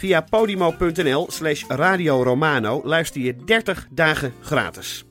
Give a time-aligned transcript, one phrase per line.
[0.00, 5.04] Via podimo.nl slash Radio Romano luister je 30 dagen gratis.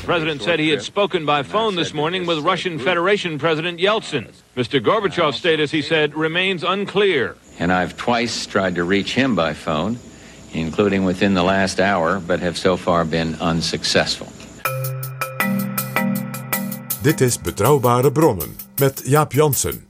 [0.00, 4.28] The president said he had spoken by phone this morning with Russian Federation President Yeltsin.
[4.54, 4.80] Mr.
[4.80, 7.34] Gorbachev's status, he said, remains unclear.
[7.58, 9.98] And I've twice tried to reach him by phone,
[10.52, 14.28] including within the last hour, but have so far been unsuccessful.
[17.02, 19.85] Dit is Betrouwbare Bronnen met Jaap Jansen.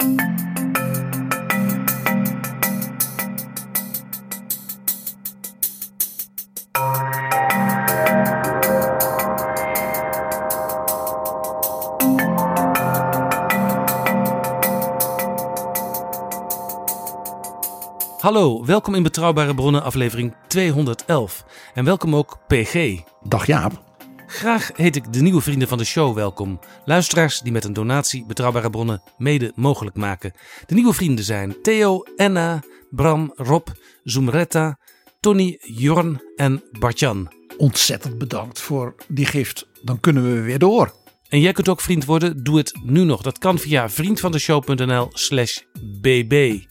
[18.27, 21.45] Hallo, welkom in Betrouwbare Bronnen aflevering 211.
[21.75, 23.01] En welkom ook PG.
[23.23, 23.85] Dag Jaap.
[24.27, 26.61] Graag heet ik de nieuwe vrienden van de show welkom.
[26.85, 30.33] Luisteraars die met een donatie Betrouwbare Bronnen mede mogelijk maken.
[30.67, 33.69] De nieuwe vrienden zijn Theo, Enna, Bram, Rob,
[34.03, 34.79] Zoomretta,
[35.21, 37.33] Tony, Jorn en Bartjan.
[37.57, 39.67] Ontzettend bedankt voor die gift.
[39.83, 40.95] Dan kunnen we weer door.
[41.29, 43.23] En jij kunt ook vriend worden, doe het nu nog.
[43.23, 45.61] Dat kan via vriendvandeshow.nl slash
[46.01, 46.65] bb.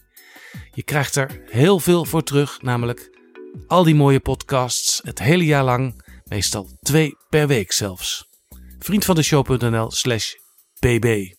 [0.76, 3.10] Je krijgt er heel veel voor terug, namelijk
[3.68, 8.30] al die mooie podcasts, het hele jaar lang, meestal twee per week zelfs.
[8.80, 10.34] Vriendvandeshow.nl slash
[10.80, 11.34] bb.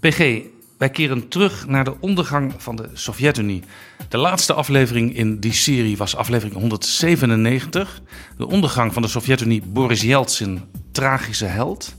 [0.00, 0.42] PG,
[0.78, 3.62] wij keren terug naar de ondergang van de Sovjet-Unie.
[4.08, 8.02] De laatste aflevering in die serie was aflevering 197.
[8.36, 11.94] De ondergang van de Sovjet-Unie, Boris Yeltsin, tragische held.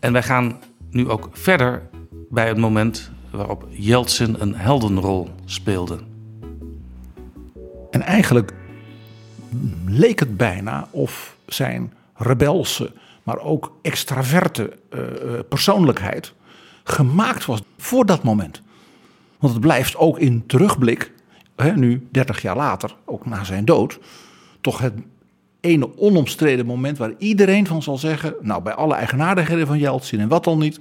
[0.00, 0.60] En wij gaan
[0.90, 1.88] nu ook verder
[2.30, 5.98] bij het moment waarop Yeltsin een heldenrol speelde.
[7.90, 8.54] En eigenlijk
[9.86, 12.92] leek het bijna of zijn rebelse,
[13.22, 16.32] maar ook extraverte eh, eh, persoonlijkheid
[16.84, 18.62] gemaakt was voor dat moment.
[19.38, 21.12] Want het blijft ook in terugblik,
[21.56, 23.98] hè, nu 30 jaar later, ook na zijn dood,
[24.60, 24.94] toch het
[25.60, 30.28] ene onomstreden moment waar iedereen van zal zeggen, nou bij alle eigenaardigheden van Yeltsin en
[30.28, 30.80] wat dan niet,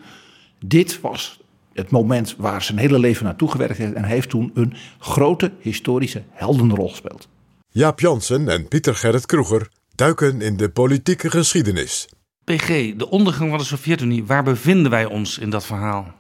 [0.60, 1.43] dit was
[1.74, 5.52] het moment waar zijn hele leven naartoe gewerkt heeft en hij heeft toen een grote
[5.60, 7.28] historische heldenrol gespeeld.
[7.70, 12.08] Jaap Jansen en Pieter Gerrit Kroeger duiken in de politieke geschiedenis.
[12.44, 16.14] PG, de ondergang van de Sovjet-Unie, waar bevinden wij ons in dat verhaal?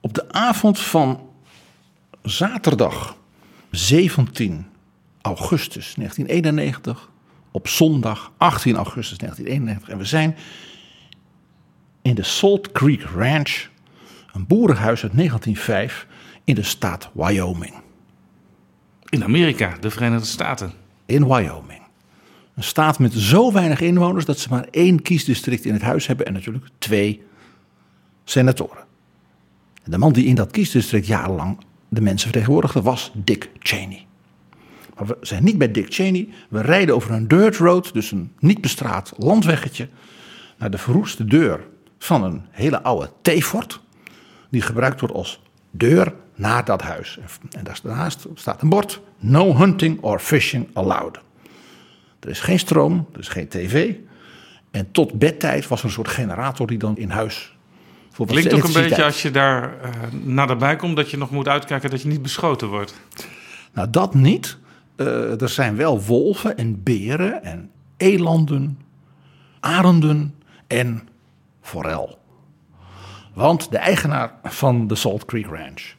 [0.00, 1.20] Op de avond van
[2.22, 3.16] zaterdag
[3.70, 4.66] 17
[5.20, 7.10] augustus 1991,
[7.50, 10.36] op zondag 18 augustus 1991, en we zijn
[12.04, 13.68] in de Salt Creek Ranch,
[14.32, 16.06] een boerenhuis uit 1905
[16.44, 17.74] in de staat Wyoming.
[19.08, 20.72] In Amerika, de Verenigde Staten.
[21.06, 21.82] In Wyoming.
[22.54, 26.26] Een staat met zo weinig inwoners dat ze maar één kiesdistrict in het huis hebben
[26.26, 27.22] en natuurlijk twee
[28.24, 28.84] senatoren.
[29.82, 34.06] En de man die in dat kiesdistrict jarenlang de mensen vertegenwoordigde was Dick Cheney.
[34.96, 36.28] Maar we zijn niet bij Dick Cheney.
[36.48, 39.88] We rijden over een dirt road, dus een niet bestraat landweggetje,
[40.58, 41.72] naar de verroeste deur
[42.04, 43.80] van een hele oude theefort.
[44.50, 47.18] Die gebruikt wordt als deur naar dat huis.
[47.50, 51.20] En daarnaast staat een bord: No hunting or fishing allowed.
[52.20, 53.94] Er is geen stroom, er is geen tv.
[54.70, 57.56] En tot bedtijd was er een soort generator die dan in huis.
[58.10, 59.90] voor Klinkt ook een beetje als je daar eh,
[60.22, 62.94] naderbij komt dat je nog moet uitkijken dat je niet beschoten wordt.
[63.72, 64.58] Nou, dat niet.
[64.96, 68.78] Eh, er zijn wel wolven en beren en elanden,
[69.60, 70.34] arenden
[70.66, 71.08] en
[71.64, 72.18] forel.
[73.34, 75.94] Want de eigenaar van de Salt Creek Ranch,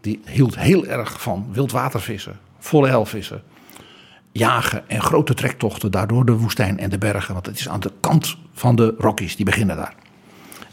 [0.00, 3.42] die hield heel erg van wildwatervissen, forelvissen,
[4.32, 7.34] jagen en grote trektochten daardoor de woestijn en de bergen.
[7.34, 9.94] Want het is aan de kant van de Rockies, die beginnen daar.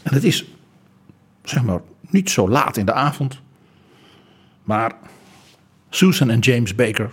[0.02, 0.44] En het is,
[1.42, 3.40] zeg maar, niet zo laat in de avond.
[4.62, 4.92] Maar
[5.90, 7.10] Susan en James Baker,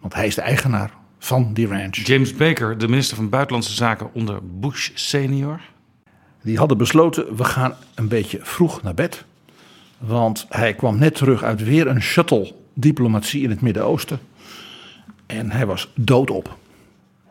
[0.00, 1.96] Want hij is de eigenaar van die ranch.
[1.96, 5.60] James Baker, de minister van Buitenlandse Zaken onder Bush senior.
[6.42, 9.24] Die hadden besloten, we gaan een beetje vroeg naar bed.
[9.98, 14.20] Want hij kwam net terug uit weer een shuttle diplomatie in het Midden-Oosten.
[15.26, 16.56] En hij was doodop.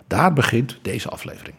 [0.07, 1.55] Daar begint deze aflevering.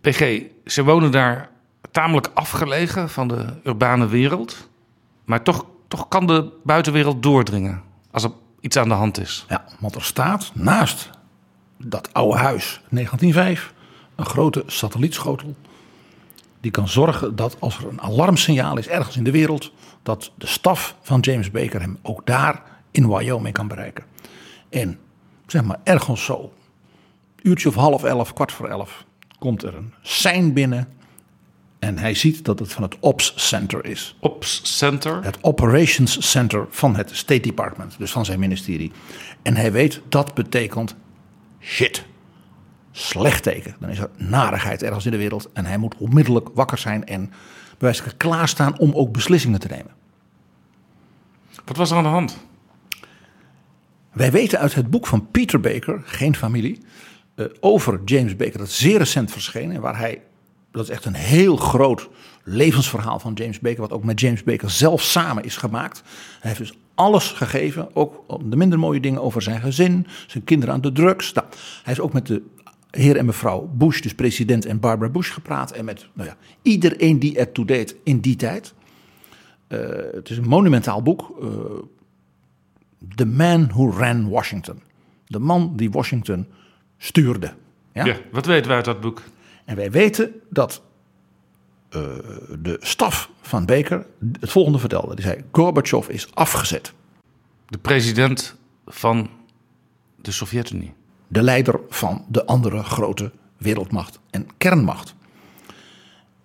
[0.00, 1.50] PG, ze wonen daar
[1.90, 4.68] tamelijk afgelegen van de urbane wereld.
[5.24, 8.30] Maar toch, toch kan de buitenwereld doordringen als er
[8.60, 9.44] iets aan de hand is.
[9.48, 11.10] Ja, want er staat naast
[11.76, 13.72] dat oude huis 1905
[14.14, 15.56] een grote satellietschotel.
[16.60, 19.72] Die kan zorgen dat als er een alarmsignaal is ergens in de wereld,
[20.02, 24.04] dat de staf van James Baker hem ook daar in Wyoming kan bereiken.
[24.68, 24.98] En
[25.46, 26.52] zeg maar ergens zo,
[27.42, 29.04] uurtje of half elf, kwart voor elf,
[29.38, 30.88] komt er een sein binnen.
[31.78, 34.16] En hij ziet dat het van het Ops Center is.
[34.20, 35.24] Ops Center?
[35.24, 38.92] Het Operations Center van het State Department, dus van zijn ministerie.
[39.42, 40.94] En hij weet dat betekent
[41.60, 42.04] shit.
[42.98, 43.76] Slecht teken.
[43.80, 45.52] Dan is er narigheid ergens in de wereld.
[45.52, 47.32] En hij moet onmiddellijk wakker zijn en
[47.78, 49.90] bij klaarstaan om ook beslissingen te nemen.
[51.64, 52.38] Wat was er aan de hand?
[54.12, 56.78] Wij weten uit het boek van Peter Baker, Geen Familie,
[57.34, 59.76] uh, over James Baker, dat zeer recent verschenen.
[59.76, 60.22] En waar hij,
[60.70, 62.08] dat is echt een heel groot
[62.44, 66.02] levensverhaal van James Baker, wat ook met James Baker zelf samen is gemaakt.
[66.40, 70.74] Hij heeft dus alles gegeven, ook de minder mooie dingen over zijn gezin, zijn kinderen
[70.74, 71.32] aan de drugs.
[71.32, 71.46] Nou,
[71.82, 72.42] hij is ook met de
[72.90, 75.70] heer en mevrouw Bush, dus president en Barbara Bush, gepraat.
[75.70, 78.74] En met nou ja, iedereen die ertoe deed in die tijd.
[79.68, 79.78] Uh,
[80.12, 81.38] het is een monumentaal boek.
[81.42, 81.48] Uh,
[83.14, 84.82] The Man Who Ran Washington.
[85.26, 86.46] De man die Washington
[86.98, 87.54] stuurde.
[87.92, 88.04] Ja?
[88.04, 89.22] ja wat weten wij uit dat boek?
[89.64, 90.82] En wij weten dat
[91.90, 92.02] uh,
[92.58, 94.06] de staf van Baker
[94.40, 95.14] het volgende vertelde.
[95.14, 96.92] Die zei, Gorbachev is afgezet.
[97.66, 98.56] De president
[98.86, 99.30] van
[100.16, 100.92] de Sovjet-Unie.
[101.28, 105.14] De leider van de andere grote wereldmacht en kernmacht.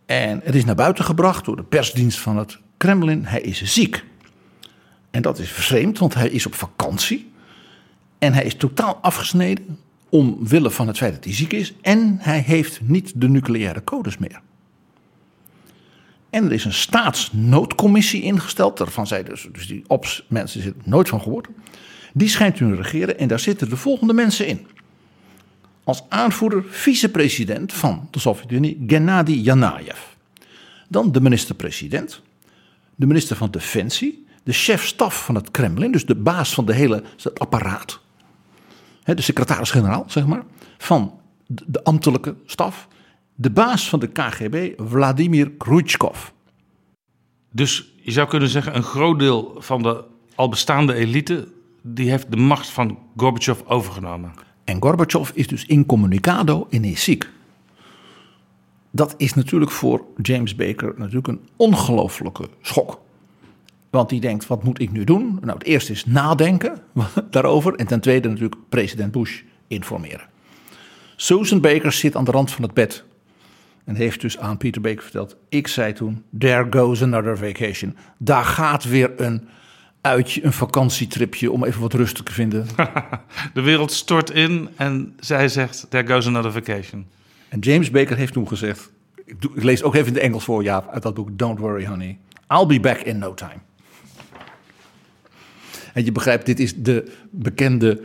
[0.05, 3.25] En het is naar buiten gebracht door de persdienst van het Kremlin.
[3.25, 4.03] Hij is ziek.
[5.11, 7.31] En dat is vreemd, want hij is op vakantie.
[8.19, 9.77] En hij is totaal afgesneden
[10.09, 11.73] omwille van het feit dat hij ziek is.
[11.81, 14.41] En hij heeft niet de nucleaire codes meer.
[16.29, 18.77] En er is een staatsnoodcommissie ingesteld.
[18.77, 21.47] Daarvan zei dus, dus die ops mensen zitten nooit van gehoord.
[22.13, 24.67] Die schijnt te regeren en daar zitten de volgende mensen in.
[25.83, 29.99] Als aanvoerder vicepresident van de Sovjet-Unie Gennady Yanayev.
[30.89, 32.21] Dan de minister-president,
[32.95, 37.03] de minister van Defensie, de chef-staf van het Kremlin, dus de baas van de hele
[37.17, 37.99] het apparaat.
[39.03, 40.43] De secretaris-generaal, zeg maar,
[40.77, 42.87] van de ambtelijke staf.
[43.35, 46.29] De baas van de KGB, Vladimir Khrushchev.
[47.51, 50.03] Dus je zou kunnen zeggen, een groot deel van de
[50.35, 51.47] al bestaande elite...
[51.81, 54.33] die heeft de macht van Gorbachev overgenomen.
[54.63, 57.29] En Gorbachev is dus incommunicado en is ziek.
[58.91, 63.01] Dat is natuurlijk voor James Baker natuurlijk een ongelofelijke schok.
[63.89, 65.37] Want die denkt, wat moet ik nu doen?
[65.41, 66.81] Nou, het eerste is nadenken
[67.29, 67.75] daarover.
[67.75, 70.27] En ten tweede natuurlijk president Bush informeren.
[71.15, 73.03] Susan Baker zit aan de rand van het bed.
[73.83, 75.35] En heeft dus aan Peter Baker verteld.
[75.49, 77.95] Ik zei toen, there goes another vacation.
[78.17, 79.47] Daar gaat weer een
[80.03, 82.67] uitje, een vakantietripje om even wat rust te vinden.
[83.53, 87.05] De wereld stort in en zij zegt, there goes another vacation.
[87.49, 88.91] En James Baker heeft toen gezegd,
[89.25, 91.59] ik, doe, ik lees ook even in het Engels voor, ja, uit dat boek, Don't
[91.59, 92.17] worry honey,
[92.47, 93.59] I'll be back in no time.
[95.93, 98.03] En je begrijpt, dit is de bekende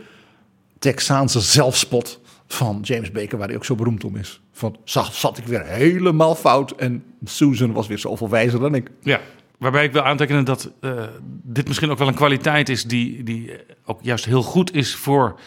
[0.79, 4.41] Texaanse zelfspot van James Baker, waar hij ook zo beroemd om is.
[4.51, 8.89] Van, zat, zat ik weer helemaal fout en Susan was weer zoveel wijzer dan ik.
[9.01, 9.19] Ja,
[9.59, 11.03] waarbij ik wil aantekenen dat uh,
[11.43, 13.51] dit misschien ook wel een kwaliteit is die, die
[13.85, 15.39] ook juist heel goed is voor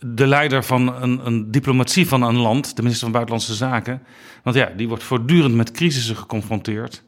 [0.00, 4.02] de leider van een, een, diplomatie van een land, de minister van Buitenlandse Zaken.
[4.42, 7.02] Want ja, die wordt voortdurend met crisissen geconfronteerd.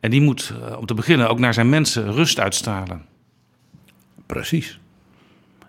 [0.00, 3.02] En die moet uh, om te beginnen ook naar zijn mensen rust uitstralen.
[4.26, 4.80] Precies.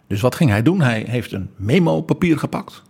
[0.07, 0.81] Dus wat ging hij doen?
[0.81, 2.83] Hij heeft een memo-papier gepakt.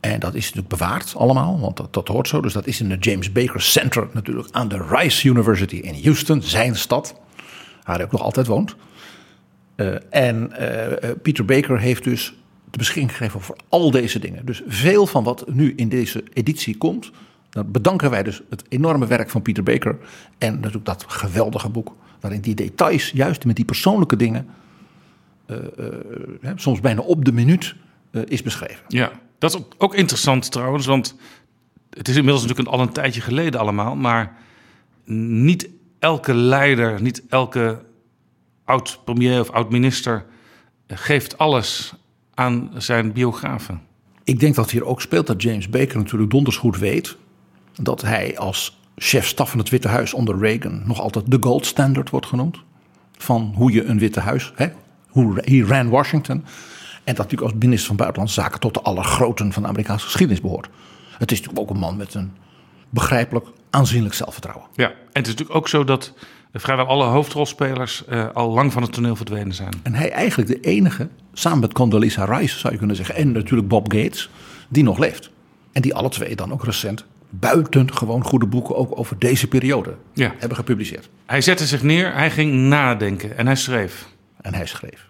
[0.00, 2.40] En dat is natuurlijk bewaard allemaal, want dat, dat hoort zo.
[2.40, 6.42] Dus dat is in het James Baker Center natuurlijk aan de Rice University in Houston,
[6.42, 7.14] zijn stad.
[7.84, 8.76] Waar hij ook nog altijd woont.
[9.76, 12.34] Uh, en uh, Peter Baker heeft dus
[12.70, 14.46] de beschikking gegeven voor al deze dingen.
[14.46, 17.10] Dus veel van wat nu in deze editie komt,
[17.50, 19.98] dan bedanken wij dus het enorme werk van Peter Baker.
[20.38, 24.46] En natuurlijk dat geweldige boek, waarin die details, juist met die persoonlijke dingen,
[26.54, 27.74] soms bijna op de minuut
[28.24, 28.84] is beschreven.
[28.88, 31.14] Ja, dat is ook interessant trouwens, want
[31.90, 34.36] het is inmiddels natuurlijk al een tijdje geleden allemaal, maar
[35.04, 35.68] niet
[35.98, 37.82] elke leider, niet elke
[38.64, 40.24] oud-premier of oud-minister
[40.86, 41.94] geeft alles
[42.34, 43.80] aan zijn biografen?
[44.24, 47.16] Ik denk dat hier ook speelt dat James Baker natuurlijk donders goed weet
[47.74, 52.10] dat hij als chef-staf van het Witte Huis onder Reagan nog altijd de gold standard
[52.10, 52.58] wordt genoemd.
[53.18, 54.66] Van hoe je een Witte Huis, hè,
[55.08, 56.44] hoe he ran Washington.
[57.10, 60.40] En dat natuurlijk als minister van Buitenlandse Zaken tot de allergroten van de Amerikaanse geschiedenis
[60.40, 60.68] behoort.
[61.18, 62.32] Het is natuurlijk ook een man met een
[62.90, 64.66] begrijpelijk aanzienlijk zelfvertrouwen.
[64.74, 66.12] Ja, en het is natuurlijk ook zo dat
[66.52, 69.72] vrijwel alle hoofdrolspelers uh, al lang van het toneel verdwenen zijn.
[69.82, 73.68] En hij eigenlijk de enige, samen met Condoleezza Rice zou je kunnen zeggen, en natuurlijk
[73.68, 74.30] Bob Gates,
[74.68, 75.30] die nog leeft.
[75.72, 80.34] En die alle twee dan ook recent buitengewoon goede boeken ook over deze periode ja.
[80.38, 81.08] hebben gepubliceerd.
[81.26, 84.08] Hij zette zich neer, hij ging nadenken en hij schreef.
[84.40, 85.09] En hij schreef.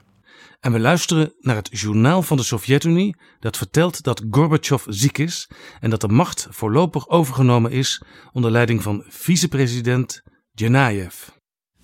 [0.60, 5.50] En we luisteren naar het journaal van de Sovjet-Unie dat vertelt dat Gorbachev ziek is
[5.80, 8.02] en dat de macht voorlopig overgenomen is
[8.32, 10.22] onder leiding van vicepresident
[10.56, 11.14] Genayev.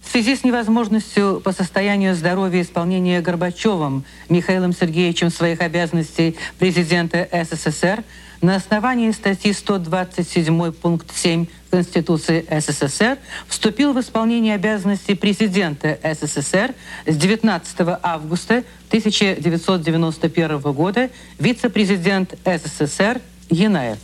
[0.03, 8.03] В связи с невозможностью по состоянию здоровья исполнения Горбачевым Михаилом Сергеевичем своих обязанностей президента СССР
[8.41, 13.17] на основании статьи 127 пункт 7 Конституции СССР
[13.48, 16.74] вступил в исполнение обязанностей президента СССР
[17.05, 24.00] с 19 августа 1991 года вице-президент СССР Янаев.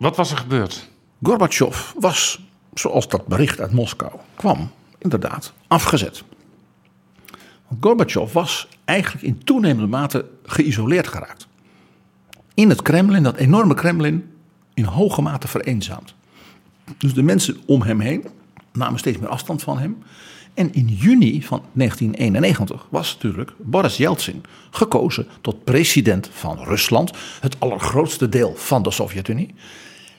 [0.00, 0.88] Wat was er gebeurd?
[1.22, 2.40] Gorbachev was,
[2.74, 6.22] zoals dat bericht uit Moskou kwam, inderdaad afgezet.
[7.68, 11.46] Want Gorbachev was eigenlijk in toenemende mate geïsoleerd geraakt.
[12.53, 14.29] In het Kremlin, dat enorme Kremlin,
[14.73, 16.15] in hoge mate vereenzaamd.
[16.97, 18.25] Dus de mensen om hem heen
[18.73, 19.97] namen steeds meer afstand van hem.
[20.53, 27.59] En in juni van 1991 was natuurlijk Boris Yeltsin gekozen tot president van Rusland, het
[27.59, 29.53] allergrootste deel van de Sovjet-Unie,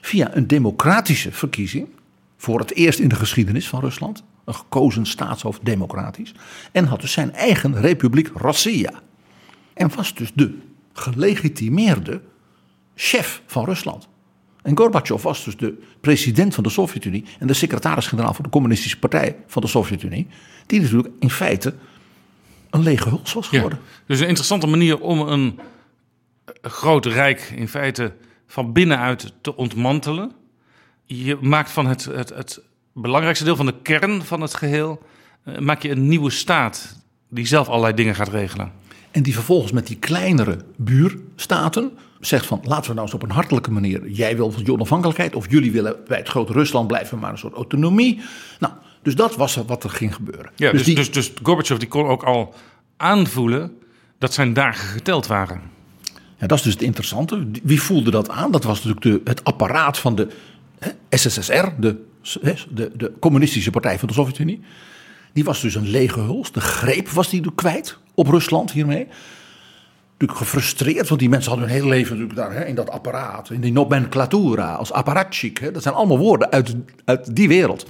[0.00, 1.88] via een democratische verkiezing,
[2.36, 6.34] voor het eerst in de geschiedenis van Rusland, een gekozen staatshoofd democratisch,
[6.72, 8.92] en had dus zijn eigen republiek Rossiya.
[9.74, 10.58] En was dus de
[10.94, 12.20] gelegitimeerde
[12.94, 14.08] chef van Rusland.
[14.62, 18.98] En Gorbachev was dus de president van de Sovjet-Unie en de secretaris-generaal van de Communistische
[18.98, 20.26] Partij van de Sovjet-Unie,
[20.66, 21.74] die natuurlijk in feite
[22.70, 23.78] een lege huls was geworden.
[24.06, 25.58] dus een interessante manier om een
[26.62, 28.12] groot rijk in feite
[28.46, 30.32] van binnenuit te ontmantelen.
[31.04, 35.02] Je maakt van het, het, het belangrijkste deel van de kern van het geheel,
[35.44, 38.72] uh, maak je een nieuwe staat die zelf allerlei dingen gaat regelen.
[39.14, 41.90] En die vervolgens met die kleinere buurstaten
[42.20, 44.08] zegt van laten we nou eens op een hartelijke manier.
[44.08, 47.54] Jij wil je onafhankelijkheid of jullie willen bij het grote Rusland blijven, maar een soort
[47.54, 48.20] autonomie.
[48.58, 50.50] Nou, dus dat was wat er ging gebeuren.
[50.56, 52.54] Ja, dus, dus, dus, dus Gorbachev die kon ook al
[52.96, 53.72] aanvoelen
[54.18, 55.60] dat zijn dagen geteld waren.
[56.38, 57.46] Ja, dat is dus het interessante.
[57.62, 58.50] Wie voelde dat aan?
[58.50, 60.28] Dat was natuurlijk de, het apparaat van de
[60.78, 61.96] hè, SSSR, de,
[62.70, 64.60] de, de communistische partij van de Sovjet-Unie.
[65.34, 66.52] Die was dus een lege huls.
[66.52, 69.06] De greep was die kwijt op Rusland hiermee.
[70.12, 73.50] Natuurlijk gefrustreerd, want die mensen hadden hun hele leven natuurlijk daar hè, in dat apparaat,
[73.50, 75.72] in die nomenclatura, als apparatchik.
[75.74, 77.86] Dat zijn allemaal woorden uit, uit die wereld.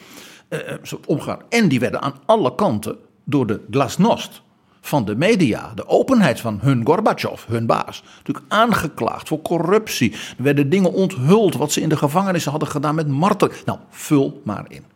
[0.48, 0.60] Uh,
[1.06, 1.38] omgaan.
[1.48, 4.42] En die werden aan alle kanten door de glasnost
[4.80, 10.12] van de media, de openheid van hun Gorbachev, hun baas, natuurlijk aangeklaagd voor corruptie.
[10.12, 13.64] Er werden dingen onthuld wat ze in de gevangenissen hadden gedaan met marteling.
[13.64, 14.93] Nou, vul maar in.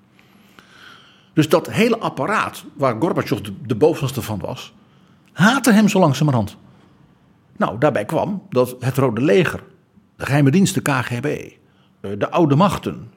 [1.38, 4.75] Dus dat hele apparaat, waar Gorbachev de, bovenste van was,
[5.33, 6.57] haatte hem zo langzamerhand.
[7.57, 9.62] Nou, daarbij kwam dat het Rode Leger,
[10.16, 11.25] de geheime dienst, de KGB,
[12.00, 13.11] eh, de oude machten,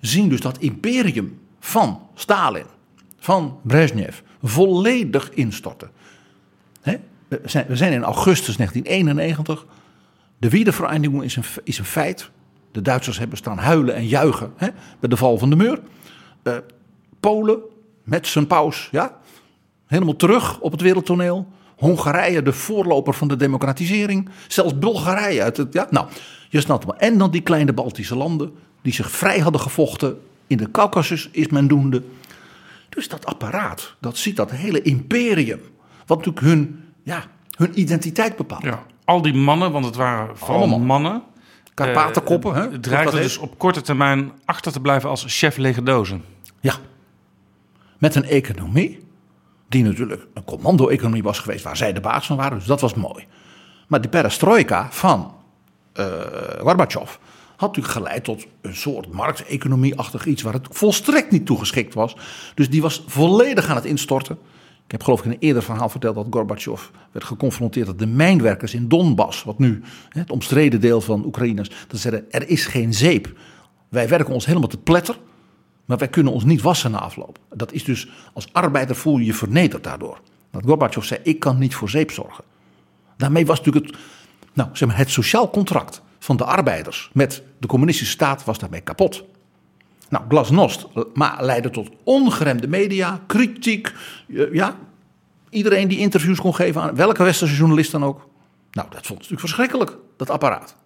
[0.00, 2.66] zien dus dat imperium van Stalin,
[3.18, 5.90] van Brezhnev, volledig instorten.
[7.28, 9.66] We zijn in augustus 1991.
[10.38, 12.30] De wiedervereniging is een, is een feit.
[12.72, 14.68] De Duitsers hebben staan huilen en juichen hè,
[15.00, 15.80] bij de val van de muur.
[16.42, 16.54] Uh,
[17.26, 17.58] Polen
[18.04, 19.16] met zijn paus, ja,
[19.86, 21.48] helemaal terug op het wereldtoneel.
[21.76, 24.28] Hongarije, de voorloper van de democratisering.
[24.48, 25.42] Zelfs Bulgarije.
[25.42, 26.06] Uit het, ja, nou,
[26.48, 26.96] je snapt maar.
[26.96, 28.52] En dan die kleine Baltische landen
[28.82, 30.20] die zich vrij hadden gevochten.
[30.46, 32.02] In de Caucasus is men doende.
[32.88, 35.60] Dus dat apparaat, dat ziet dat hele imperium.
[36.06, 37.24] Wat natuurlijk hun, ja,
[37.56, 38.62] hun identiteit bepaalt.
[38.62, 40.78] Ja, al die mannen, want het waren vooral Allemaal.
[40.78, 41.22] mannen.
[41.74, 42.50] Karpatenkoppen.
[42.50, 42.80] Uh, hè?
[42.80, 46.24] dreigden dus op korte termijn achter te blijven als chef legerdozen.
[46.60, 46.74] Ja,
[47.98, 49.04] met een economie
[49.68, 52.58] die natuurlijk een commando-economie was geweest waar zij de baas van waren.
[52.58, 53.26] Dus dat was mooi.
[53.88, 55.34] Maar die perestroika van
[55.94, 56.06] uh,
[56.58, 57.16] Gorbachev
[57.56, 62.16] had natuurlijk geleid tot een soort markteconomie-achtig iets waar het volstrekt niet toegeschikt was.
[62.54, 64.38] Dus die was volledig aan het instorten.
[64.84, 68.06] Ik heb geloof ik in een eerder verhaal verteld dat Gorbachev werd geconfronteerd dat de
[68.06, 72.66] mijnwerkers in Donbass, wat nu het omstreden deel van Oekraïne is, dat zeiden er is
[72.66, 73.38] geen zeep.
[73.88, 75.18] Wij werken ons helemaal te pletter.
[75.86, 77.38] Maar wij kunnen ons niet wassen na afloop.
[77.54, 80.20] Dat is dus, als arbeider voel je je vernederd daardoor.
[80.50, 82.44] Dat Gorbachev zei, ik kan niet voor zeep zorgen.
[83.16, 83.96] Daarmee was natuurlijk het,
[84.52, 88.80] nou, zeg maar, het sociaal contract van de arbeiders met de communistische staat was daarmee
[88.80, 89.24] kapot.
[90.08, 93.92] Nou, glasnost maar leidde tot ongeremde media, kritiek.
[94.28, 94.76] eh, Ja,
[95.50, 98.28] iedereen die interviews kon geven aan welke westerse journalist dan ook.
[98.70, 100.76] Nou, dat vond ze natuurlijk verschrikkelijk, dat apparaat.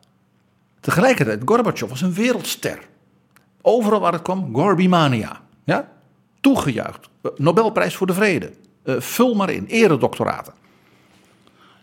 [0.80, 2.88] Tegelijkertijd, Gorbachev was een wereldster.
[3.62, 5.40] Overal waar het kwam, Gorbimania.
[5.64, 5.88] Ja?
[6.40, 7.09] Toegejuicht.
[7.37, 8.52] Nobelprijs voor de vrede.
[8.83, 10.52] Eh, vul maar in, eredoctoraten.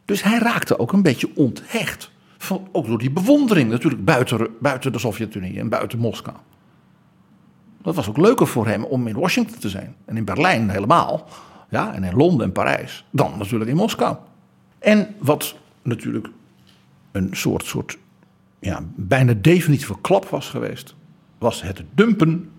[0.05, 2.11] Dus hij raakte ook een beetje onthecht.
[2.37, 6.35] Van, ook door die bewondering natuurlijk buiten, buiten de Sovjet-Unie en buiten Moskou.
[7.81, 9.95] Dat was ook leuker voor hem om in Washington te zijn.
[10.05, 11.27] En in Berlijn helemaal.
[11.69, 13.05] Ja, en in Londen en Parijs.
[13.09, 14.15] Dan natuurlijk in Moskou.
[14.79, 16.27] En wat natuurlijk
[17.11, 17.97] een soort, soort
[18.59, 20.95] ja, bijna definitieve klap was geweest.
[21.37, 22.51] Was het dumpen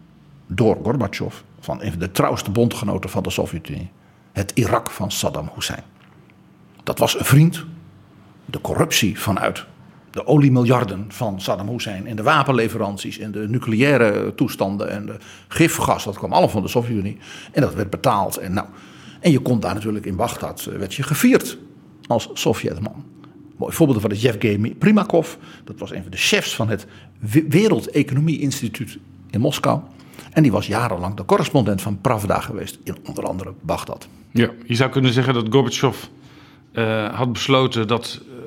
[0.47, 3.91] door Gorbachev van een van de trouwste bondgenoten van de Sovjet-Unie.
[4.33, 5.83] Het Irak van Saddam Hussein.
[6.83, 7.65] Dat was een vriend.
[8.45, 9.67] De corruptie vanuit
[10.11, 15.17] de oliemiljarden van Saddam Hussein en de wapenleveranties en de nucleaire toestanden en de
[15.49, 17.19] gifgas, dat kwam allemaal van de Sovjet-Unie.
[17.53, 18.37] En dat werd betaald.
[18.37, 18.67] En, nou,
[19.21, 21.59] en je kon daar natuurlijk in Bagdad, eh, werd je gevierd
[22.07, 23.05] als Sovjetman.
[23.59, 25.35] Mooi voorbeeld van is Yevgeny Primakov.
[25.65, 26.87] Dat was een van de chefs van het
[27.49, 28.99] Wereldeconomie Instituut
[29.31, 29.81] in Moskou.
[30.33, 34.09] En die was jarenlang de correspondent van Pravda geweest in onder andere Bagdad.
[34.31, 36.05] Ja, je zou kunnen zeggen dat Gorbachev
[36.73, 38.41] uh, had besloten dat uh,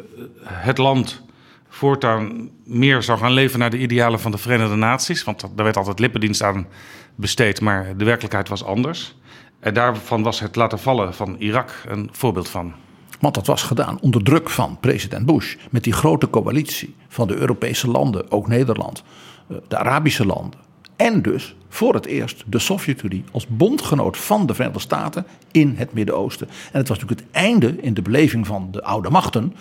[0.44, 1.22] het land
[1.70, 5.24] voortaan meer zou gaan leven naar de idealen van de Verenigde Naties.
[5.24, 6.68] Want daar werd altijd lippendienst aan
[7.16, 9.16] besteed, maar de werkelijkheid was anders.
[9.60, 12.74] En daarvan was het laten vallen van Irak een voorbeeld van.
[13.22, 15.56] Want dat was gedaan onder druk van president Bush.
[15.70, 19.04] Met die grote coalitie van de Europese landen, ook Nederland,
[19.48, 20.60] eh, de Arabische landen.
[20.96, 25.94] En dus voor het eerst de Sovjet-Unie als bondgenoot van de Verenigde Staten in het
[25.94, 26.48] Midden-Oosten.
[26.48, 29.56] En het was natuurlijk het einde in de beleving van de oude machten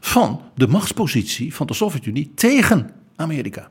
[0.00, 3.70] van de machtspositie van de Sovjet-Unie tegen Amerika.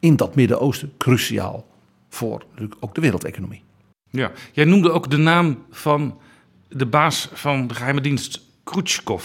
[0.00, 1.66] In dat Midden-Oosten cruciaal
[2.08, 2.44] voor
[2.80, 3.62] ook de wereldeconomie.
[4.10, 6.18] Ja, jij noemde ook de naam van
[6.72, 9.24] de baas van de geheime dienst, Khrushchev.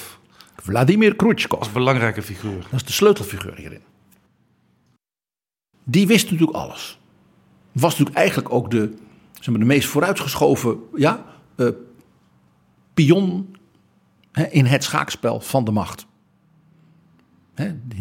[0.56, 1.60] Vladimir Khrushchev.
[1.60, 2.62] Als belangrijke figuur.
[2.62, 3.82] Dat is de sleutelfiguur hierin.
[5.84, 7.00] Die wist natuurlijk alles.
[7.72, 8.94] Was natuurlijk eigenlijk ook de,
[9.34, 11.70] zeg maar, de meest vooruitgeschoven ja, uh,
[12.94, 13.56] pion
[14.32, 16.06] hè, in het schaakspel van de macht.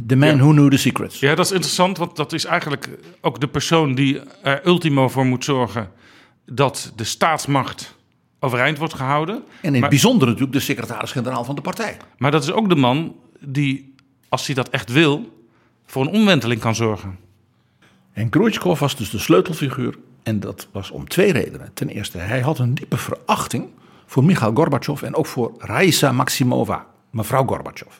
[0.06, 0.36] The man ja.
[0.36, 1.20] who knew the secrets.
[1.20, 2.88] Ja, dat is interessant, want dat is eigenlijk
[3.20, 5.90] ook de persoon die er ultimo voor moet zorgen
[6.44, 7.95] dat de staatsmacht
[8.38, 9.34] overeind wordt gehouden.
[9.34, 11.96] En in het maar, bijzonder natuurlijk de secretaris-generaal van de partij.
[12.18, 13.94] Maar dat is ook de man die,
[14.28, 15.44] als hij dat echt wil,
[15.86, 17.18] voor een omwenteling kan zorgen.
[18.12, 19.98] En Khrushchev was dus de sleutelfiguur.
[20.22, 21.70] En dat was om twee redenen.
[21.74, 23.68] Ten eerste, hij had een diepe verachting
[24.06, 27.94] voor Mikhail Gorbachev en ook voor Raisa Maximova, mevrouw Gorbachev.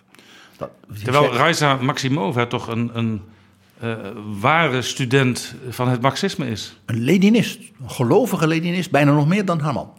[0.57, 0.71] Dat,
[1.03, 3.21] Terwijl Raisa Maximova toch een, een
[3.83, 3.97] uh,
[4.41, 6.81] ware student van het marxisme is.
[6.85, 9.93] Een Leninist, een gelovige Leninist, bijna nog meer dan haar man.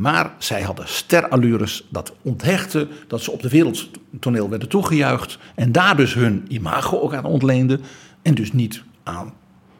[0.00, 5.38] Maar zij hadden sterallures dat onthechten, dat ze op de wereldtoneel werden toegejuicht.
[5.54, 7.80] En daar dus hun imago ook aan ontleenden.
[8.22, 9.32] En dus niet aan,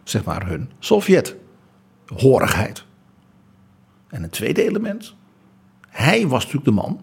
[0.04, 2.84] zeg maar, hun Sovjet-horigheid.
[4.08, 5.14] En een tweede element.
[5.88, 7.00] Hij was natuurlijk de man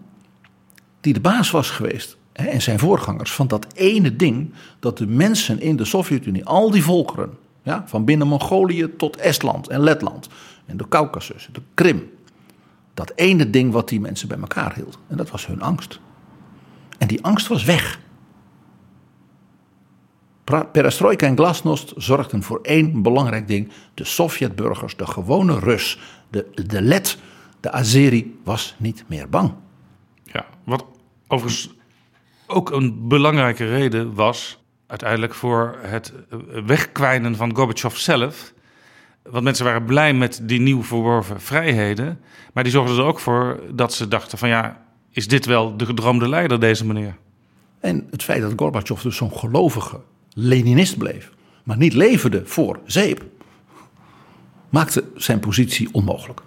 [1.00, 2.16] die de baas was geweest.
[2.32, 6.70] Hè, en zijn voorgangers van dat ene ding dat de mensen in de Sovjet-Unie, al
[6.70, 7.30] die volkeren,
[7.62, 10.28] ja, van binnen Mongolië tot Estland en Letland
[10.66, 12.16] en de Caucasus, de Krim,
[12.98, 14.98] dat ene ding wat die mensen bij elkaar hield.
[15.06, 16.00] En dat was hun angst.
[16.98, 18.00] En die angst was weg.
[20.72, 23.72] Perestroika en glasnost zorgden voor één belangrijk ding.
[23.94, 25.98] De Sovjetburgers, de gewone Rus,
[26.30, 27.18] de, de Let,
[27.60, 29.54] de Azeri was niet meer bang.
[30.22, 30.84] Ja, wat
[31.26, 31.74] overigens
[32.46, 36.12] ook een belangrijke reden was uiteindelijk voor het
[36.66, 38.52] wegkwijnen van Gorbachev zelf.
[39.30, 42.20] Want mensen waren blij met die nieuw verworven vrijheden.
[42.52, 45.86] Maar die zorgden er ook voor dat ze dachten van ja, is dit wel de
[45.86, 47.16] gedroomde leider, deze meneer?
[47.80, 50.00] En het feit dat Gorbachev dus zo'n gelovige
[50.34, 51.30] Leninist bleef,
[51.62, 53.24] maar niet leverde voor zeep,
[54.68, 56.40] maakte zijn positie onmogelijk.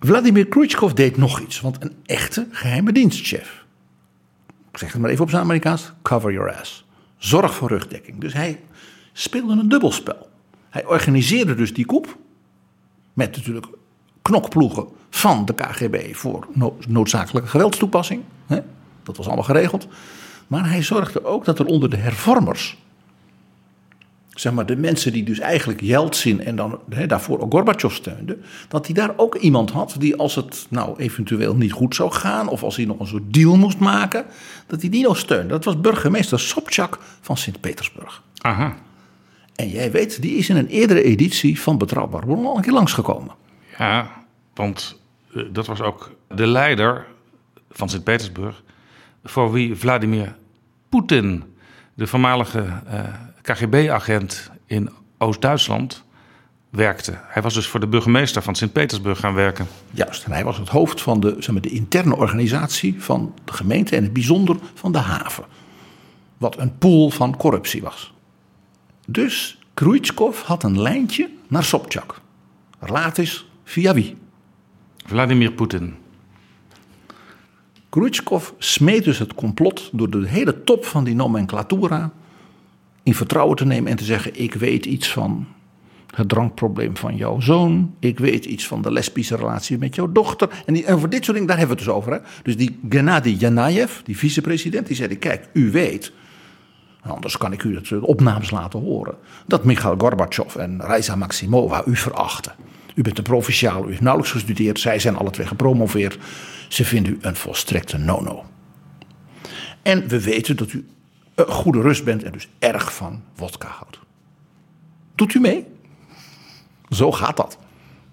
[0.00, 3.64] Vladimir Khrushchev deed nog iets, want een echte geheime dienstchef.
[4.70, 6.84] Ik zeg het maar even op zijn Amerikaans: cover your ass.
[7.16, 8.20] Zorg voor rugdekking.
[8.20, 8.60] Dus hij
[9.12, 10.27] speelde een dubbelspel.
[10.70, 12.16] Hij organiseerde dus die koep.
[13.12, 13.66] Met natuurlijk
[14.22, 16.46] knokploegen van de KGB voor
[16.88, 18.22] noodzakelijke geweldstoepassing.
[19.02, 19.88] Dat was allemaal geregeld.
[20.46, 22.76] Maar hij zorgde ook dat er onder de hervormers
[24.40, 28.86] zeg maar, de mensen die dus eigenlijk Yeltsin en dan daarvoor ook Gorbachev steunden, dat
[28.86, 32.62] hij daar ook iemand had die als het nou eventueel niet goed zou gaan of
[32.62, 34.24] als hij nog een soort deal moest maken,
[34.66, 35.48] dat hij die nog steunde.
[35.48, 38.22] Dat was burgemeester Sobchak van Sint-Petersburg.
[38.38, 38.76] Aha.
[39.58, 42.72] En jij weet, die is in een eerdere editie van Betrouwbaar Bron al een keer
[42.72, 43.34] langsgekomen.
[43.78, 45.00] Ja, want
[45.34, 47.06] eh, dat was ook de leider
[47.70, 48.62] van Sint-Petersburg,
[49.24, 50.36] voor wie Vladimir
[50.88, 51.44] Poetin,
[51.94, 53.00] de voormalige eh,
[53.42, 56.04] KGB-agent in Oost-Duitsland,
[56.70, 57.18] werkte.
[57.22, 59.66] Hij was dus voor de burgemeester van Sint-Petersburg gaan werken.
[59.90, 63.52] Juist, en hij was het hoofd van de, zeg maar, de interne organisatie van de
[63.52, 65.44] gemeente en het bijzonder van de haven.
[66.36, 68.12] Wat een pool van corruptie was.
[69.10, 72.20] Dus Khrushchev had een lijntje naar Sobchak.
[72.78, 74.16] Raad eens via wie?
[75.06, 75.94] Vladimir Poetin.
[77.88, 82.12] Khrushchev smeet dus het complot door de hele top van die nomenclatura
[83.02, 85.46] in vertrouwen te nemen en te zeggen: Ik weet iets van
[86.14, 87.94] het drankprobleem van jouw zoon.
[87.98, 90.62] Ik weet iets van de lesbische relatie met jouw dochter.
[90.66, 92.12] En, die, en voor dit soort dingen, daar hebben we het dus over.
[92.12, 92.18] Hè?
[92.42, 96.12] Dus die Gennady Janayev, die vicepresident, die zei: Kijk, u weet.
[97.02, 99.14] Anders kan ik u het de opnames laten horen.
[99.46, 102.52] Dat Mikhail Gorbachev en Raisa Maximova u verachten.
[102.94, 104.80] U bent een provinciaal, u heeft nauwelijks gestudeerd.
[104.80, 106.18] Zij zijn alle twee gepromoveerd.
[106.68, 108.44] Ze vinden u een volstrekte no-no.
[109.82, 110.86] En we weten dat u
[111.34, 113.98] een goede rust bent en dus erg van wodka houdt.
[115.14, 115.66] Doet u mee?
[116.88, 117.58] Zo gaat dat.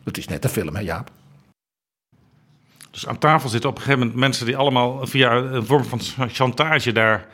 [0.04, 1.12] Het is net een film, hè Jaap?
[2.92, 6.00] Dus aan tafel zitten op een gegeven moment mensen die allemaal via een vorm van
[6.30, 7.28] chantage daar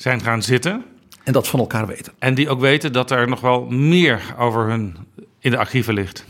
[0.00, 0.84] zijn gaan zitten.
[1.24, 2.12] En dat van elkaar weten.
[2.18, 4.96] En die ook weten dat er nog wel meer over hun
[5.38, 6.24] in de archieven ligt.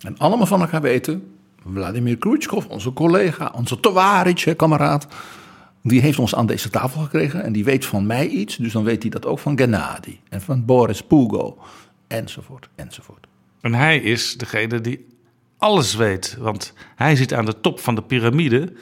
[0.00, 1.36] En allemaal van elkaar weten.
[1.72, 5.06] Vladimir Khrushchev, onze collega, onze tovarich, kameraad.
[5.82, 8.56] Die heeft ons aan deze tafel gekregen en die weet van mij iets.
[8.56, 11.58] Dus dan weet hij dat ook van Gennady en van Boris Pugo.
[12.06, 13.26] Enzovoort, enzovoort.
[13.60, 15.06] En hij is degene die
[15.58, 16.36] alles weet.
[16.38, 18.72] Want hij zit aan de top van de piramide.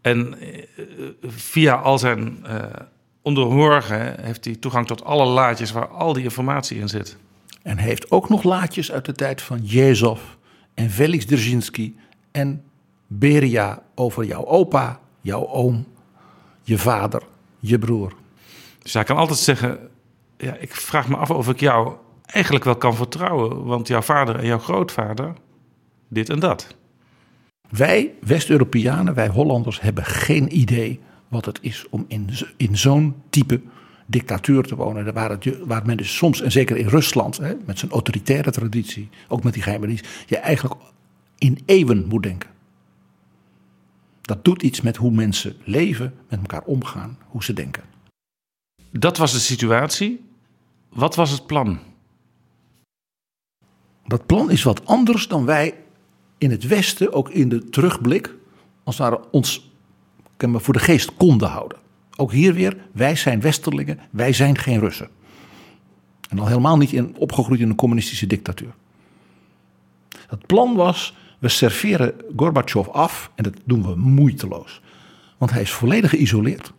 [0.00, 0.64] En eh,
[1.22, 2.62] via al zijn uh,
[3.24, 7.16] onderhorigen heeft hij toegang tot alle laadjes waar al die informatie in zit.
[7.62, 10.20] En heeft ook nog laadjes uit de tijd van Jezov
[10.74, 11.94] en Felix Dzerzhinsky
[12.30, 12.62] en
[13.06, 15.86] Beria over jouw opa, jouw oom,
[16.62, 17.22] je vader,
[17.58, 18.12] je broer.
[18.78, 19.78] Dus hij kan altijd zeggen:
[20.36, 21.92] ja, Ik vraag me af of ik jou
[22.26, 25.32] eigenlijk wel kan vertrouwen, want jouw vader en jouw grootvader,
[26.08, 26.74] dit en dat.
[27.68, 31.00] Wij West-Europeanen, wij Hollanders, hebben geen idee
[31.34, 33.60] wat het is om in, in zo'n type
[34.06, 35.14] dictatuur te wonen.
[35.14, 39.08] Waar, het, waar men dus soms, en zeker in Rusland, hè, met zijn autoritaire traditie,
[39.28, 40.74] ook met die geheime dienst, je eigenlijk
[41.38, 42.50] in eeuwen moet denken.
[44.20, 47.82] Dat doet iets met hoe mensen leven, met elkaar omgaan, hoe ze denken.
[48.90, 50.24] Dat was de situatie.
[50.88, 51.78] Wat was het plan?
[54.06, 55.74] Dat plan is wat anders dan wij
[56.38, 58.34] in het Westen, ook in de terugblik,
[58.84, 59.72] als het ware ons
[60.38, 61.78] voor de geest konden houden.
[62.16, 65.08] Ook hier weer, wij zijn Westerlingen, wij zijn geen Russen.
[66.30, 68.74] En al helemaal niet in, opgegroeid in een communistische dictatuur.
[70.28, 74.80] Het plan was, we serveren Gorbachev af en dat doen we moeiteloos.
[75.38, 76.72] Want hij is volledig geïsoleerd.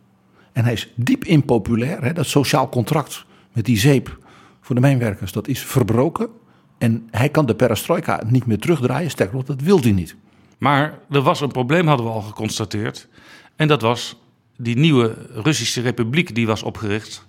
[0.51, 2.03] En hij is diep impopulair.
[2.03, 2.13] Hè?
[2.13, 4.17] Dat sociaal contract met die zeep
[4.61, 6.29] voor de mijnwerkers, dat is verbroken.
[6.77, 9.11] En hij kan de perestroika niet meer terugdraaien.
[9.11, 10.15] Sterker nog, dat wil hij niet.
[10.57, 13.07] Maar er was een probleem, hadden we al geconstateerd.
[13.55, 14.15] En dat was
[14.57, 17.25] die nieuwe Russische republiek die was opgericht.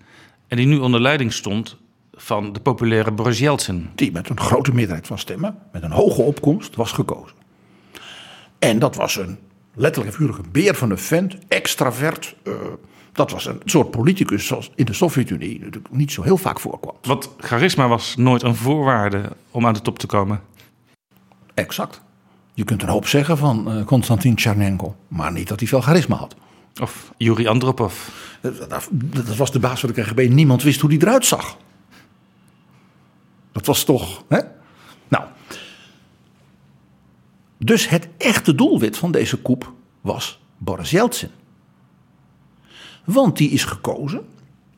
[0.48, 1.76] En die nu onder leiding stond
[2.12, 3.90] van de populaire Boris Yeltsin.
[3.94, 7.36] Die met een grote meerderheid van stemmen, met een hoge opkomst, was gekozen.
[8.58, 9.38] En dat was een
[9.74, 12.36] letterlijk en beer van een vent, extravert.
[12.44, 12.54] Uh,
[13.12, 16.94] dat was een soort politicus zoals in de Sovjet-Unie natuurlijk niet zo heel vaak voorkwam.
[17.02, 20.40] Want charisma was nooit een voorwaarde om aan de top te komen.
[21.54, 22.00] Exact.
[22.56, 26.16] Je kunt een hoop zeggen van uh, Konstantin Tchernenko, maar niet dat hij veel charisma
[26.16, 26.36] had.
[26.82, 28.08] Of Yuri Andropov.
[28.40, 30.28] Dat, dat, was de baas van de KGB.
[30.28, 31.56] Niemand wist hoe die eruit zag.
[33.52, 34.24] Dat was toch.
[34.28, 34.40] Hè?
[35.08, 35.24] Nou.
[37.58, 41.30] Dus het echte doelwit van deze koep was Boris Yeltsin.
[43.04, 44.26] Want die is gekozen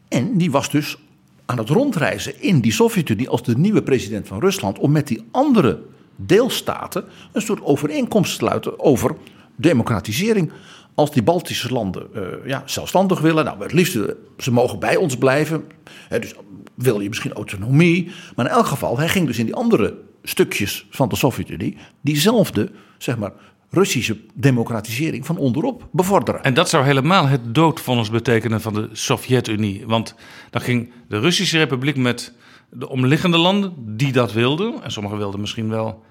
[0.08, 0.98] en die was dus
[1.46, 5.28] aan het rondreizen in die Sovjet-Unie als de nieuwe president van Rusland om met die
[5.30, 5.82] andere
[6.18, 9.16] deelstaten een soort overeenkomst te sluiten over
[9.56, 10.52] democratisering.
[10.94, 13.98] Als die Baltische landen uh, ja, zelfstandig willen, nou het liefst
[14.38, 15.64] ze mogen bij ons blijven.
[16.08, 16.34] Hè, dus
[16.74, 18.10] wil je misschien autonomie.
[18.36, 22.70] Maar in elk geval, hij ging dus in die andere stukjes van de Sovjet-Unie diezelfde,
[22.98, 23.32] zeg maar,
[23.70, 26.42] Russische democratisering van onderop bevorderen.
[26.42, 29.86] En dat zou helemaal het doodvonnis betekenen van de Sovjet-Unie.
[29.86, 30.14] Want
[30.50, 32.32] dan ging de Russische Republiek met
[32.70, 36.04] de omliggende landen die dat wilden, en sommigen wilden misschien wel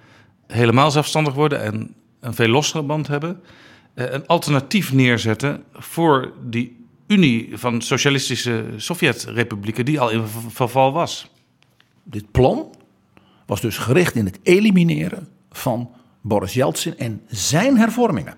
[0.47, 3.41] helemaal zelfstandig worden en een veel lossere band hebben,
[3.93, 11.31] eh, een alternatief neerzetten voor die Unie van socialistische Sovjet-republieken die al in verval was.
[12.03, 12.75] Dit plan
[13.45, 18.35] was dus gericht in het elimineren van Boris Yeltsin en zijn hervormingen.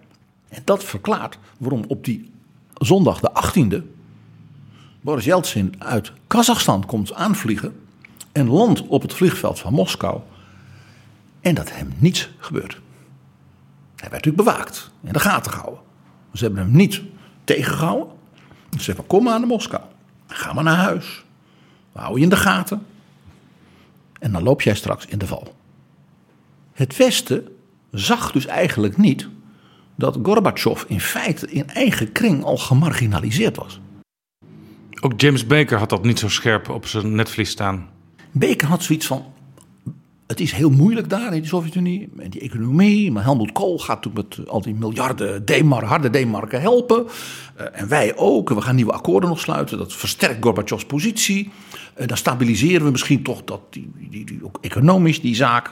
[0.50, 2.32] En dat verklaart waarom op die
[2.74, 3.84] zondag de 18e
[5.02, 7.76] Boris Yeltsin uit Kazachstan komt aanvliegen
[8.32, 10.22] en landt op het vliegveld van Moskou
[11.42, 12.74] en dat hem niets gebeurt.
[13.96, 15.82] Hij werd natuurlijk bewaakt, in de gaten gehouden.
[16.34, 17.02] Ze hebben hem niet
[17.44, 18.08] tegengehouden.
[18.72, 19.84] Ze zeggen: Kom maar naar Moskou.
[20.28, 21.24] Ga maar naar huis.
[21.92, 22.86] We houden je in de gaten.
[24.20, 25.56] En dan loop jij straks in de val.
[26.72, 27.48] Het Westen
[27.92, 29.28] zag dus eigenlijk niet
[29.96, 33.80] dat Gorbachev in feite in eigen kring al gemarginaliseerd was.
[35.02, 37.90] Ook James Baker had dat niet zo scherp op zijn netvlies staan.
[38.32, 39.34] Baker had zoiets van:
[40.30, 42.10] het is heel moeilijk daar in de Sovjet-Unie.
[42.18, 43.12] En die economie.
[43.12, 47.06] Maar Helmut Kool gaat natuurlijk met al die miljarden harde D-marken helpen.
[47.06, 48.50] Uh, en wij ook.
[48.50, 49.78] We gaan nieuwe akkoorden nog sluiten.
[49.78, 51.52] Dat versterkt Gorbachevs positie.
[51.98, 55.68] Uh, dan stabiliseren we misschien toch dat die, die, die, ook economisch die zaak.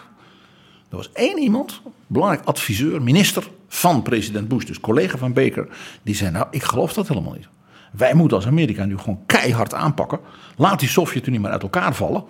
[0.90, 5.68] Er was één iemand, belangrijk adviseur, minister van president Bush, dus collega van Baker,
[6.04, 7.48] die zei: Nou, ik geloof dat helemaal niet.
[7.92, 10.20] Wij moeten als Amerika nu gewoon keihard aanpakken.
[10.56, 12.24] Laat die Sovjet-Unie maar uit elkaar vallen.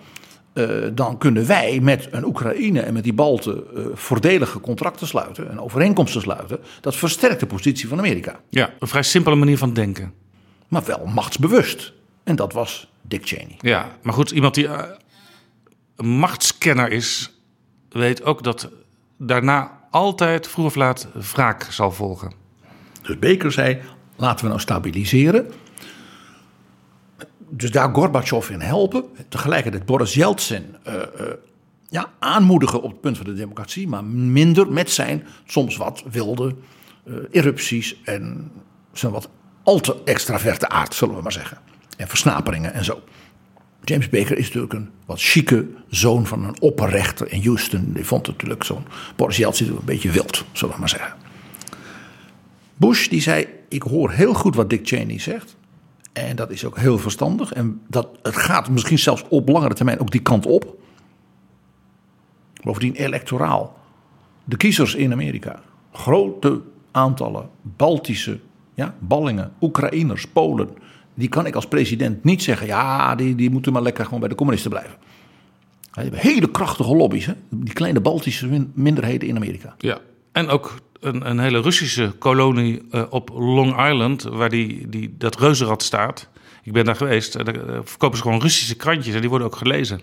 [0.58, 5.50] Uh, dan kunnen wij met een Oekraïne en met die Balten uh, voordelige contracten sluiten
[5.50, 6.58] en overeenkomsten sluiten.
[6.80, 8.40] Dat versterkt de positie van Amerika.
[8.48, 10.12] Ja, een vrij simpele manier van denken.
[10.68, 11.92] Maar wel machtsbewust.
[12.24, 13.56] En dat was Dick Cheney.
[13.60, 14.78] Ja, maar goed, iemand die uh,
[15.96, 17.32] een machtskenner is,
[17.88, 18.70] weet ook dat
[19.18, 22.32] daarna altijd vroeg of laat wraak zal volgen.
[23.02, 23.78] Dus Baker zei:
[24.16, 25.50] laten we nou stabiliseren
[27.50, 29.04] dus daar Gorbachev in helpen.
[29.28, 31.00] Tegelijkertijd Boris Yeltsin uh, uh,
[31.88, 33.88] ja, aanmoedigen op het punt van de democratie.
[33.88, 36.54] Maar minder met zijn soms wat wilde
[37.04, 38.50] uh, erupties en
[38.92, 39.28] zijn wat
[39.62, 41.58] al te extraverte aard, zullen we maar zeggen.
[41.96, 43.02] En versnaperingen en zo.
[43.84, 47.92] James Baker is natuurlijk een wat chique zoon van een opperrechter in Houston.
[47.92, 51.14] Die vond natuurlijk zo'n Boris Yeltsin een beetje wild, zullen we maar zeggen.
[52.76, 55.56] Bush die zei, ik hoor heel goed wat Dick Cheney zegt.
[56.26, 57.52] En dat is ook heel verstandig.
[57.52, 60.76] En dat, het gaat misschien zelfs op langere termijn ook die kant op.
[62.62, 63.76] Bovendien electoraal.
[64.44, 65.60] De kiezers in Amerika.
[65.92, 68.38] Grote aantallen Baltische,
[68.74, 70.68] ja, ballingen, Oekraïners, Polen.
[71.14, 72.66] Die kan ik als president niet zeggen.
[72.66, 74.94] Ja, die, die moeten maar lekker gewoon bij de communisten blijven.
[76.12, 77.26] Hele krachtige lobby's.
[77.26, 77.32] Hè?
[77.48, 79.74] Die kleine Baltische minderheden in Amerika.
[79.78, 79.98] Ja,
[80.32, 85.38] en ook een, een hele Russische kolonie uh, op Long Island, waar die, die, dat
[85.38, 86.28] reuzenrad staat.
[86.62, 87.44] Ik ben daar geweest.
[87.44, 90.00] Daar uh, verkopen ze gewoon Russische krantjes en die worden ook gelezen.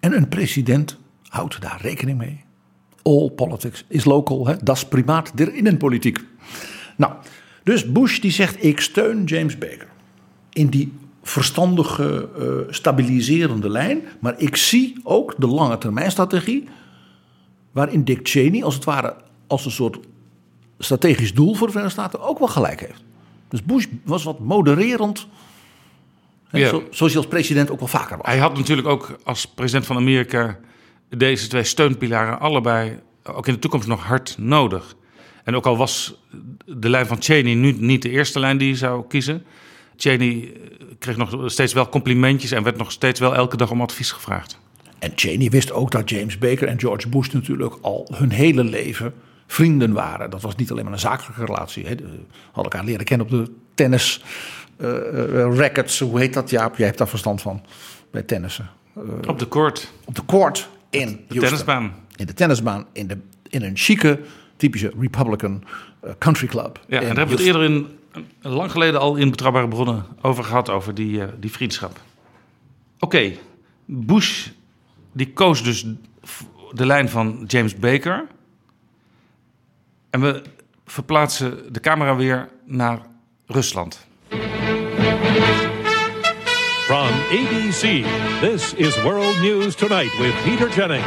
[0.00, 2.44] En een president houdt daar rekening mee.
[3.02, 4.46] All politics is local.
[4.46, 4.54] Hè?
[4.62, 6.18] Dat is primaat der innenpolitiek.
[6.96, 7.12] Nou,
[7.62, 9.86] dus Bush die zegt: Ik steun James Baker
[10.52, 12.28] in die verstandige,
[12.70, 14.02] stabiliserende lijn.
[14.20, 16.68] Maar ik zie ook de lange termijn strategie.
[17.72, 19.98] Waarin Dick Cheney als het ware als een soort
[20.78, 23.04] strategisch doel voor de Verenigde Staten ook wel gelijk heeft.
[23.48, 25.26] Dus Bush was wat modererend.
[26.50, 26.68] Ja.
[26.68, 28.26] Zo, zoals hij als president ook wel vaker was.
[28.26, 30.58] Hij had natuurlijk ook als president van Amerika
[31.08, 34.96] deze twee steunpilaren allebei ook in de toekomst nog hard nodig.
[35.44, 36.14] En ook al was
[36.66, 39.44] de lijn van Cheney nu niet de eerste lijn die hij zou kiezen.
[39.96, 40.52] Cheney
[40.98, 44.58] kreeg nog steeds wel complimentjes en werd nog steeds wel elke dag om advies gevraagd.
[44.98, 49.14] En Cheney wist ook dat James Baker en George Bush natuurlijk al hun hele leven
[49.54, 50.30] vrienden waren.
[50.30, 51.86] Dat was niet alleen maar een zakelijke relatie.
[51.86, 51.94] Hè.
[52.44, 54.24] Hadden elkaar leren kennen op de tennis
[54.78, 56.00] uh, rackets.
[56.00, 56.76] Hoe heet dat, Jaap?
[56.76, 57.62] Jij hebt daar verstand van
[58.10, 58.70] bij tennissen.
[58.98, 59.92] Uh, op de court.
[60.04, 61.40] Op de court in de Houston.
[61.40, 61.94] tennisbaan.
[62.16, 62.86] In de tennisbaan.
[62.92, 64.20] In, de, in een chique,
[64.56, 65.64] typische Republican
[66.18, 66.80] country club.
[66.86, 67.86] Ja, en daar hebben we het eerder in,
[68.40, 70.70] lang geleden al in Betrouwbare Bronnen over gehad.
[70.70, 72.00] Over die, die vriendschap.
[72.98, 73.38] Oké, okay.
[73.84, 74.48] Bush
[75.12, 75.86] die koos dus
[76.72, 78.26] de lijn van James Baker.
[80.14, 80.42] En we
[80.86, 82.98] verplaatsen de camera weer naar
[83.46, 83.98] Rusland.
[86.86, 88.04] From ABC,
[88.40, 91.06] this is World News Tonight with Peter Jennings.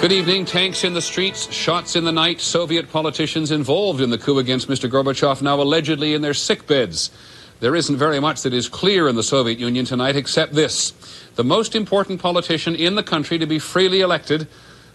[0.00, 0.46] Good evening.
[0.46, 2.40] Tanks in the streets, shots in the night.
[2.40, 4.88] Soviet politicians involved in the coup against Mr.
[4.88, 7.10] Gorbachev now allegedly in their sick beds.
[7.58, 10.92] There isn't very much that is clear in the Soviet Union tonight except this.
[11.34, 14.46] The most important politician in the country to be freely elected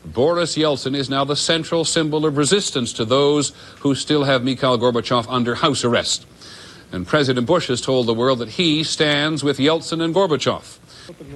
[0.06, 4.78] Boris Yeltsin is now the central symbol of resistance to those who still have Mikhail
[4.78, 6.26] Gorbachev under house arrest.
[6.92, 10.80] And President Bush has told the world that he stands with Yeltsin and Gorbachev.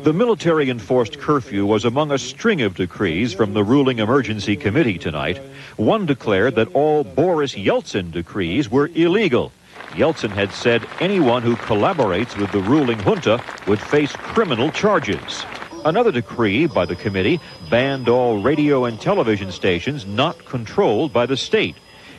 [0.03, 4.97] The military enforced curfew was among a string of decrees from the ruling emergency committee
[4.97, 5.37] tonight.
[5.77, 9.51] One declared that all Boris Yeltsin decrees were illegal.
[9.91, 15.45] Yeltsin had said anyone who collaborates with the ruling junta would face criminal charges.
[15.85, 21.37] Another decree by the committee banned all radio and television stations not controlled by the
[21.37, 21.75] state.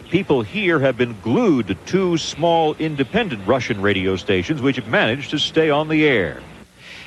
[0.08, 5.30] People here have been glued to two small independent Russian radio stations which have managed
[5.30, 6.40] to stay on the air.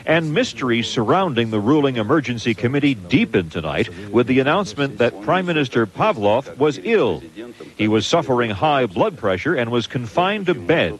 [0.05, 5.87] And mysteries surrounding the ruling emergency committee deepened tonight with the announcement that Prime Minister
[5.87, 7.23] Pavlov was ill.
[7.77, 10.99] He was suffering high blood pressure and was confined to bed.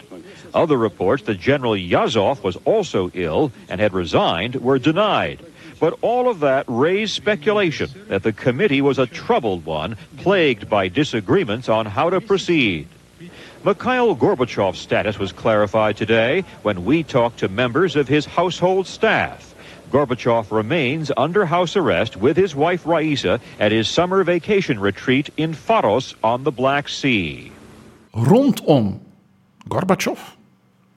[0.53, 5.45] Other reports that General Yazov was also ill and had resigned were denied.
[5.79, 10.89] But all of that raised speculation that the committee was a troubled one, plagued by
[10.89, 12.87] disagreements on how to proceed.
[13.63, 19.53] Mikhail Gorbachev's status was clarified today when we talked to members of his household staff.
[19.91, 25.53] Gorbachev remains under house arrest with his wife Raisa at his summer vacation retreat in
[25.53, 27.51] Faros on the Black Sea.
[28.13, 28.99] Rondom
[29.67, 30.19] Gorbachev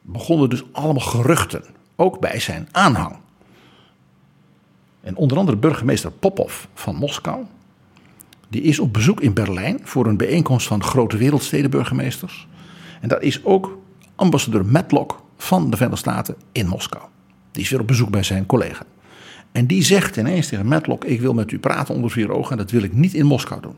[0.02, 1.64] begonnen dus allemaal geruchten,
[1.96, 3.16] ook bij zijn aanhang.
[5.00, 7.44] En onder andere burgemeester Popov van Moskou.
[8.48, 12.46] Die is op bezoek in Berlijn voor een bijeenkomst van grote wereldstedenburgemeesters.
[13.00, 13.78] En daar is ook
[14.14, 17.02] ambassadeur Matlock van de Verenigde Staten in Moskou.
[17.50, 18.84] Die is weer op bezoek bij zijn collega.
[19.52, 22.56] En die zegt ineens tegen Matlock: Ik wil met u praten onder vier ogen en
[22.56, 23.76] dat wil ik niet in Moskou doen.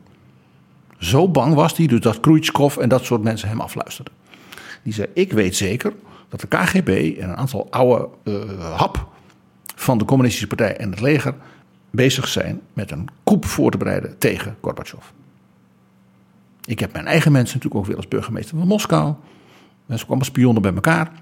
[0.99, 4.13] Zo bang was hij dus dat Khrushchev en dat soort mensen hem afluisterden.
[4.83, 5.93] Die zei: Ik weet zeker
[6.37, 9.09] dat de KGB en een aantal oude uh, hap
[9.75, 11.35] van de Communistische Partij en het leger
[11.90, 15.05] bezig zijn met een coup voor te bereiden tegen Gorbachev.
[16.64, 19.14] Ik heb mijn eigen mensen natuurlijk ook weer als burgemeester van Moskou.
[19.87, 21.12] Mensen kwamen spionnen bij elkaar.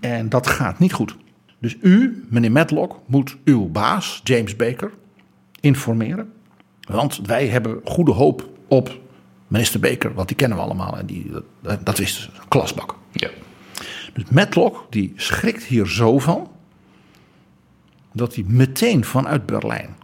[0.00, 1.16] En dat gaat niet goed.
[1.58, 4.90] Dus u, meneer Matlock, moet uw baas, James Baker,
[5.60, 6.32] informeren.
[6.80, 8.98] Want wij hebben goede hoop op
[9.48, 10.98] minister Baker, want die kennen we allemaal.
[10.98, 11.30] En die,
[11.62, 12.94] dat, dat is een klasbak.
[13.12, 13.28] Ja.
[14.12, 16.50] Dus Matlock, die schrikt hier zo van
[18.12, 19.96] dat hij meteen vanuit Berlijn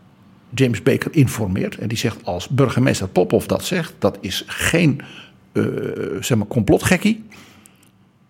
[0.54, 1.78] James Baker informeert.
[1.78, 5.00] En die zegt als burgemeester Popov dat zegt, dat is geen
[5.52, 5.64] uh,
[6.20, 7.24] zeg maar complotgekkie.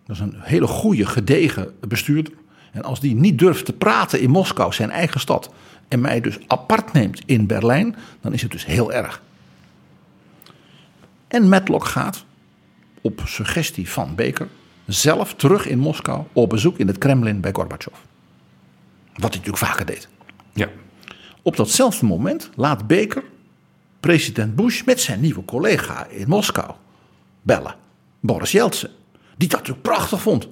[0.07, 2.33] Dat is een hele goede, gedegen bestuurder.
[2.73, 5.51] En als die niet durft te praten in Moskou, zijn eigen stad,
[5.89, 9.23] en mij dus apart neemt in Berlijn, dan is het dus heel erg.
[11.29, 12.25] En Matlock gaat,
[13.01, 14.49] op suggestie van Baker,
[14.87, 17.95] zelf terug in Moskou op bezoek in het Kremlin bij Gorbachev.
[19.15, 20.09] Wat hij natuurlijk vaker deed.
[20.53, 20.69] Ja.
[21.43, 23.23] Op datzelfde moment laat Baker
[24.01, 26.71] president Bush met zijn nieuwe collega in Moskou
[27.43, 27.75] bellen.
[28.21, 28.91] Boris Yeltsin.
[29.37, 30.49] Die dat natuurlijk prachtig vond.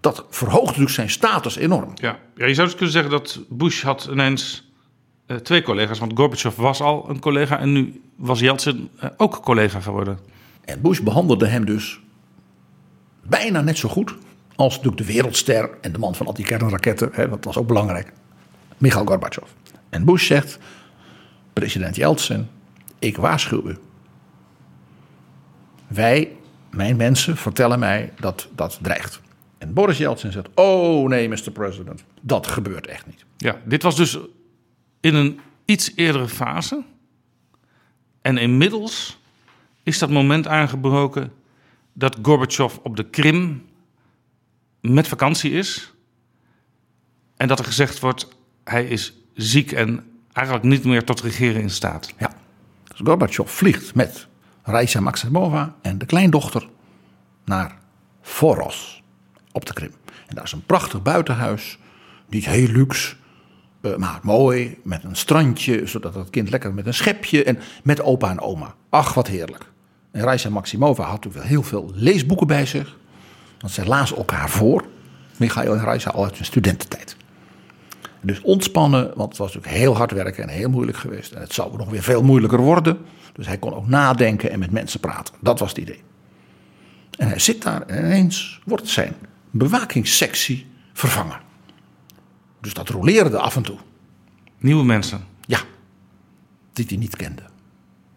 [0.00, 1.90] Dat verhoogt natuurlijk zijn status enorm.
[1.94, 4.70] Ja, ja je zou dus kunnen zeggen dat Bush had ineens
[5.26, 5.98] uh, twee collega's.
[5.98, 10.18] Want Gorbachev was al een collega en nu was Yeltsin uh, ook collega geworden.
[10.64, 12.00] En Bush behandelde hem dus
[13.28, 14.14] bijna net zo goed
[14.56, 18.12] als natuurlijk de wereldster en de man van anti-kernraketten, hè, dat was ook belangrijk,
[18.78, 19.50] Mikhail Gorbachev.
[19.88, 20.58] En Bush zegt,
[21.52, 22.48] president Yeltsin,
[22.98, 23.76] ik waarschuw u.
[25.86, 26.36] Wij,
[26.70, 29.20] mijn mensen, vertellen mij dat dat dreigt.
[29.58, 31.50] En Boris Yeltsin zegt, oh nee, Mr.
[31.52, 33.24] President, dat gebeurt echt niet.
[33.36, 34.18] Ja, dit was dus
[35.00, 36.82] in een iets eerdere fase.
[38.22, 39.18] En inmiddels
[39.82, 41.32] is dat moment aangebroken
[41.98, 43.64] dat Gorbachev op de Krim
[44.80, 45.94] met vakantie is.
[47.36, 48.28] En dat er gezegd wordt,
[48.64, 52.14] hij is ziek en eigenlijk niet meer tot regeren in staat.
[52.18, 52.32] Ja,
[52.84, 54.26] dus Gorbachev vliegt met
[54.62, 56.68] Raisa Maximova en de kleindochter
[57.44, 57.78] naar
[58.22, 59.02] Foros
[59.52, 59.92] op de Krim.
[60.26, 61.78] En daar is een prachtig buitenhuis,
[62.28, 63.16] niet heel luxe,
[63.82, 68.00] uh, maar mooi, met een strandje, zodat het kind lekker met een schepje en met
[68.00, 68.74] opa en oma.
[68.88, 69.74] Ach, wat heerlijk.
[70.16, 72.96] En Raisa Maximova had natuurlijk heel veel leesboeken bij zich.
[73.58, 74.84] Want zij lazen elkaar voor.
[75.36, 77.16] Michael en Raisa al uit hun studententijd.
[78.20, 81.32] Dus ontspannen, want het was natuurlijk heel hard werken en heel moeilijk geweest.
[81.32, 82.98] En het zou nog weer veel moeilijker worden.
[83.32, 85.34] Dus hij kon ook nadenken en met mensen praten.
[85.40, 86.02] Dat was het idee.
[87.18, 89.14] En hij zit daar en ineens wordt zijn
[89.50, 91.40] bewakingssectie vervangen.
[92.60, 93.78] Dus dat roleerde af en toe.
[94.58, 95.24] Nieuwe mensen?
[95.46, 95.60] Ja,
[96.72, 97.42] die hij niet kende.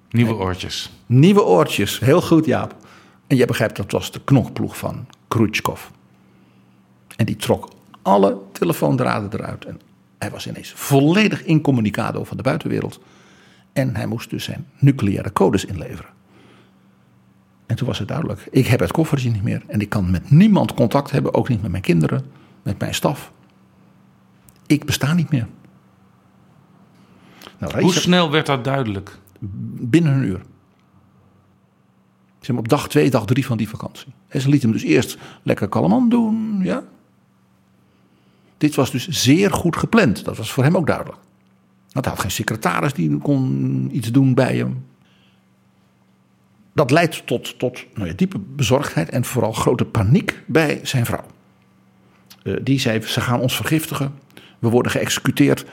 [0.10, 0.92] Nieuwe oortjes?
[1.06, 2.76] Nieuwe oortjes, heel goed Jaap.
[3.28, 5.86] En je begrijpt, dat was de knokploeg van Khrushchev.
[7.16, 7.70] En die trok
[8.02, 9.66] alle telefoondraden eruit.
[9.66, 9.80] En
[10.18, 13.00] hij was ineens volledig incommunicado van de buitenwereld.
[13.74, 16.12] En hij moest dus zijn nucleaire codes inleveren.
[17.66, 19.64] En toen was het duidelijk: ik heb het koffertje niet meer.
[19.68, 22.26] En ik kan met niemand contact hebben, ook niet met mijn kinderen,
[22.64, 23.32] met mijn staf.
[24.68, 25.48] ik besta niet meer.
[27.58, 29.20] Nou, Hoe snel werd dat duidelijk?
[29.40, 30.42] Binnen een uur.
[32.40, 34.14] Zeg maar op dag twee, dag drie van die vakantie.
[34.28, 36.60] En ze lieten hem dus eerst lekker kalman doen.
[36.64, 36.84] Ja.
[38.58, 40.26] Dit was dus zeer goed gepland.
[40.26, 41.18] Dat was voor hem ook duidelijk.
[41.92, 44.86] Want hij had geen secretaris die kon iets doen bij hem.
[46.74, 51.26] Dat leidt tot, tot nou ja, diepe bezorgdheid en vooral grote paniek bij zijn vrouw.
[52.44, 54.14] Uh, die zei: Ze gaan ons vergiftigen.
[54.60, 55.66] We worden geëxecuteerd.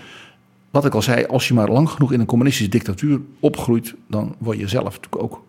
[0.71, 4.35] Wat ik al zei, als je maar lang genoeg in een communistische dictatuur opgroeit, dan
[4.39, 5.43] word je zelf natuurlijk ook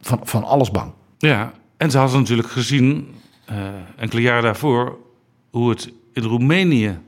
[0.00, 0.92] van, van alles bang.
[1.18, 3.08] Ja, en ze hadden natuurlijk gezien,
[3.50, 3.56] uh,
[3.96, 4.98] enkele jaren daarvoor,
[5.50, 6.98] hoe het in Roemenië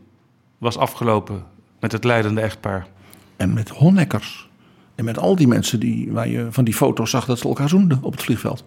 [0.59, 1.45] was afgelopen
[1.81, 2.87] met het leidende echtpaar.
[3.37, 4.49] En met Honeckers.
[4.95, 7.69] En met al die mensen die, waar je van die foto's zag dat ze elkaar
[7.69, 8.65] zoenden op het vliegveld.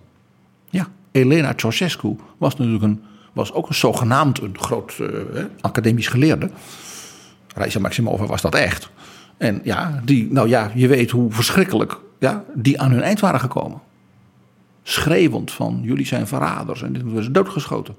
[0.69, 3.01] Ja, Elena Ceausescu was natuurlijk een,
[3.33, 5.07] was ook een zogenaamd een groot uh,
[5.61, 6.49] academisch geleerde.
[7.53, 8.89] Reisa Maximova was dat echt.
[9.37, 13.39] En ja, die, nou ja, je weet hoe verschrikkelijk ja, die aan hun eind waren
[13.39, 13.81] gekomen.
[14.83, 17.95] Schreeuwend van jullie zijn verraders en dit was doodgeschoten.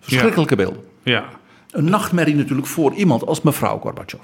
[0.00, 0.84] Verschrikkelijke beelden.
[1.02, 1.28] Ja.
[1.70, 4.20] Een nachtmerrie natuurlijk voor iemand als mevrouw Gorbachev.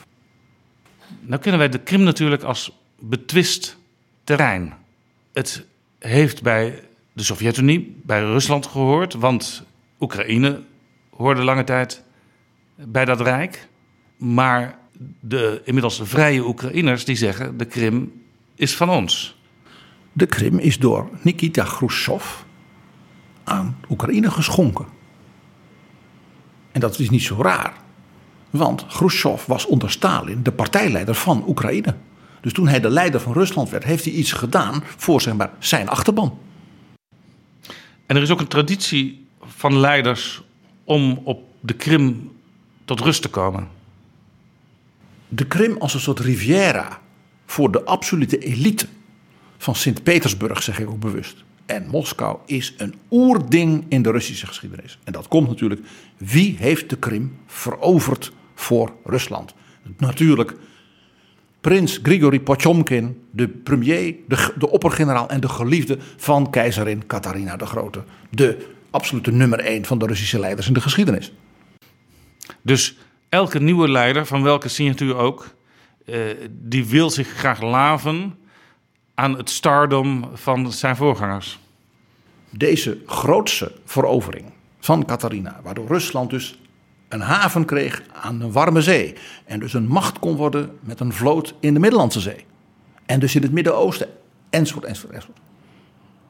[1.21, 3.77] Nou kennen wij de Krim natuurlijk als betwist
[4.25, 4.73] terrein.
[5.33, 5.65] Het
[5.99, 9.65] heeft bij de Sovjet-Unie, bij Rusland gehoord, want
[10.01, 10.63] Oekraïne
[11.17, 12.03] hoorde lange tijd
[12.75, 13.69] bij dat rijk.
[14.21, 14.79] Maar
[15.21, 18.23] de inmiddels vrije Oekraïners die zeggen de Krim
[18.55, 19.39] is van ons.
[20.13, 22.25] De Krim is door Nikita Khrushchev
[23.45, 24.87] aan Oekraïne geschonken.
[26.73, 27.73] En dat is niet zo raar.
[28.51, 31.95] Want Khrushchev was onder Stalin de partijleider van Oekraïne.
[32.41, 35.51] Dus toen hij de leider van Rusland werd, heeft hij iets gedaan voor zeg maar,
[35.59, 36.39] zijn achterban.
[38.07, 40.43] En er is ook een traditie van leiders
[40.85, 42.33] om op de Krim
[42.85, 43.69] tot rust te komen.
[45.33, 47.01] De Krim als een soort riviera
[47.47, 48.87] voor de absolute elite
[49.59, 51.45] van Sint-Petersburg, zeg ik ook bewust.
[51.67, 54.99] En Moskou is een oerding in de Russische geschiedenis.
[55.05, 55.81] En dat komt natuurlijk,
[56.17, 59.55] wie heeft de Krim veroverd voor Rusland?
[59.99, 60.55] Natuurlijk
[61.61, 67.67] prins Grigori Potjomkin, de premier, de, de oppergeneraal en de geliefde van keizerin Katharina de
[67.67, 68.05] Grote.
[68.31, 71.33] De absolute nummer één van de Russische leiders in de geschiedenis.
[72.63, 72.97] Dus
[73.31, 75.55] elke nieuwe leider, van welke signatuur ook,
[76.07, 76.17] eh,
[76.51, 78.39] die wil zich graag laven
[79.15, 81.59] aan het stardom van zijn voorgangers.
[82.51, 86.59] Deze grootse verovering van Katharina, waardoor Rusland dus
[87.09, 89.15] een haven kreeg aan de warme zee.
[89.45, 92.45] En dus een macht kon worden met een vloot in de Middellandse Zee.
[93.07, 94.09] En dus in het Midden-Oosten,
[94.51, 95.39] enzovoort, enzovoort, enzovoort.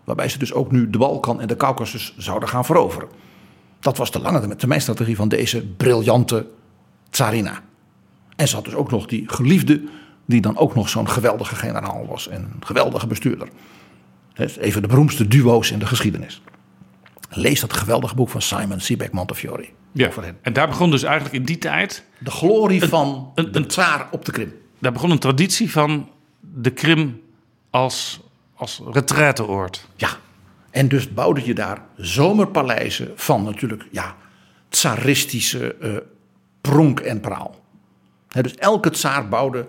[0.05, 3.09] Waarbij ze dus ook nu de Balkan en de Caucasus zouden gaan veroveren.
[3.81, 6.47] Dat was de lange termijn strategie van deze briljante
[7.11, 7.61] tsarina.
[8.37, 9.83] En ze had dus ook nog die geliefde,
[10.27, 13.49] die dan ook nog zo'n geweldige generaal was en een geweldige bestuurder.
[14.35, 16.43] Even de beroemdste duo's in de geschiedenis.
[17.31, 19.69] Lees dat geweldige boek van Simon Sebek Montefiore.
[19.93, 20.11] Ja.
[20.43, 22.05] En daar begon dus eigenlijk in die tijd.
[22.19, 24.55] De glorie van een, een tsaar op de Krim.
[24.79, 26.09] Daar begon een traditie van
[26.41, 27.21] de Krim
[27.71, 28.21] als,
[28.55, 29.87] als retraiteoord.
[29.97, 30.09] Ja.
[30.71, 34.17] En dus bouwde je daar zomerpaleizen van natuurlijk ja,
[34.69, 35.97] tsaristische uh,
[36.61, 37.55] pronk en praal.
[38.29, 39.67] dus elke tsaar bouwde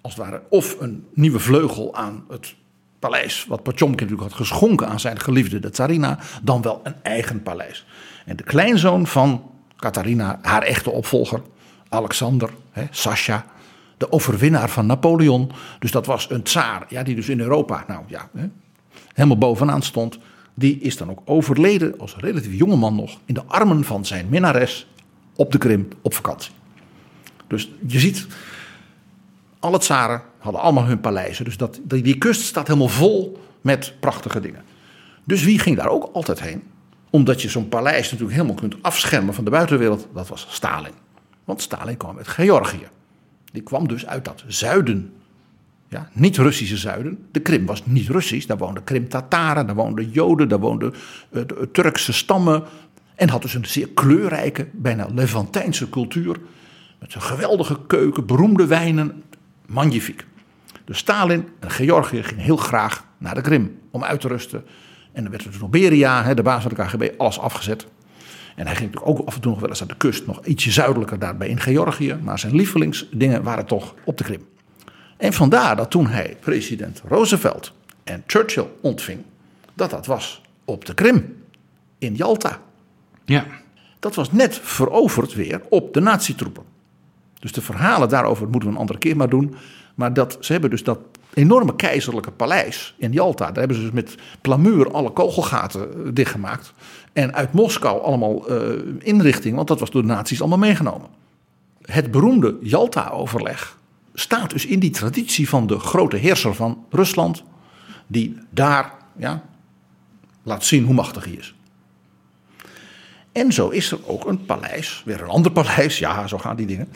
[0.00, 2.54] als het ware of een nieuwe vleugel aan het
[2.98, 7.42] paleis, wat Potjomkin natuurlijk had geschonken aan zijn geliefde, de tsarina, dan wel een eigen
[7.42, 7.86] paleis.
[8.24, 11.42] En de kleinzoon van Katharina, haar echte opvolger,
[11.88, 13.44] Alexander, hè, Sasha,
[13.96, 15.50] de overwinnaar van Napoleon.
[15.78, 18.28] Dus dat was een tsaar, ja, die dus in Europa, nou ja,
[19.14, 20.18] helemaal bovenaan stond.
[20.54, 24.26] Die is dan ook overleden als relatief jonge man nog in de armen van zijn
[24.28, 24.86] minnares
[25.38, 26.52] op de Krim op vakantie.
[27.46, 28.26] Dus je ziet,
[29.58, 31.44] alle tsaren hadden allemaal hun paleizen.
[31.44, 34.62] Dus dat, die kust staat helemaal vol met prachtige dingen.
[35.24, 36.62] Dus wie ging daar ook altijd heen?
[37.10, 40.08] Omdat je zo'n paleis natuurlijk helemaal kunt afschermen van de buitenwereld.
[40.14, 40.92] Dat was Stalin.
[41.44, 42.88] Want Stalin kwam uit Georgië.
[43.52, 45.12] Die kwam dus uit dat zuiden.
[45.88, 47.26] Ja, niet Russische zuiden.
[47.30, 48.46] De Krim was niet Russisch.
[48.46, 50.94] Daar woonden Krim-Tataren, daar woonden Joden, daar woonden
[51.30, 52.64] uh, Turkse stammen.
[53.18, 56.36] En had dus een zeer kleurrijke, bijna Levantijnse cultuur.
[56.98, 59.22] Met een geweldige keuken, beroemde wijnen.
[59.66, 60.26] Magnifiek.
[60.84, 64.64] Dus Stalin en Georgië gingen heel graag naar de Krim om uit te rusten.
[65.12, 67.86] En dan werd er dus nog Beria, de baas van de KGB, alles afgezet.
[68.56, 70.44] En hij ging natuurlijk ook af en toe nog wel eens aan de kust, nog
[70.44, 72.18] ietsje zuidelijker daarbij in Georgië.
[72.22, 74.46] Maar zijn lievelingsdingen waren toch op de Krim.
[75.16, 77.72] En vandaar dat toen hij president Roosevelt
[78.04, 79.22] en Churchill ontving,
[79.74, 81.42] dat dat was op de Krim,
[81.98, 82.66] in Yalta.
[83.28, 83.46] Ja.
[83.98, 86.62] Dat was net veroverd weer op de nazi-troepen.
[87.40, 89.54] Dus de verhalen daarover moeten we een andere keer maar doen.
[89.94, 90.98] Maar dat, ze hebben dus dat
[91.34, 93.46] enorme keizerlijke paleis in Jalta.
[93.46, 96.72] Daar hebben ze dus met plamuur alle kogelgaten eh, dichtgemaakt.
[97.12, 101.08] En uit Moskou allemaal uh, inrichting, want dat was door de nazi's allemaal meegenomen.
[101.82, 103.78] Het beroemde Jalta-overleg
[104.14, 107.42] staat dus in die traditie van de grote heerser van Rusland.
[108.06, 109.42] Die daar ja,
[110.42, 111.54] laat zien hoe machtig hij is.
[113.38, 116.66] En zo is er ook een paleis, weer een ander paleis, ja, zo gaan die
[116.66, 116.88] dingen.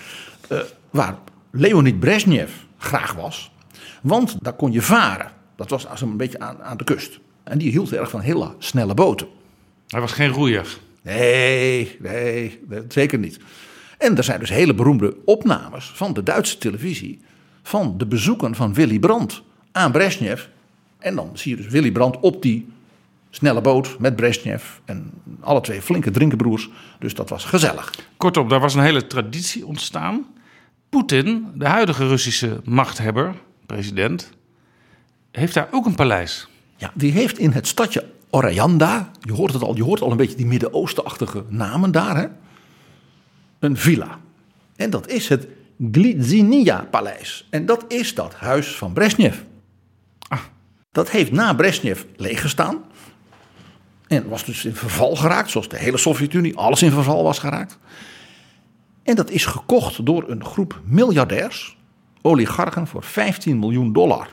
[0.53, 1.17] Uh, waar
[1.51, 3.53] Leonid Brezhnev graag was.
[4.03, 5.31] Want daar kon je varen.
[5.57, 7.21] Dat was als een beetje aan, aan de kust.
[7.45, 9.27] En die hield erg van hele snelle boten.
[9.87, 10.79] Hij was geen roeier.
[11.03, 13.39] Nee, nee, zeker niet.
[13.99, 17.21] En er zijn dus hele beroemde opnames van de Duitse televisie.
[17.63, 20.45] van de bezoeken van Willy Brandt aan Brezhnev.
[20.99, 22.69] En dan zie je dus Willy Brandt op die
[23.35, 24.65] snelle boot met Brezhnev.
[24.85, 25.11] En
[25.41, 26.71] alle twee flinke drinkenbroers.
[26.99, 27.95] Dus dat was gezellig.
[28.17, 30.27] Kortom, daar was een hele traditie ontstaan.
[30.89, 33.35] Poetin, de huidige Russische machthebber,
[33.67, 34.31] president,
[35.31, 36.49] heeft daar ook een paleis.
[36.77, 40.17] Ja, die heeft in het stadje Orayanda, je hoort het al, je hoort al een
[40.17, 42.27] beetje die Midden-Oostenachtige namen daar, hè?
[43.59, 44.19] een villa.
[44.77, 45.47] En dat is het
[45.93, 47.47] Glidzinia-paleis.
[47.51, 49.39] En dat is dat huis van Brezhnev.
[50.29, 50.41] Ah.
[50.93, 52.85] Dat heeft na Brezhnev leeggestaan.
[54.13, 57.79] En was dus in verval geraakt, zoals de hele Sovjet-Unie, alles in verval was geraakt.
[59.03, 61.77] En dat is gekocht door een groep miljardairs,
[62.23, 64.29] oligarchen, voor 15 miljoen dollar.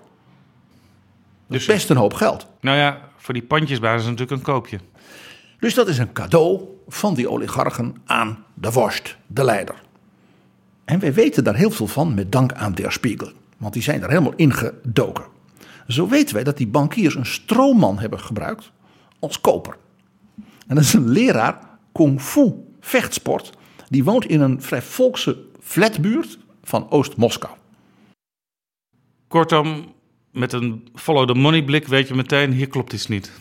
[1.48, 2.48] Dus best een hoop geld.
[2.62, 4.80] Nou ja, voor die pandjesbaas is natuurlijk een koopje.
[5.60, 9.76] Dus dat is een cadeau van die oligarchen aan de worst, de leider.
[10.86, 13.32] En wij weten daar heel veel van met dank aan Der Spiegel.
[13.58, 15.24] Want die zijn daar helemaal ingedoken.
[15.88, 18.72] Zo weten wij dat die bankiers een stroomman hebben gebruikt
[19.20, 19.78] als koper.
[20.68, 23.58] En dat is een leraar kung fu vechtsport.
[23.90, 27.54] Die woont in een vrij volkse flatbuurt van Oost-Moskou.
[29.28, 29.94] Kortom,
[30.32, 33.32] met een follow the money blik weet je meteen, hier klopt iets niet.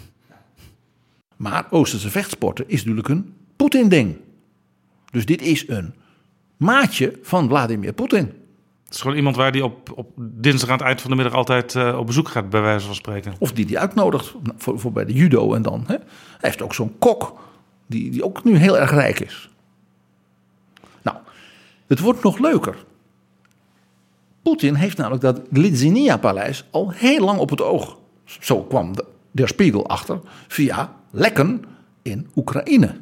[1.36, 4.16] Maar Oosterse vechtsporten is natuurlijk een Poetin-ding.
[5.10, 5.94] Dus dit is een
[6.56, 8.32] maatje van Vladimir Poetin.
[8.88, 11.34] Het is gewoon iemand waar die op, op dinsdag aan het eind van de middag
[11.34, 13.34] altijd uh, op bezoek gaat, bij wijze van spreken.
[13.38, 15.84] Of die die uitnodigt voor, voor bij de judo en dan.
[15.86, 15.94] Hè?
[15.94, 16.04] Hij
[16.38, 17.40] heeft ook zo'n kok,
[17.86, 19.50] die, die ook nu heel erg rijk is.
[21.02, 21.16] Nou,
[21.86, 22.84] het wordt nog leuker.
[24.42, 27.98] Poetin heeft namelijk dat Glidzinia-paleis al heel lang op het oog.
[28.24, 31.64] Zo kwam de, de Spiegel achter via lekken
[32.02, 33.00] in Oekraïne.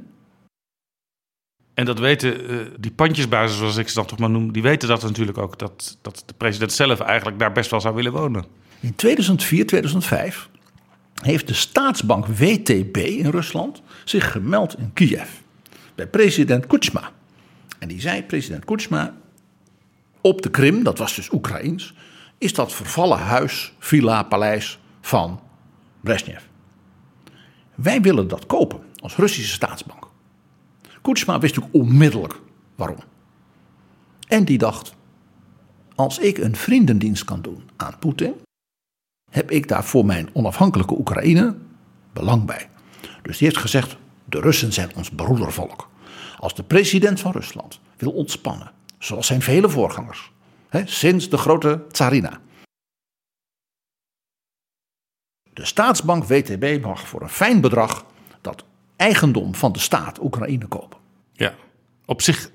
[1.76, 4.88] En dat weten uh, die pandjesbazen, zoals ik ze dan toch maar noem, die weten
[4.88, 5.58] dat natuurlijk ook.
[5.58, 8.44] Dat, dat de president zelf eigenlijk daar best wel zou willen wonen.
[8.80, 10.48] In 2004, 2005
[11.22, 15.28] heeft de staatsbank WTB in Rusland zich gemeld in Kiev.
[15.94, 17.10] Bij president Kuchma.
[17.78, 19.14] En die zei, president Kuchma,
[20.20, 21.94] op de Krim, dat was dus Oekraïens,
[22.38, 25.40] is dat vervallen huis, villa, paleis van
[26.00, 26.42] Brezhnev.
[27.74, 30.05] Wij willen dat kopen als Russische staatsbank.
[31.06, 32.40] Kutsma wist natuurlijk onmiddellijk
[32.74, 32.98] waarom.
[34.28, 34.94] En die dacht:
[35.94, 38.34] als ik een vriendendienst kan doen aan Poetin,
[39.30, 41.56] heb ik daar voor mijn onafhankelijke Oekraïne
[42.12, 42.68] belang bij.
[43.22, 45.88] Dus die heeft gezegd: de Russen zijn ons broedervolk.
[46.38, 50.32] Als de president van Rusland wil ontspannen, zoals zijn vele voorgangers,
[50.68, 52.40] hè, sinds de grote Tsarina.
[55.52, 58.04] De staatsbank WTB mag voor een fijn bedrag
[58.96, 60.98] eigendom van de staat Oekraïne kopen.
[61.32, 61.54] Ja,
[62.04, 62.50] op zich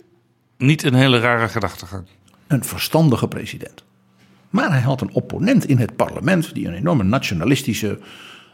[0.58, 2.08] niet een hele rare gedachtegang.
[2.48, 3.84] Een verstandige president.
[4.50, 8.00] Maar hij had een opponent in het parlement die een enorme nationalistische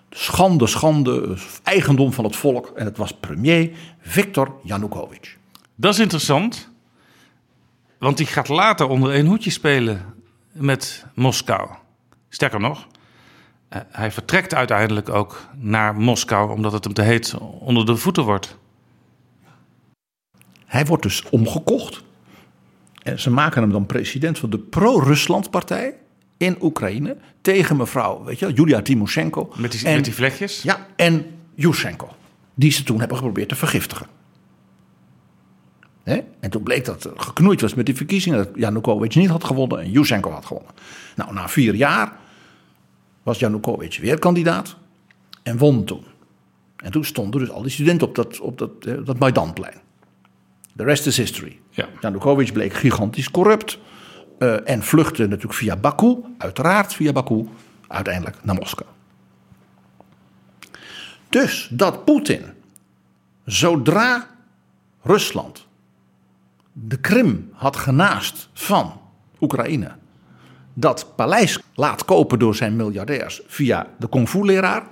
[0.09, 2.71] schande, schande, eigendom van het volk.
[2.75, 5.38] En het was premier Viktor Yanukovych.
[5.75, 6.69] Dat is interessant,
[7.99, 10.05] want die gaat later onder een hoedje spelen
[10.51, 11.69] met Moskou.
[12.29, 12.88] Sterker nog,
[13.70, 18.57] hij vertrekt uiteindelijk ook naar Moskou omdat het hem te heet onder de voeten wordt.
[20.65, 22.03] Hij wordt dus omgekocht.
[23.03, 25.95] En ze maken hem dan president van de pro-Rusland-partij
[26.38, 29.53] in Oekraïne tegen mevrouw, weet je, Julia Timoshenko.
[29.55, 30.61] Met die, met die vlechtjes?
[30.61, 32.09] Ja, en Yushchenko.
[32.53, 34.07] Die ze toen hebben geprobeerd te vergiftigen.
[36.39, 38.38] En toen bleek dat er geknoeid was met die verkiezingen.
[38.38, 40.72] Dat Janukovic niet had gewonnen en Yushchenko had gewonnen.
[41.15, 42.13] Nou, na vier jaar
[43.28, 44.75] was Janukovic weer kandidaat
[45.43, 46.03] en won toen.
[46.75, 49.82] En toen stonden dus al die studenten op dat, op dat, eh, dat Maidanplein.
[50.75, 51.59] The rest is history.
[51.69, 51.88] Ja.
[52.01, 53.80] Janukovic bleek gigantisch corrupt.
[54.39, 57.47] Uh, en vluchtte natuurlijk via Baku, uiteraard via Baku,
[57.88, 58.89] uiteindelijk naar Moskou.
[61.30, 62.43] Dus dat Poetin,
[63.45, 64.28] zodra
[65.01, 65.67] Rusland
[66.73, 69.01] de Krim had genaast van
[69.41, 69.91] Oekraïne,
[70.80, 74.84] dat paleis laat kopen door zijn miljardairs via de kung fu leraar,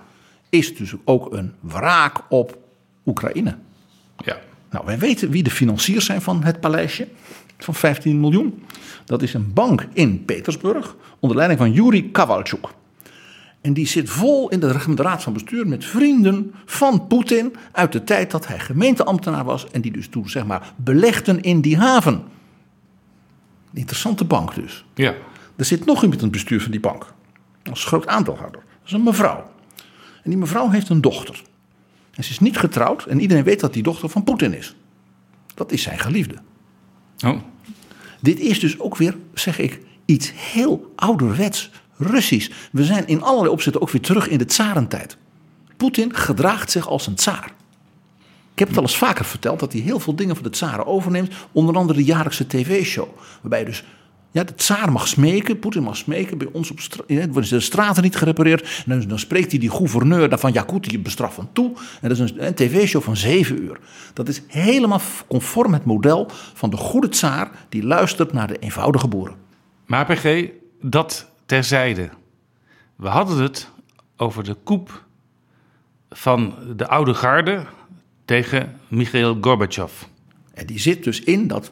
[0.49, 2.57] is dus ook een wraak op
[3.05, 3.55] Oekraïne.
[4.17, 4.37] Ja.
[4.69, 7.07] Nou, wij weten wie de financiers zijn van het paleisje
[7.57, 8.63] van 15 miljoen.
[9.05, 12.67] Dat is een bank in Petersburg onder leiding van Yuri Kavalchuk.
[13.61, 18.03] En die zit vol in de raad van bestuur met vrienden van Poetin uit de
[18.03, 22.23] tijd dat hij gemeenteambtenaar was en die dus toen zeg maar belegden in die haven.
[23.73, 24.85] Interessante bank dus.
[24.93, 25.13] Ja.
[25.55, 27.13] Er zit nog iemand in het bestuur van die bank.
[27.69, 28.61] Als groot aandeelhouder.
[28.61, 29.51] Dat is een mevrouw.
[30.23, 31.41] En die mevrouw heeft een dochter.
[32.13, 34.75] En ze is niet getrouwd en iedereen weet dat die dochter van Poetin is.
[35.55, 36.35] Dat is zijn geliefde.
[37.25, 37.41] Oh.
[38.21, 42.51] Dit is dus ook weer, zeg ik, iets heel ouderwets Russisch.
[42.71, 45.17] We zijn in allerlei opzichten ook weer terug in de tsarentijd.
[45.77, 47.53] Poetin gedraagt zich als een tsaar.
[48.53, 50.85] Ik heb het al eens vaker verteld dat hij heel veel dingen van de tsaren
[50.85, 51.33] overneemt.
[51.51, 53.07] Onder andere de jaarlijkse tv-show.
[53.41, 53.83] Waarbij je dus
[54.35, 56.37] ja, de tsaar mag smeken, Poetin mag smeken.
[56.37, 58.83] Bij ons op worden de straten niet gerepareerd.
[58.85, 61.71] En dan, dan spreekt hij die gouverneur van Yakutië bestraffend toe.
[62.01, 63.79] En dat is een, een tv-show van zeven uur.
[64.13, 67.51] Dat is helemaal conform het model van de goede tsaar...
[67.69, 69.35] die luistert naar de eenvoudige boeren.
[69.85, 70.49] Maar PG,
[70.81, 72.09] dat terzijde.
[72.95, 73.69] We hadden het
[74.17, 75.05] over de koep
[76.09, 77.65] van de oude garde
[78.25, 79.91] tegen Michail Gorbachev.
[80.53, 81.71] En die zit dus in dat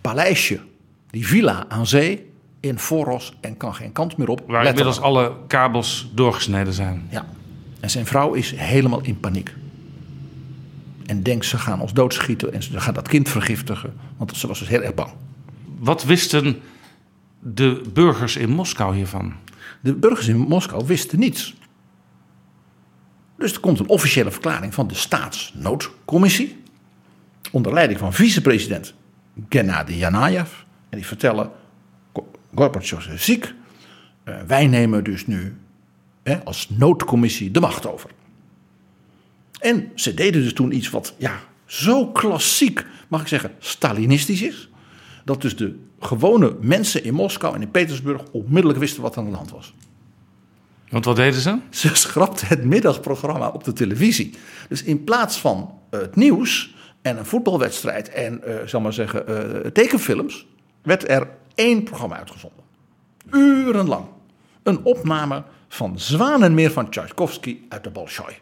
[0.00, 0.60] paleisje,
[1.12, 4.42] die villa aan zee in Foros en kan geen kant meer op.
[4.46, 7.06] Waar inmiddels alle kabels doorgesneden zijn.
[7.10, 7.26] Ja.
[7.80, 9.54] En zijn vrouw is helemaal in paniek.
[11.06, 13.94] En denkt ze gaan ons doodschieten en ze gaan dat kind vergiftigen.
[14.16, 15.10] Want ze was dus heel erg bang.
[15.78, 16.60] Wat wisten
[17.38, 19.34] de burgers in Moskou hiervan?
[19.80, 21.54] De burgers in Moskou wisten niets.
[23.38, 26.62] Dus er komt een officiële verklaring van de staatsnoodcommissie.
[27.50, 28.94] Onder leiding van vicepresident
[29.48, 30.50] Gennady Yanayev.
[30.92, 31.50] En die vertellen,
[32.54, 33.54] Gorbachev is ziek.
[34.24, 35.56] Uh, wij nemen dus nu
[36.22, 38.10] hè, als noodcommissie de macht over.
[39.60, 44.68] En ze deden dus toen iets wat ja, zo klassiek, mag ik zeggen, Stalinistisch is.
[45.24, 49.36] Dat dus de gewone mensen in Moskou en in Petersburg onmiddellijk wisten wat aan de
[49.36, 49.74] hand was.
[50.88, 51.58] Want wat deden ze?
[51.70, 54.34] Ze schrapten het middagprogramma op de televisie.
[54.68, 59.24] Dus in plaats van uh, het nieuws en een voetbalwedstrijd en, uh, zal maar zeggen,
[59.28, 60.46] uh, tekenfilms,
[60.82, 62.64] werd er één programma uitgezonden.
[63.30, 64.06] Urenlang.
[64.62, 68.34] Een opname van Zwanenmeer van Tchaikovsky uit de Bolshoi.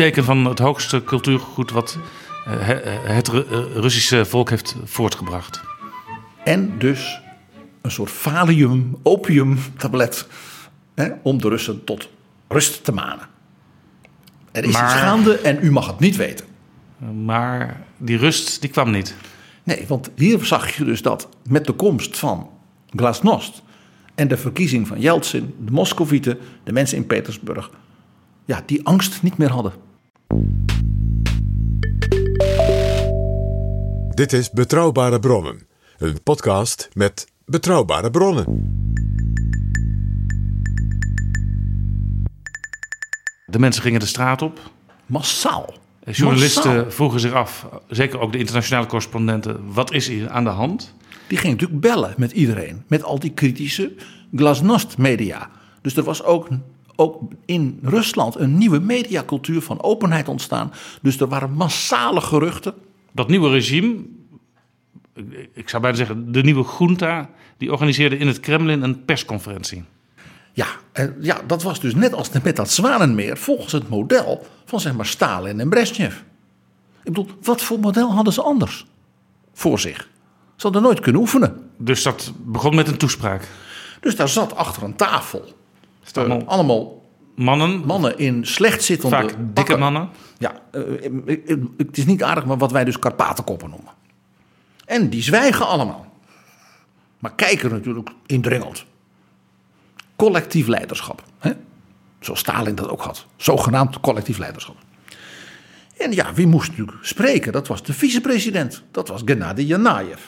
[0.00, 1.98] Teken van het hoogste cultuurgoed wat
[3.04, 3.28] het
[3.74, 5.60] Russische volk heeft voortgebracht.
[6.44, 7.20] En dus
[7.82, 10.26] een soort valium, opium-tablet
[10.94, 12.08] hè, om de Russen tot
[12.48, 13.26] rust te manen.
[14.52, 16.46] Er is Maar- iets gaande en u mag het niet weten.
[17.24, 19.14] Maar die rust die kwam niet.
[19.62, 22.50] Nee, want hier zag je dus dat met de komst van
[22.90, 23.62] Glasnost
[24.14, 27.70] en de verkiezing van Yeltsin, de Moscovieten, de mensen in Petersburg,
[28.44, 29.88] ja, die angst niet meer hadden.
[34.08, 35.62] Dit is Betrouwbare Bronnen,
[35.98, 38.44] een podcast met betrouwbare bronnen.
[43.46, 44.70] De mensen gingen de straat op.
[45.06, 45.74] Massaal.
[46.04, 46.90] Journalisten Massaal.
[46.90, 50.94] vroegen zich af, zeker ook de internationale correspondenten, wat is hier aan de hand?
[51.26, 53.92] Die ging natuurlijk bellen met iedereen, met al die kritische
[54.34, 55.50] Glasnost-media.
[55.82, 56.48] Dus er was ook,
[57.00, 60.72] ook in Rusland een nieuwe mediacultuur van openheid ontstaan.
[61.02, 62.74] Dus er waren massale geruchten.
[63.12, 63.96] Dat nieuwe regime,
[65.52, 69.84] ik- zou bijna zeggen de nieuwe junta, die organiseerde in het Kremlin een persconferentie.
[70.52, 74.80] Ja, en ja, dat was dus net als met dat Zwanenmeer volgens het model van
[74.80, 76.14] zeg maar Stalin en Brezhnev.
[77.04, 78.86] Ik bedoel, wat voor model hadden ze anders
[79.52, 80.08] voor zich?
[80.56, 81.70] Ze hadden nooit kunnen oefenen.
[81.76, 83.48] Dus dat begon met een toespraak.
[84.00, 85.52] Dus daar zat achter een tafel eh,
[86.12, 86.98] allemaal- allemaal
[87.34, 89.78] Mannen, mannen in slecht zittende vaak dikke pakken.
[89.78, 90.08] mannen.
[90.38, 90.82] Ja, eh,
[91.76, 93.92] het is niet aardig, maar wat wij dus Karpatenkoppen noemen.
[94.84, 96.06] En die zwijgen allemaal.
[97.18, 98.84] Maar kijken natuurlijk indringend.
[100.16, 101.22] Collectief leiderschap.
[101.38, 101.50] Hè?
[102.20, 103.26] Zoals Stalin dat ook had.
[103.36, 104.76] Zogenaamd collectief leiderschap.
[105.98, 107.52] En ja, wie moest natuurlijk spreken?
[107.52, 108.82] Dat was de vicepresident.
[108.90, 110.20] Dat was Gennady Janaev.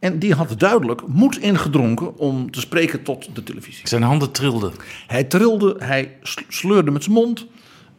[0.00, 3.88] En die had duidelijk moed ingedronken om te spreken tot de televisie.
[3.88, 4.72] Zijn handen trilden.
[5.06, 6.16] Hij trilde, hij
[6.48, 7.46] sleurde met zijn mond.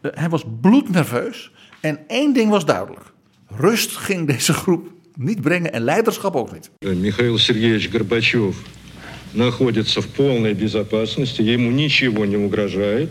[0.02, 1.50] Uh, hij was bloednerveus.
[1.80, 3.12] En één ding was duidelijk.
[3.46, 6.70] Rust ging deze groep niet brengen en leiderschap ook niet.
[6.96, 8.56] Михаил Сергеевич Горбачев
[9.32, 13.10] находится в полной безопасности, ему ничего не угрожает.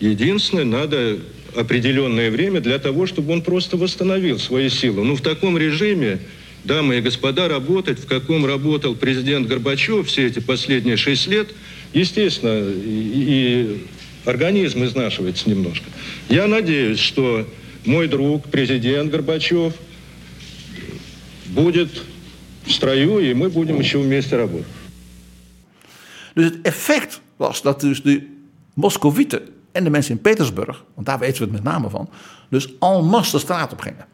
[0.00, 1.18] Единственное, надо
[1.54, 5.04] определенное время для того, чтобы он просто восстановил свои силы.
[5.04, 6.18] Ну, в таком режиме,
[6.63, 11.53] дамы и господа, работать, в каком работал президент Горбачев все эти последние шесть лет,
[11.93, 13.87] естественно, и, и
[14.25, 15.85] организм изнашивается немножко.
[16.29, 17.47] Я надеюсь, что
[17.85, 19.73] мой друг, президент Горбачев,
[21.45, 21.89] будет
[22.65, 24.67] в строю, и мы будем еще вместе работать.
[26.33, 28.27] Dus het effect was dat dus de
[28.73, 29.41] Moscovieten
[29.71, 32.09] en de mensen in Petersburg, want daar weten we het met name van,
[32.49, 34.05] dus en masse de straat op gingen.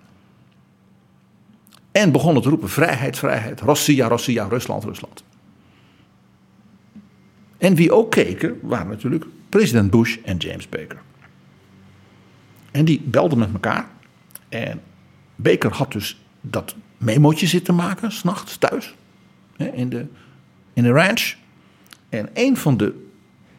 [1.93, 5.23] En begonnen te roepen: vrijheid, vrijheid, Russia, Russia, Rusland, Rusland.
[7.57, 11.01] En wie ook keken, waren natuurlijk president Bush en James Baker.
[12.71, 13.87] En die belden met elkaar.
[14.49, 14.81] En
[15.35, 18.95] Baker had dus dat memootje zitten maken, s'nachts thuis,
[19.57, 20.05] in de,
[20.73, 21.35] in de ranch.
[22.09, 23.07] En een van de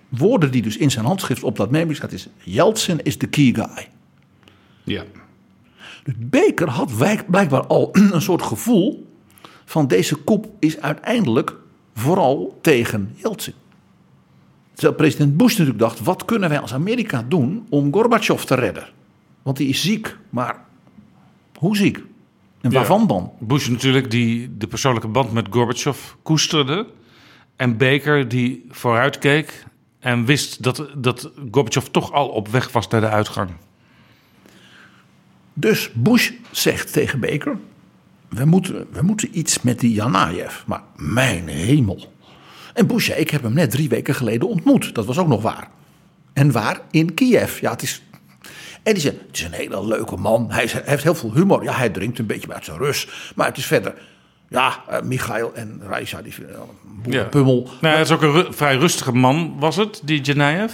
[0.08, 2.28] woorden die dus in zijn handschrift op dat memo staat is...
[2.42, 3.88] Yeltsin is the key guy.
[4.84, 5.04] Ja.
[6.04, 6.92] Dus Baker had
[7.26, 9.12] blijkbaar al een soort gevoel
[9.64, 11.56] van deze koep is uiteindelijk
[11.94, 13.54] vooral tegen Yeltsin.
[14.72, 18.88] Terwijl president Bush natuurlijk dacht, wat kunnen wij als Amerika doen om Gorbachev te redden?
[19.42, 20.64] Want die is ziek, maar
[21.58, 22.02] hoe ziek?
[22.60, 23.32] En waarvan dan?
[23.38, 26.86] Bush natuurlijk die de persoonlijke band met Gorbachev koesterde.
[27.56, 29.64] En Baker die vooruitkeek
[29.98, 33.50] en wist dat, dat Gorbachev toch al op weg was naar de uitgang.
[35.54, 37.56] Dus Bush zegt tegen Baker:
[38.28, 40.62] we moeten, we moeten iets met die Janaev.
[40.66, 42.12] Maar mijn hemel.
[42.74, 44.94] En Bush zei: Ik heb hem net drie weken geleden ontmoet.
[44.94, 45.68] Dat was ook nog waar.
[46.32, 46.80] En waar?
[46.90, 47.60] In Kiev.
[47.60, 48.02] Ja, het is.
[48.82, 50.50] En die zei: Het is een hele leuke man.
[50.50, 51.62] Hij, heeft heel veel humor.
[51.62, 53.32] Ja, hij drinkt een beetje uit zijn rust.
[53.34, 53.94] Maar het is verder.
[54.48, 56.34] Ja, uh, Michail en Raisa, die
[57.02, 57.24] een ja.
[57.24, 57.68] pummel.
[57.80, 60.72] Nou, het is ook een ru vrij rustige man, was het, die Genaev?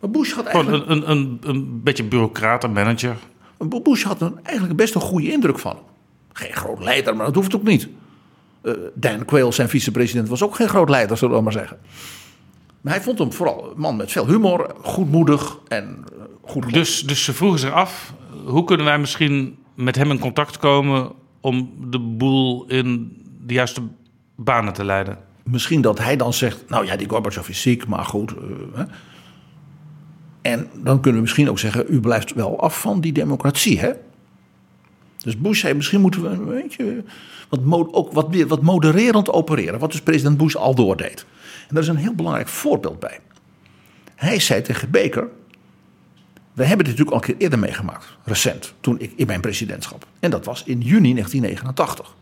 [0.00, 0.88] Maar Bush had eigenlijk...
[0.88, 3.16] Een, een, een, een beetje bureaucraat, een manager.
[3.82, 5.84] Bush had een, eigenlijk best een goede indruk van hem.
[6.32, 7.88] Geen groot leider, maar dat hoeft ook niet.
[8.62, 11.78] Uh, Dan Quayle, zijn vicepresident, was ook geen groot leider, zullen we maar zeggen.
[12.80, 16.72] Maar hij vond hem vooral een man met veel humor, goedmoedig en uh, goed.
[16.72, 18.12] Dus, dus ze vroegen zich af,
[18.44, 23.82] hoe kunnen wij misschien met hem in contact komen om de boel in de juiste
[24.36, 25.18] banen te leiden?
[25.44, 28.32] Misschien dat hij dan zegt, nou ja, die Gorbachev is ziek, maar goed.
[28.32, 28.38] Uh,
[28.74, 28.84] hè.
[30.48, 33.92] En dan kunnen we misschien ook zeggen, u blijft wel af van die democratie, hè?
[35.22, 37.04] Dus Bush zei, misschien moeten we een beetje
[37.48, 39.78] wat, ook wat, wat modererend opereren.
[39.78, 41.26] Wat dus president Bush al doordeed.
[41.68, 43.20] En daar is een heel belangrijk voorbeeld bij.
[44.14, 45.28] Hij zei tegen Baker,
[46.52, 50.06] we hebben dit natuurlijk al een keer eerder meegemaakt, recent, toen ik in mijn presidentschap.
[50.20, 52.14] En dat was in juni 1989.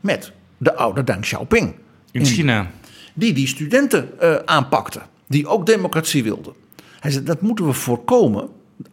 [0.00, 1.74] Met de oude Deng Xiaoping.
[2.10, 2.70] In China.
[3.14, 6.66] Die die studenten uh, aanpakte, die ook democratie wilden.
[7.00, 8.48] Hij zei, dat moeten we voorkomen.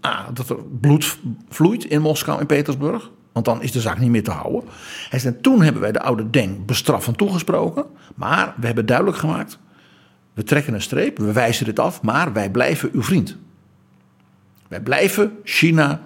[0.05, 1.17] A, dat er bloed
[1.49, 3.11] vloeit in Moskou en Petersburg.
[3.31, 4.63] Want dan is de zaak niet meer te houden.
[5.09, 7.85] Hij zei, toen hebben wij de oude Deng bestraffend toegesproken.
[8.15, 9.59] Maar we hebben duidelijk gemaakt,
[10.33, 13.37] we trekken een streep, we wijzen dit af, maar wij blijven uw vriend.
[14.67, 16.01] Wij blijven China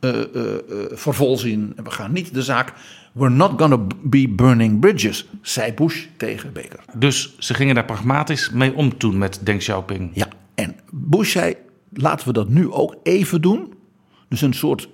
[0.00, 0.52] uh, uh, uh,
[0.90, 1.72] voor vol zien.
[1.76, 2.72] En we gaan niet de zaak.
[3.12, 6.84] We're not gonna be burning bridges, zei Bush tegen Baker.
[6.94, 10.10] Dus ze gingen daar pragmatisch mee om toen met Deng Xiaoping.
[10.14, 11.56] Ja, en Bush zei:
[11.92, 13.74] laten we dat nu ook even doen.
[14.28, 14.88] Dus een soort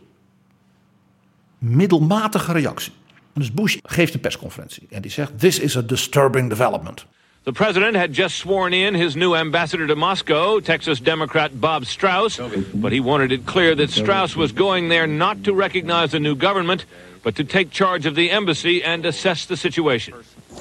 [1.58, 2.92] middelmatige reactie.
[3.34, 7.06] Dus Bush geeft een persconferentie en die zegt: This is a disturbing development.
[7.42, 12.38] The president had just sworn in his new ambassador to Moscow, Texas Democrat Bob Strauss,
[12.74, 16.34] but he wanted it clear that Strauss was going there not to recognize a new
[16.34, 16.84] government,
[17.22, 20.14] but to take charge of the embassy and assess the situation.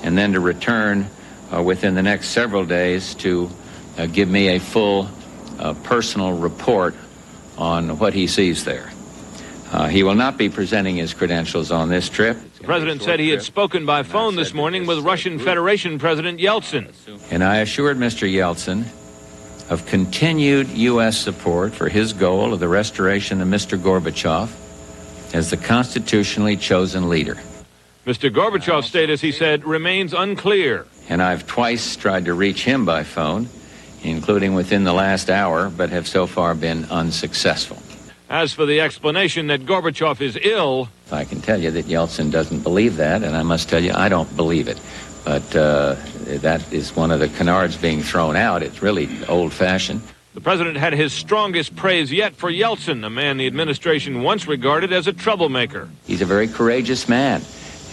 [0.04, 1.06] And then to return
[1.52, 3.50] uh, within the next several days to
[4.00, 5.10] uh, give me a full
[5.60, 6.96] uh, personal report
[7.58, 8.90] on what he sees there.
[9.72, 12.38] Uh, he will not be presenting his credentials on this trip.
[12.58, 16.88] The president said he had spoken by phone this morning with Russian Federation President Yeltsin.
[17.30, 18.32] And I assured Mr.
[18.32, 18.86] Yeltsin
[19.70, 21.18] of continued U.S.
[21.18, 23.78] support for his goal of the restoration of Mr.
[23.78, 24.50] Gorbachev
[25.36, 27.36] as the constitutionally chosen leader.
[28.08, 28.34] Mr.
[28.34, 30.88] Gorbachev's status, he said, remains unclear.
[31.10, 33.48] And I've twice tried to reach him by phone,
[34.04, 37.78] including within the last hour, but have so far been unsuccessful.
[38.30, 42.62] As for the explanation that Gorbachev is ill, I can tell you that Yeltsin doesn't
[42.62, 44.80] believe that, and I must tell you I don't believe it.
[45.26, 45.96] But uh,
[46.26, 48.64] that is one of the canards being thrown out.
[48.64, 50.02] It's really old-fashioned.
[50.34, 54.94] the president had his strongest praise yet for Yeltsin, a man the administration once regarded
[54.94, 55.90] as a troublemaker.
[56.06, 57.42] He's a very courageous man,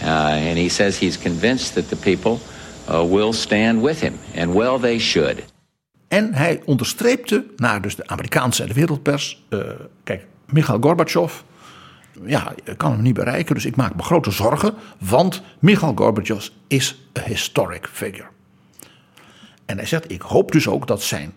[0.01, 2.39] uh, and he says he's convinced that the people
[2.87, 5.43] uh, will stand with him, and well they should.
[6.07, 9.43] En hij onderstreepte naar dus de Amerikaanse en de wereldpers.
[9.49, 9.59] Uh,
[10.03, 11.41] kijk, Mikhail Gorbachev,
[12.25, 14.73] ja, kan hem niet bereiken, dus ik maak me grote zorgen.
[14.99, 18.27] Want Mikhail Gorbachev is een historic figure.
[19.65, 21.33] En hij zegt, ik hoop dus ook dat zijn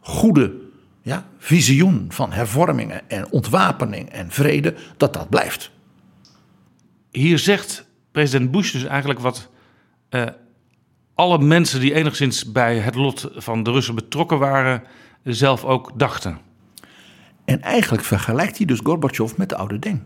[0.00, 0.54] goede
[1.02, 5.70] ja, visioen van hervormingen en ontwapening en vrede, dat dat blijft.
[7.10, 9.48] Hier zegt president Bush dus eigenlijk wat
[10.10, 10.26] uh,
[11.22, 14.82] alle mensen die enigszins bij het lot van de Russen betrokken waren,
[15.22, 16.38] zelf ook dachten.
[17.44, 20.02] En eigenlijk vergelijkt hij dus Gorbachev met de oude Deng.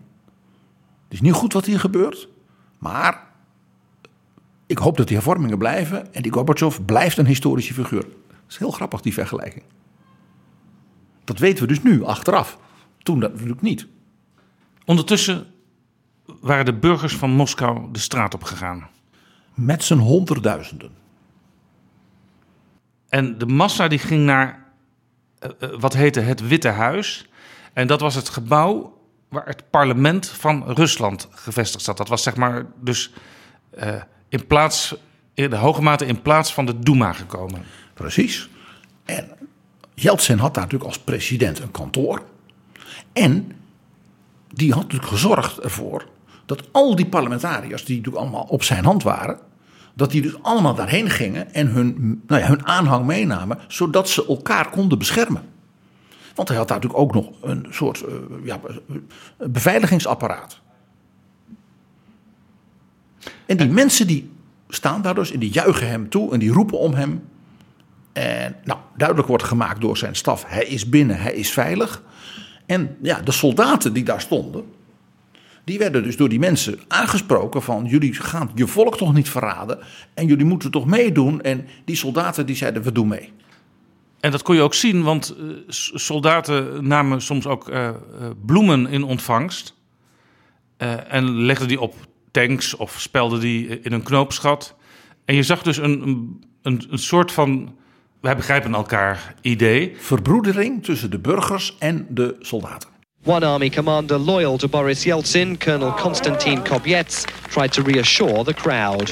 [1.04, 2.28] Het is niet goed wat hier gebeurt,
[2.78, 3.26] maar
[4.66, 8.02] ik hoop dat die hervormingen blijven en die Gorbachev blijft een historische figuur.
[8.28, 9.64] Dat is heel grappig, die vergelijking.
[11.24, 12.58] Dat weten we dus nu, achteraf.
[13.02, 13.86] Toen dat natuurlijk niet.
[14.84, 15.46] Ondertussen
[16.40, 18.88] waren de burgers van Moskou de straat op gegaan.
[19.54, 21.04] Met z'n honderdduizenden.
[23.16, 24.64] En de massa die ging naar
[25.60, 27.26] uh, wat heette het Witte Huis.
[27.72, 28.98] En dat was het gebouw
[29.28, 31.96] waar het parlement van Rusland gevestigd zat.
[31.96, 33.12] Dat was zeg maar dus
[33.78, 33.94] uh,
[34.28, 34.94] in plaats,
[35.34, 37.64] in de hoge mate in plaats van de Duma gekomen.
[37.94, 38.48] Precies.
[39.04, 39.28] En
[39.94, 42.22] Yeltsin had daar natuurlijk als president een kantoor.
[43.12, 43.52] En
[44.52, 46.06] die had natuurlijk gezorgd ervoor
[46.46, 49.38] dat al die parlementariërs, die natuurlijk allemaal op zijn hand waren,
[49.96, 54.26] dat die dus allemaal daarheen gingen en hun, nou ja, hun aanhang meenamen, zodat ze
[54.26, 55.42] elkaar konden beschermen.
[56.34, 58.60] Want hij had daar natuurlijk ook nog een soort uh, ja,
[59.36, 60.60] beveiligingsapparaat.
[63.46, 64.30] En die mensen die
[64.68, 67.28] staan daar dus en die juichen hem toe en die roepen om hem.
[68.12, 72.02] En nou, duidelijk wordt gemaakt door zijn staf, hij is binnen, hij is veilig.
[72.66, 74.64] En ja, de soldaten die daar stonden,
[75.66, 79.78] die werden dus door die mensen aangesproken van jullie gaan je volk toch niet verraden
[80.14, 81.40] en jullie moeten toch meedoen.
[81.40, 83.32] En die soldaten die zeiden we doen mee.
[84.20, 85.54] En dat kon je ook zien, want uh,
[85.94, 87.94] soldaten namen soms ook uh, uh,
[88.44, 89.74] bloemen in ontvangst.
[91.08, 91.94] en legden die op
[92.30, 94.76] tanks of spelden die in een knoopsgat.
[95.24, 96.02] En je zag dus een,
[96.62, 97.76] een, een soort van,
[98.20, 99.96] wij begrijpen elkaar, idee.
[99.96, 102.95] Verbroedering tussen de burgers en de soldaten.
[103.26, 109.10] One army commander loyal to Boris Yeltsin, Colonel Konstantin Kobyets, tried to reassure the crowd.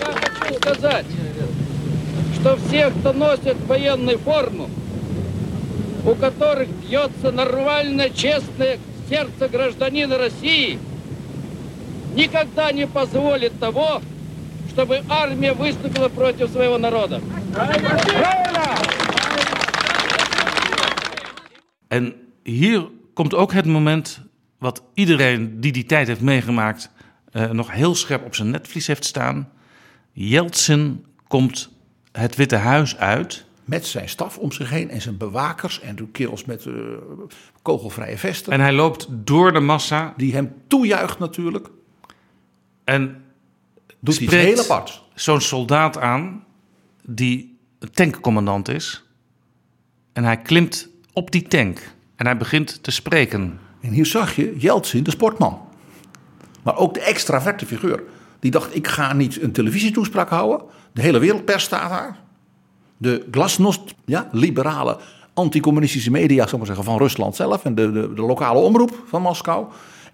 [2.44, 4.70] что все, кто носит военную форму,
[6.06, 10.78] у которых бьется нормально, честное сердце гражданина России,
[12.14, 14.00] никогда не позволит того,
[14.70, 17.20] чтобы армия выступила против своего народа.
[21.90, 24.20] En hier komt ook het moment
[24.58, 26.90] wat iedereen die die tijd heeft meegemaakt
[27.32, 29.50] uh, nog heel scherp op zijn netvlies heeft staan.
[30.12, 31.70] Yeltsin komt
[32.12, 33.44] het Witte Huis uit.
[33.64, 36.74] Met zijn staf om zich heen en zijn bewakers en kerels met uh,
[37.62, 38.52] kogelvrije vesten.
[38.52, 40.14] En hij loopt door de massa.
[40.16, 41.70] Die hem toejuicht natuurlijk.
[42.84, 43.24] En
[44.00, 45.02] doet iets heel apart.
[45.14, 46.44] Zo'n soldaat aan
[47.02, 49.04] die een tankcommandant is.
[50.12, 51.93] En hij klimt op die tank.
[52.16, 53.58] En hij begint te spreken.
[53.80, 55.60] En hier zag je Jeltsin, de sportman.
[56.62, 58.02] Maar ook de extraverte figuur.
[58.40, 60.66] Die dacht, ik ga niet een televisietoespraak houden.
[60.92, 62.18] De hele wereldpers staat daar.
[62.96, 64.98] De glasnost, ja, liberale
[65.34, 67.64] anticommunistische media, zal maar zeggen, van Rusland zelf.
[67.64, 69.66] En de, de, de lokale omroep van Moskou.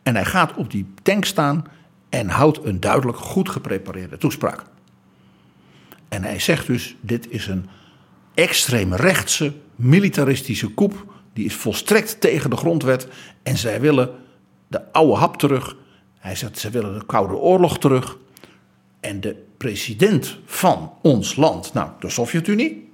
[0.03, 1.65] En hij gaat op die tank staan
[2.09, 4.63] en houdt een duidelijk goed geprepareerde toespraak.
[6.09, 7.69] En hij zegt dus, dit is een
[8.35, 10.95] extreemrechtse militaristische coup
[11.33, 13.09] die is volstrekt tegen de grondwet.
[13.43, 14.11] En zij willen
[14.67, 15.77] de oude hap terug.
[16.19, 18.19] Hij zegt, ze willen de Koude Oorlog terug.
[19.01, 22.93] En de president van ons land, nou de Sovjet-Unie,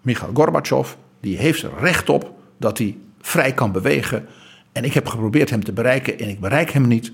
[0.00, 4.26] Mikhail Gorbachev, die heeft er recht op dat hij vrij kan bewegen.
[4.72, 7.12] En ik heb geprobeerd hem te bereiken en ik bereik hem niet.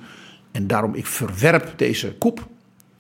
[0.53, 2.47] En daarom ik verwerp deze coup.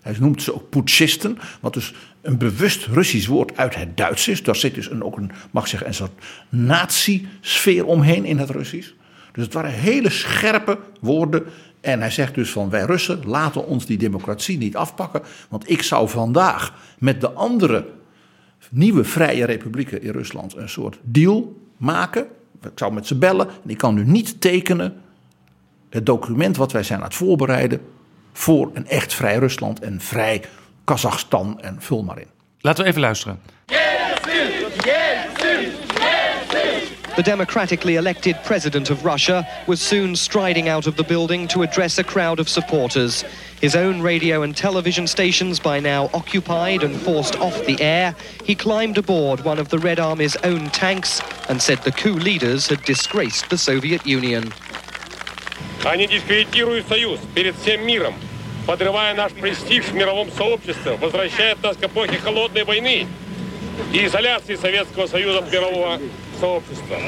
[0.03, 4.43] Hij noemt ze ook putschisten, wat dus een bewust Russisch woord uit het Duits is.
[4.43, 8.91] Daar zit dus een, ook een, mag zeggen, een soort nazi-sfeer omheen in het Russisch.
[9.33, 11.45] Dus het waren hele scherpe woorden.
[11.81, 15.23] En hij zegt dus van wij Russen laten ons die democratie niet afpakken.
[15.49, 17.87] Want ik zou vandaag met de andere
[18.71, 22.27] nieuwe vrije republieken in Rusland een soort deal maken.
[22.63, 24.95] Ik zou met ze bellen en ik kan nu niet tekenen
[25.91, 27.81] het document wat wij zijn aan het voorbereiden
[28.33, 30.43] voor een echt vrij Rusland en vrij
[30.85, 32.29] Kazachstan en vul maar in.
[32.61, 33.41] Laten we even luisteren.
[37.17, 41.99] The democratically elected president of Russia was soon striding out of the building to address
[41.99, 43.25] a crowd of supporters.
[43.61, 48.15] His own radio and television stations by now occupied and forced off the air,
[48.45, 51.21] he climbed aboard one of the Red Army's own tanks
[51.51, 54.51] and said the coup leaders had disgraced the Soviet Union.
[55.85, 58.15] Они дискредитируют Союз перед всем миром,
[58.67, 63.07] подрывая наш престиж в мировом сообществе, возвращает нас к эпохе холодной войны
[63.93, 65.99] и изоляции Советского Союза от мирового
[66.39, 66.99] сообщества.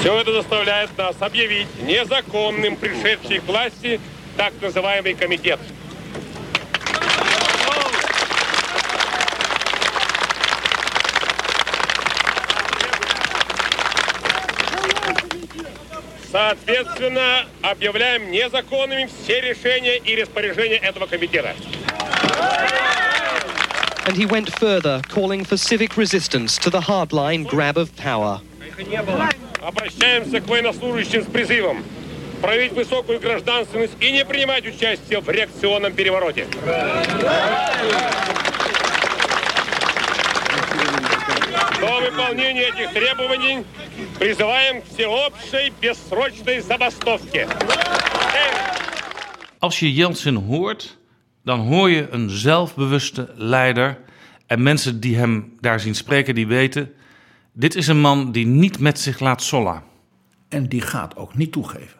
[0.00, 4.00] Все это заставляет нас объявить незаконным пришедший к власти
[4.36, 5.58] так называемый комитет.
[16.30, 21.54] Соответственно, объявляем незаконными все решения и распоряжения этого комитета.
[24.06, 28.40] And he went further, calling for civic resistance to the hardline grab of power.
[29.60, 31.84] Обращаемся к военнослужащим с призывом
[32.40, 36.46] проявить высокую гражданственность и не принимать участие в реакционном перевороте.
[41.79, 43.65] До выполнения этих требований
[44.19, 47.47] призываем к всеобщей бессрочной забастовке.
[49.59, 50.97] Als je Jeltsin hoort,
[51.43, 53.97] dan hoor je een zelfbewuste leider.
[54.45, 56.93] En mensen die hem daar zien spreken, die weten...
[57.53, 59.83] dit is een man die niet met zich laat sollen.
[60.49, 61.99] En die gaat ook niet toegeven.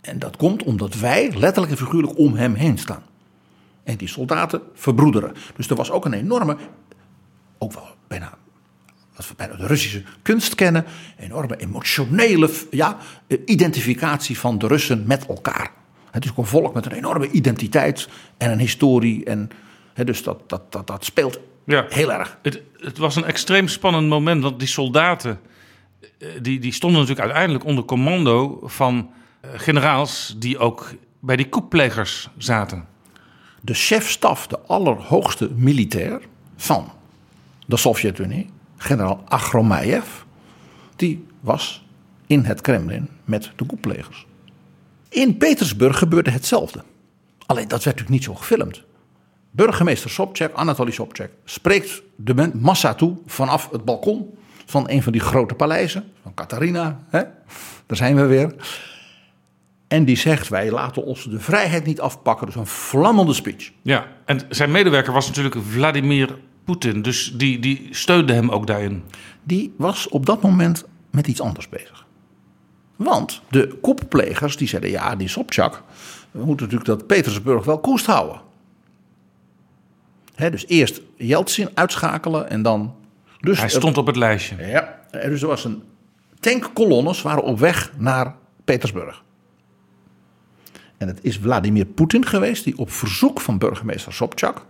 [0.00, 3.02] En dat komt omdat wij letterlijk en figuurlijk om hem heen staan.
[3.84, 5.34] En die soldaten verbroederen.
[5.56, 6.56] Dus er was ook een enorme,
[7.58, 8.37] ook wel bijna,
[9.15, 10.85] wat we bijna de Russische kunst kennen,
[11.17, 12.97] enorme emotionele ja,
[13.45, 15.71] identificatie van de Russen met elkaar.
[16.11, 18.07] Het is ook een volk met een enorme identiteit
[18.37, 19.25] en een historie.
[19.25, 19.49] En,
[19.93, 21.85] dus dat, dat, dat, dat speelt Ja.
[21.89, 22.37] heel erg.
[22.41, 25.39] Het, het was een extreem spannend moment, want die soldaten...
[26.19, 29.09] eh, Die, die stonden natuurlijk uiteindelijk onder commando van
[29.41, 30.35] eh, generaals...
[30.37, 32.85] die ook bij die koepplegers zaten.
[33.61, 36.21] De chefstaf, de allerhoogste militair
[36.57, 36.91] van
[37.65, 40.07] de Sovjet-Unie, generaal Agromayev,
[40.95, 41.85] die was
[42.27, 44.25] in het Kremlin met de koeplegers.
[45.09, 46.83] In Petersburg gebeurde hetzelfde.
[47.45, 48.83] Alleen dat werd natuurlijk niet zo gefilmd.
[49.51, 55.21] Burgemeester Sobchak, Anatoly Sobchak, spreekt de massa toe vanaf het balkon van een van die
[55.21, 57.23] grote paleizen, van Katarina, hè?
[57.85, 58.55] daar zijn we weer.
[59.87, 62.45] En die zegt, wij laten ons de vrijheid niet afpakken.
[62.45, 63.71] Dus een vlammende speech.
[63.81, 67.01] Ja, en zijn medewerker was natuurlijk Vladimir Poetin.
[67.01, 69.03] Dus die, die steunde hem ook daarin.
[69.43, 72.05] Die was op dat moment met iets anders bezig.
[72.95, 75.83] Want de kopplegers die zeiden, ja, die Sobchak,
[76.31, 78.41] we moeten natuurlijk dat Petersburg wel koest houden.
[80.35, 82.95] Dus eerst Yeltsin uitschakelen en dan...
[83.39, 84.67] Dus Hij stond op het lijstje.
[84.67, 85.83] Ja, dus er was een
[86.39, 89.23] tankkolonnes waren op weg naar Petersburg.
[90.97, 94.65] En het is Vladimir Poetin geweest die op verzoek van burgemeester Sobchak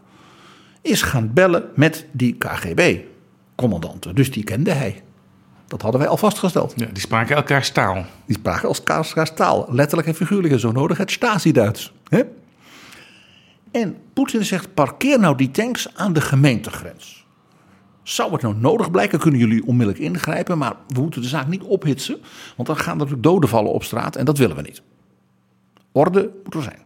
[0.84, 4.15] is gaan bellen met die KGB-commandanten.
[4.15, 5.01] Dus die kende hij.
[5.67, 6.73] Dat hadden wij al vastgesteld.
[6.75, 8.05] Ja, die spraken elkaar taal.
[8.25, 11.93] Die spraken elkaars taal, letterlijk en figuurlijk en zo nodig het Stasi-Duits.
[13.71, 17.25] En Poetin zegt: parkeer nou die tanks aan de gemeentegrens.
[18.03, 21.61] Zou het nou nodig blijken, kunnen jullie onmiddellijk ingrijpen, maar we moeten de zaak niet
[21.61, 22.17] ophitsen,
[22.55, 24.81] want dan gaan er natuurlijk doden vallen op straat en dat willen we niet.
[25.91, 26.81] Orde moet er zijn.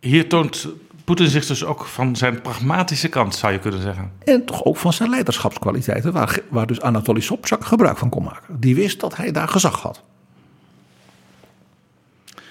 [0.00, 0.68] Hier toont
[1.04, 4.12] Poetin zich dus ook van zijn pragmatische kant, zou je kunnen zeggen.
[4.24, 8.60] En toch ook van zijn leiderschapskwaliteiten, waar, waar dus Anatoly Sobchak gebruik van kon maken.
[8.60, 10.02] Die wist dat hij daar gezag had.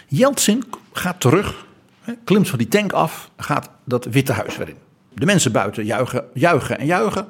[0.08, 1.66] Yeltsin gaat terug,
[2.02, 4.78] hè, klimt van die tank af, gaat dat Witte Huis weer in.
[5.14, 7.28] De mensen buiten juichen, juichen en juichen.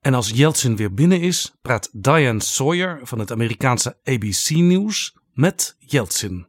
[0.00, 5.76] En als Yeltsin weer binnen is, praat Diane Sawyer van het Amerikaanse ABC Nieuws met
[5.78, 6.46] Yeltsin.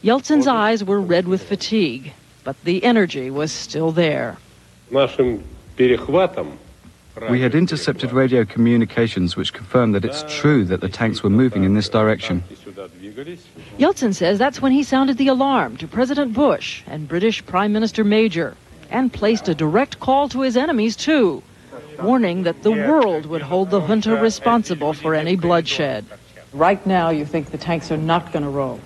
[0.00, 2.12] Yeltsin's eyes were red with fatigue,
[2.46, 4.38] but the energy was still there.
[7.28, 11.64] We had intercepted radio communications which confirmed that it's true that the tanks were moving
[11.64, 12.44] in this direction.
[13.78, 18.04] Yeltsin says that's when he sounded the alarm to President Bush and British Prime Minister
[18.04, 18.56] Major
[18.90, 21.42] and placed a direct call to his enemies, too,
[22.00, 26.04] warning that the world would hold the junta responsible for any bloodshed.
[26.52, 28.78] Right now, you think the tanks are not going to roll.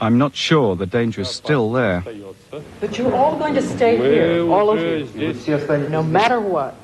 [0.00, 2.02] I'm not sure the danger is still there.
[2.80, 6.74] But you're all going to stay here, all of you, no matter what.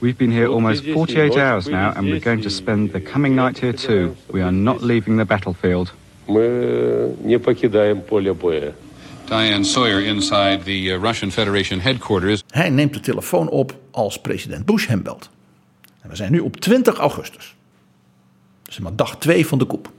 [0.00, 3.58] We've been here almost 48 hours now, and we're going to spend the coming night
[3.58, 4.16] here too.
[4.32, 5.92] We are not leaving the battlefield.
[9.30, 12.42] Diane Sawyer inside the uh, Russian Federation headquarters.
[12.50, 15.30] Hij neemt de telefoon op als president Bush hem belt.
[16.00, 17.54] En we zijn nu op 20 augustus.
[18.62, 19.90] Dus maar dag 2 van de coup.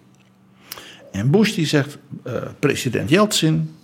[1.11, 1.97] En Bush die zegt,
[2.27, 3.75] uh, president Yeltsin,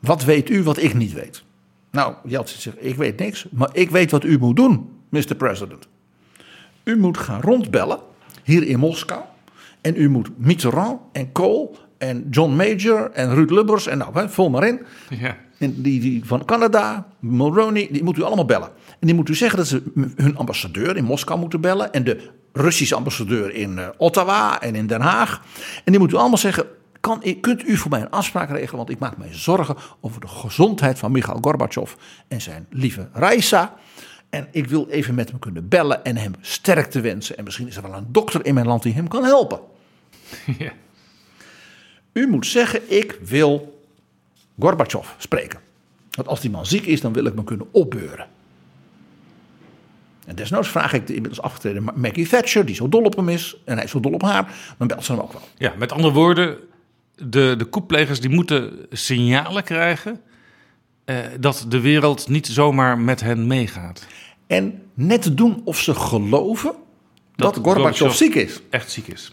[0.00, 1.42] wat weet u wat ik niet weet?
[1.90, 5.34] Nou, Yeltsin zegt, ik weet niks, maar ik weet wat u moet doen, Mr.
[5.36, 5.88] President.
[6.84, 7.98] U moet gaan rondbellen,
[8.42, 9.22] hier in Moskou.
[9.80, 14.50] En u moet Mitterrand en Kohl en John Major en Ruud Lubbers en nou, vul
[14.50, 14.80] maar in.
[15.08, 15.36] Ja.
[15.58, 18.70] En die, die van Canada, Mulroney, die moet u allemaal bellen.
[19.00, 19.82] En die moet u zeggen dat ze
[20.16, 21.92] hun ambassadeur in Moskou moeten bellen.
[21.92, 25.42] En de Russische ambassadeur in uh, Ottawa en in Den Haag.
[25.84, 26.66] En die moet u allemaal zeggen,
[27.00, 28.76] kan, kunt u voor mij een afspraak regelen?
[28.76, 31.92] Want ik maak mij zorgen over de gezondheid van Michail Gorbachev
[32.28, 33.74] en zijn lieve Raisa.
[34.30, 37.36] En ik wil even met hem kunnen bellen en hem sterkte wensen.
[37.36, 39.60] En misschien is er wel een dokter in mijn land die hem kan helpen.
[40.58, 40.72] Ja.
[42.12, 43.80] U moet zeggen, ik wil
[44.58, 45.60] Gorbachev spreken.
[46.10, 48.26] Want als die man ziek is, dan wil ik me kunnen opbeuren.
[50.26, 53.56] En desnoods vraag ik de inmiddels afgetreden Maggie Thatcher, die zo dol op hem is,
[53.64, 55.42] en hij is zo dol op haar, dan belt ze hem ook wel.
[55.56, 56.56] Ja, met andere woorden,
[57.16, 60.20] de, de koeplegers die moeten signalen krijgen
[61.04, 64.06] eh, dat de wereld niet zomaar met hen meegaat.
[64.46, 66.74] En net doen of ze geloven
[67.36, 68.60] dat, dat Gorbachev ziek is.
[68.70, 69.32] Echt ziek is.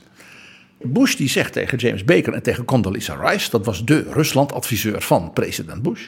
[0.81, 5.33] Bush die zegt tegen James Baker en tegen Condoleezza Rice, dat was de Rusland-adviseur van
[5.33, 6.07] president Bush,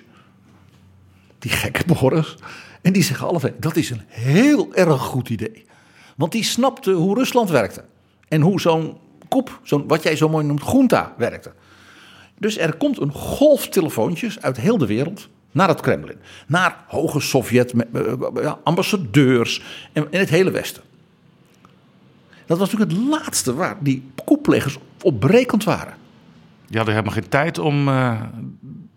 [1.39, 2.35] die gekke Boris,
[2.81, 5.65] en die zeggen allebei, dat is een heel erg goed idee.
[6.15, 7.83] Want die snapte hoe Rusland werkte.
[8.27, 11.51] En hoe zo'n koep, zo'n, wat jij zo mooi noemt, junta werkte.
[12.37, 16.17] Dus er komt een golf telefoontjes uit heel de wereld naar het Kremlin.
[16.47, 19.63] Naar hoge Sovjet-ambassadeurs
[19.93, 20.83] en in het hele Westen.
[22.45, 25.93] Dat was natuurlijk het laatste waar die koeplegers op berekend waren.
[26.67, 28.21] Die hadden helemaal geen tijd om uh,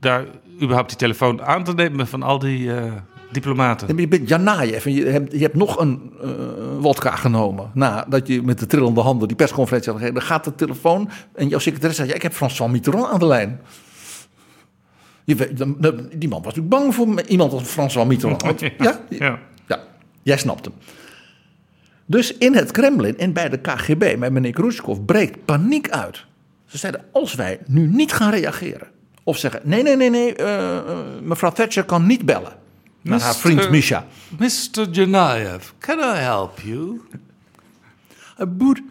[0.00, 0.24] daar
[0.60, 2.92] überhaupt die telefoon aan te nemen van al die uh,
[3.34, 3.96] diplomaten.
[3.96, 6.30] Je bent Janajev en je hebt, je hebt nog een uh,
[6.78, 7.70] wodka genomen.
[7.74, 10.20] Nadat je met de trillende handen die persconferentie had gegeven.
[10.20, 12.08] Dan gaat de telefoon en jouw secretaris zegt...
[12.08, 13.60] Ja, ik heb François Mitterrand aan de lijn.
[15.24, 15.56] Je weet,
[16.20, 18.60] die man was natuurlijk bang voor iemand als François Mitterrand.
[18.60, 19.00] ja, ja?
[19.08, 19.38] ja.
[19.66, 19.80] ja,
[20.22, 20.74] jij snapt hem.
[22.06, 26.24] Dus in het Kremlin en bij de KGB, met meneer Khrushchev, breekt paniek uit.
[26.66, 28.88] Ze zeiden, als wij nu niet gaan reageren...
[29.22, 30.78] of zeggen, nee, nee, nee, nee, uh,
[31.22, 32.62] mevrouw Thatcher kan niet bellen...
[33.04, 34.06] naar haar vriend Misha.
[34.38, 34.88] Mr.
[34.90, 37.00] Janaev, can I help you?
[38.40, 38.82] I would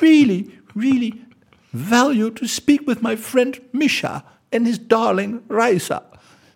[0.00, 1.24] really, really
[1.70, 4.24] value to speak with my friend Misha...
[4.50, 6.02] and his darling Raisa...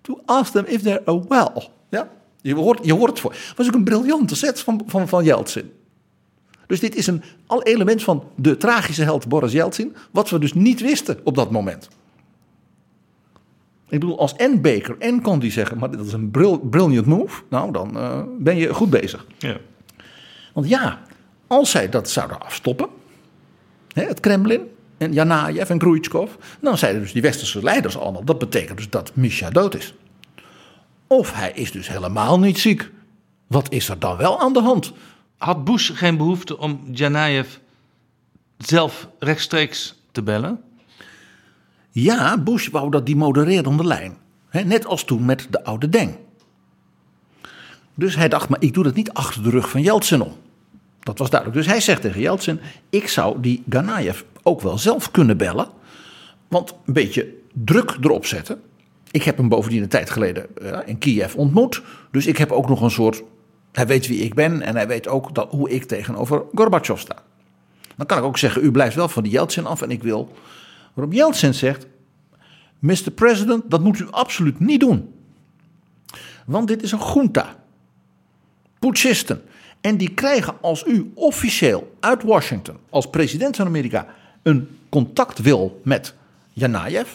[0.02, 1.68] to ask them if they're well.
[1.88, 2.08] Ja?
[2.40, 3.32] Je, hoort, je hoort het voor.
[3.32, 5.72] Het was ook een briljante set van, van, van Yeltsin.
[6.66, 10.52] Dus dit is een al element van de tragische held Boris Yeltsin, wat we dus
[10.52, 11.88] niet wisten op dat moment.
[13.88, 16.30] Ik bedoel, als en Baker en Condi zeggen, maar dat is een
[16.70, 19.26] brilliant move, nou dan uh, ben je goed bezig.
[19.38, 19.56] Ja.
[20.52, 21.00] Want ja,
[21.46, 22.88] als zij dat zouden afstoppen,
[23.92, 24.60] hè, het Kremlin
[24.98, 26.30] en Janajev en Khrushchev,
[26.60, 29.94] dan zeiden dus die westerse leiders allemaal, dat betekent dus dat Misha dood is.
[31.06, 32.90] Of hij is dus helemaal niet ziek.
[33.46, 34.92] Wat is er dan wel aan de hand?
[35.36, 37.48] Had Bush geen behoefte om Janajev
[38.56, 40.60] zelf rechtstreeks te bellen?
[41.98, 44.16] Ja, Bush wou dat die modererende lijn.
[44.50, 46.16] Net als toen met de oude Deng.
[47.94, 50.32] Dus hij dacht, maar ik doe dat niet achter de rug van Yeltsin om.
[51.00, 51.60] Dat was duidelijk.
[51.60, 52.60] Dus hij zegt tegen Yeltsin,
[52.90, 55.68] ik zou die Ganayev ook wel zelf kunnen bellen.
[56.48, 58.60] Want een beetje druk erop zetten.
[59.10, 61.82] Ik heb hem bovendien een tijd geleden uh, in Kiev ontmoet.
[62.10, 63.22] Dus ik heb ook nog een soort
[63.72, 67.16] hij weet wie ik ben en hij weet ook dat, hoe ik tegenover Gorbachev sta.
[67.96, 70.34] Dan kan ik ook zeggen, u blijft wel van die Yeltsin af en ik wil.
[70.96, 71.86] Waarop Yeltsin zegt,
[72.78, 73.10] Mr.
[73.14, 75.14] President, dat moet u absoluut niet doen.
[76.46, 77.56] Want dit is een junta.
[78.78, 79.42] Putschisten.
[79.80, 84.06] En die krijgen als u officieel uit Washington, als president van Amerika,
[84.42, 86.14] een contact wil met
[86.52, 87.08] Janajev,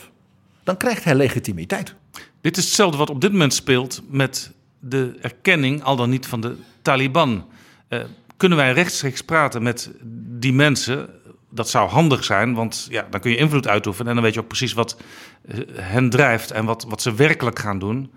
[0.63, 1.95] dan krijgt hij legitimiteit.
[2.41, 6.41] Dit is hetzelfde wat op dit moment speelt met de erkenning, al dan niet van
[6.41, 7.45] de Taliban.
[7.89, 7.99] Uh,
[8.37, 9.91] kunnen wij rechtstreeks praten met
[10.39, 11.09] die mensen?
[11.53, 14.39] Dat zou handig zijn, want ja, dan kun je invloed uitoefenen en dan weet je
[14.39, 14.97] ook precies wat
[15.45, 18.11] uh, hen drijft en wat, wat ze werkelijk gaan doen.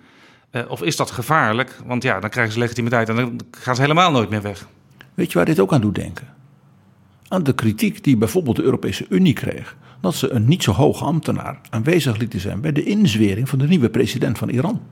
[0.51, 1.79] Uh, of is dat gevaarlijk?
[1.85, 4.69] Want ja, dan krijgen ze legitimiteit en dan gaan ze helemaal nooit meer weg.
[5.15, 6.35] Weet je waar dit ook aan doet denken?
[7.29, 9.77] Aan de kritiek die bijvoorbeeld de Europese Unie kreeg.
[10.01, 13.67] Dat ze een niet zo hoge ambtenaar aanwezig lieten zijn bij de inzwering van de
[13.67, 14.83] nieuwe president van Iran.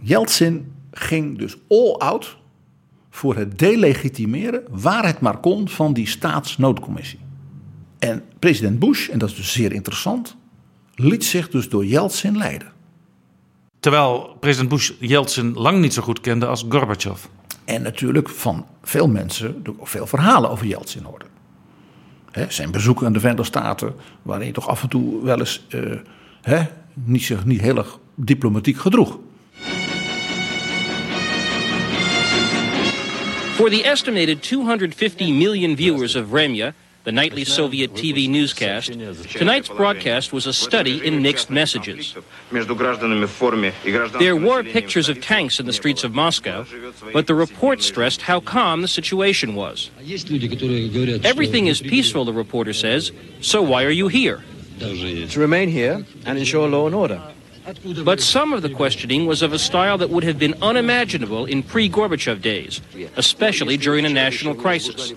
[0.00, 2.36] Yeltsin ging dus all out
[3.14, 7.18] voor het delegitimeren, waar het maar kon, van die staatsnoodcommissie.
[7.98, 10.36] En president Bush, en dat is dus zeer interessant,
[10.94, 12.72] liet zich dus door Yeltsin leiden.
[13.80, 17.24] Terwijl president Bush Yeltsin lang niet zo goed kende als Gorbachev.
[17.64, 21.26] En natuurlijk van veel mensen ook veel verhalen over Yeltsin hoorde.
[22.30, 25.66] Hè, zijn bezoek aan de Verenigde Staten, waarin hij toch af en toe wel eens
[26.40, 26.62] hè,
[26.94, 29.18] niet, zich niet heel erg diplomatiek gedroeg.
[33.54, 36.74] For the estimated 250 million viewers of Vremya,
[37.04, 38.92] the nightly Soviet TV newscast,
[39.30, 42.16] tonight's broadcast was a study in mixed messages.
[44.18, 46.66] There were pictures of tanks in the streets of Moscow,
[47.12, 49.90] but the report stressed how calm the situation was.
[51.22, 54.42] Everything is peaceful, the reporter says, so why are you here?
[54.80, 57.22] To remain here and ensure law and order.
[58.04, 61.62] But some of the questioning was of a style that would have been unimaginable in
[61.62, 62.80] pre Gorbachev days,
[63.16, 65.12] especially during a national crisis.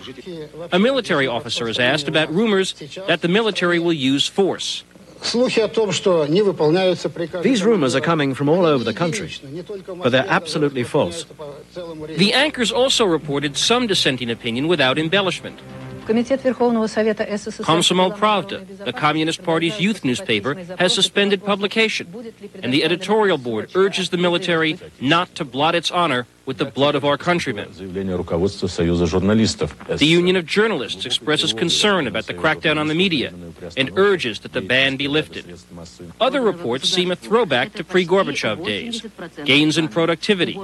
[0.72, 2.74] A military officer is asked about rumors
[3.08, 4.84] that the military will use force.
[7.42, 9.34] These rumors are coming from all over the country,
[9.98, 11.26] but they're absolutely false.
[12.18, 15.60] The anchors also reported some dissenting opinion without embellishment.
[17.66, 22.08] Komsomol Pravda, the Communist Party's youth newspaper, has suspended publication,
[22.64, 26.96] and the editorial board urges the military not to blot its honor with the blood
[26.96, 27.70] of our countrymen.
[27.74, 27.84] The
[30.00, 33.34] Union of Journalists expresses concern about the crackdown on the media
[33.76, 35.60] and urges that the ban be lifted.
[36.22, 39.06] Other reports seem a throwback to pre Gorbachev days
[39.44, 40.58] gains in productivity,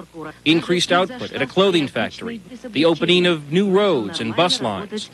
[0.45, 5.09] increased output at a clothing factory, the opening of new roads and bus lines.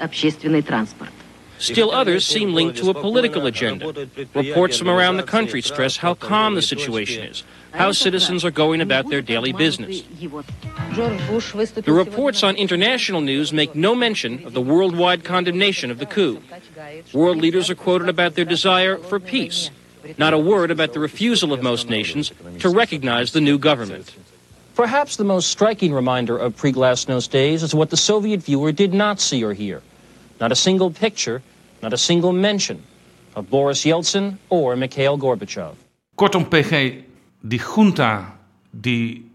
[1.58, 4.08] Still others seem linked to a political agenda.
[4.34, 7.44] Reports from around the country stress how calm the situation is,
[7.74, 10.04] how citizens are going about their daily business.
[10.96, 16.42] The reports on international news make no mention of the worldwide condemnation of the coup.
[17.14, 19.70] World leaders are quoted about their desire for peace,
[20.18, 24.16] not a word about the refusal of most nations to recognize the new government.
[24.76, 28.94] Perhaps the most striking reminder of pre Glasnost days is what the Soviet viewer did
[28.94, 29.82] not see or hear.
[30.40, 31.42] Not a single picture,
[31.82, 32.84] not a single mention
[33.36, 35.76] of Boris Yeltsin or Mikhail Gorbachev.
[36.18, 37.04] Kortom, PG,
[37.40, 38.40] die junta
[38.70, 39.32] die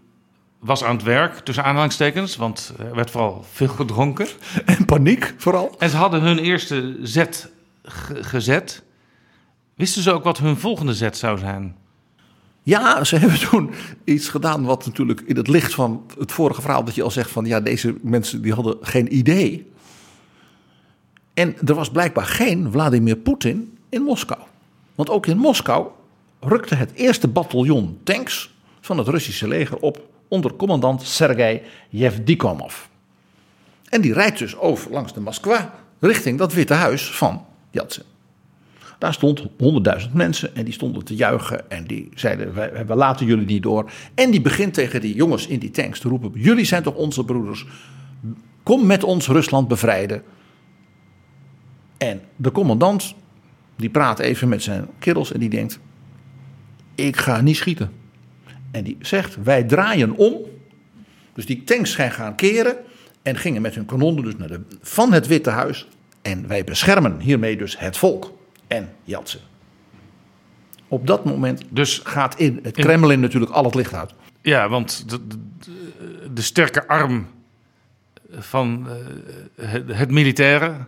[0.59, 4.27] was aan het werk, tussen aanhalingstekens, want er werd vooral veel gedronken.
[4.65, 5.75] En paniek vooral.
[5.79, 7.49] En ze hadden hun eerste zet
[8.21, 8.83] gezet.
[9.75, 11.75] Wisten ze ook wat hun volgende zet zou zijn?
[12.63, 13.71] Ja, ze hebben toen
[14.03, 16.83] iets gedaan wat natuurlijk in het licht van het vorige verhaal...
[16.83, 19.71] dat je al zegt van ja, deze mensen die hadden geen idee.
[21.33, 24.39] En er was blijkbaar geen Vladimir Poetin in Moskou.
[24.95, 25.87] Want ook in Moskou
[26.39, 32.75] rukte het eerste bataljon tanks van het Russische leger op onder commandant Sergei Yevdikomov.
[33.89, 38.03] En die rijdt dus over langs de Moskwa richting dat Witte Huis van Yeltsin.
[38.99, 42.53] Daar stond 100.000 mensen en die stonden te juichen en die zeiden:
[42.87, 43.91] we laten jullie niet door.
[44.13, 47.25] En die begint tegen die jongens in die tanks te roepen: Jullie zijn toch onze
[47.25, 47.65] broeders?
[48.63, 50.23] Kom met ons Rusland bevrijden.
[51.97, 53.15] En de commandant
[53.75, 55.79] die praat even met zijn kerels en die denkt:
[56.95, 57.91] Ik ga niet schieten.
[58.71, 60.35] En die zegt: Wij draaien om.
[61.33, 62.75] Dus die tanks zijn gaan keren
[63.21, 65.87] en gingen met hun kanonnen dus naar de, van het Witte Huis.
[66.21, 68.33] En wij beschermen hiermee dus het volk
[68.67, 69.39] en Jatsen.
[70.87, 74.13] Op dat moment dus gaat in het Kremlin natuurlijk al het licht uit.
[74.41, 75.37] Ja, want de, de,
[76.33, 77.27] de sterke arm
[78.31, 80.85] van uh, het, het militaire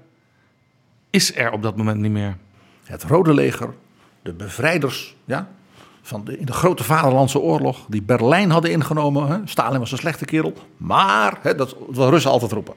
[1.10, 2.38] is er op dat moment niet meer.
[2.84, 3.74] Het Rode Leger,
[4.22, 5.50] de bevrijders ja,
[6.08, 9.28] van de, in de grote Vaderlandse oorlog, die Berlijn hadden ingenomen.
[9.28, 9.38] Hè.
[9.46, 12.74] Stalin was een slechte kerel, maar hè, dat wil Russen altijd roepen.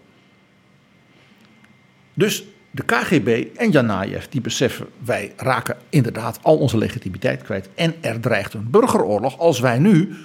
[2.15, 7.69] Dus de KGB en Janajev die beseffen, wij raken inderdaad al onze legitimiteit kwijt.
[7.74, 10.16] En er dreigt een burgeroorlog als wij nu,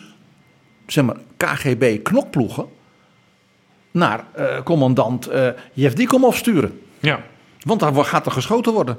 [0.88, 2.66] zeg maar, KGB-knokploegen
[3.92, 6.82] naar uh, commandant uh, Yevdikomov sturen.
[7.00, 7.24] Ja.
[7.60, 8.98] Want daar gaat er geschoten worden.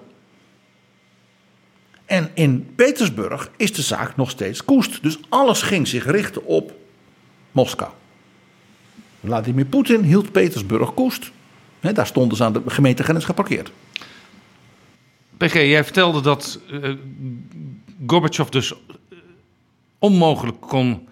[2.07, 5.03] En in Petersburg is de zaak nog steeds koest.
[5.03, 6.73] Dus alles ging zich richten op
[7.53, 7.91] Moskou.
[9.25, 11.31] Vladimir Poetin hield Petersburg koest.
[11.81, 13.71] daar stonden ze aan de gemeentegrens geparkeerd.
[15.37, 16.95] PG, jij vertelde dat uh,
[18.07, 18.75] Gorbachev dus
[19.99, 21.09] onmogelijk kon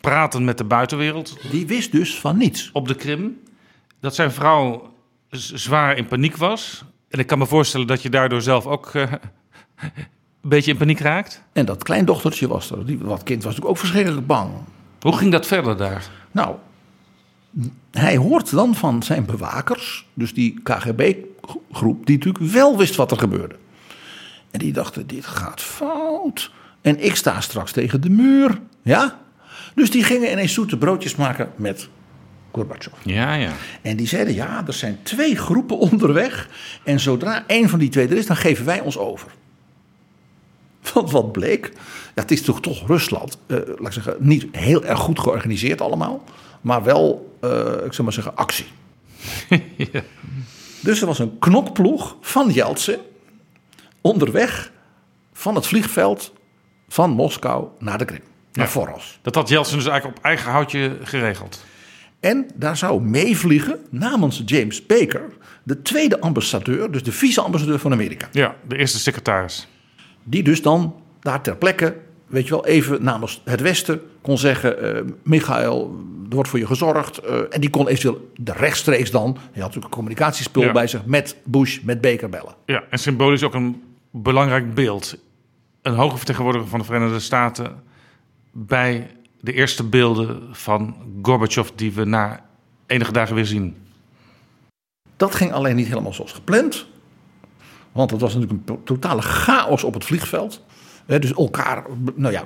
[0.00, 1.50] praten met de buitenwereld.
[1.50, 2.70] Die wist dus van niets.
[2.72, 3.40] Op de Krim.
[4.00, 4.94] Dat zijn vrouw
[5.30, 6.84] zwaar in paniek was.
[7.08, 9.12] En ik kan me voorstellen dat je daardoor zelf ook uh,
[10.42, 11.42] een beetje in paniek raakt.
[11.52, 12.86] En dat kleindochtertje was er.
[12.86, 14.50] Die, dat kind was natuurlijk ook verschrikkelijk bang.
[15.00, 16.10] Hoe ging dat verder daar?
[16.30, 16.56] Nou,
[17.90, 23.18] hij hoort dan van zijn bewakers, dus die KGB-groep, die natuurlijk wel wist wat er
[23.18, 23.54] gebeurde.
[24.50, 26.50] En die dachten, dit gaat fout.
[26.80, 28.60] En ik sta straks tegen de muur.
[28.82, 29.18] Ja?
[29.74, 31.88] Dus die gingen ineens zoete broodjes maken met
[32.52, 32.92] Gorbachev.
[33.04, 33.52] Ja, ja.
[33.82, 36.48] En die zeiden, ja, er zijn twee groepen onderweg.
[36.84, 39.30] En zodra één van die twee er is, dan geven wij ons over.
[40.92, 41.72] Want wat bleek,
[42.14, 45.80] ja, het is toch toch Rusland, eh, laat ik zeggen, niet heel erg goed georganiseerd
[45.80, 46.24] allemaal.
[46.60, 47.50] Maar wel, eh,
[47.84, 48.66] ik zou maar zeggen, actie.
[49.92, 50.02] ja.
[50.80, 52.98] Dus er was een knokploeg van Yeltsin
[54.00, 54.72] onderweg
[55.32, 56.32] van het vliegveld
[56.88, 58.22] van Moskou naar de Krim.
[58.52, 58.72] Naar Ja.
[58.72, 59.18] Voros.
[59.22, 61.64] Dat had Jeltsin dus eigenlijk op eigen houtje geregeld.
[62.20, 65.22] En daar zou meevliegen namens James Baker,
[65.62, 68.28] de tweede ambassadeur, dus de vice-ambassadeur van Amerika.
[68.32, 69.68] Ja, de eerste secretaris.
[70.24, 74.96] Die dus dan daar ter plekke, weet je wel, even namens het Westen kon zeggen:
[74.96, 75.96] eh Michael,
[76.28, 77.18] er wordt voor je gezorgd.
[77.18, 80.72] eh, en die kon eventueel de rechtstreeks dan, hij had natuurlijk een communicatiespul Ja.
[80.72, 82.54] bij zich, met Bush, met Baker bellen.
[82.66, 85.16] Ja, en symbolisch ook een belangrijk beeld.
[85.82, 87.82] Een hoge vertegenwoordiger van de Verenigde Staten
[88.52, 89.10] bij
[89.40, 92.44] de eerste beelden van Gorbachev die we na
[92.86, 93.76] enige dagen weer zien.
[95.16, 96.86] Dat ging alleen niet helemaal zoals gepland.
[97.92, 100.62] Want het was natuurlijk een to- totale chaos op het vliegveld.
[101.06, 101.84] Dus elkaar,
[102.14, 102.42] nou ja,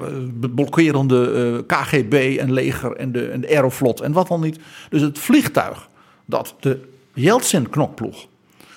[0.54, 1.30] blokkerende
[1.68, 4.58] eh, KGB en leger en de, en de Aeroflot en wat dan niet.
[4.90, 5.88] Dus het vliegtuig
[6.24, 8.26] dat de Yeltsin-knokploeg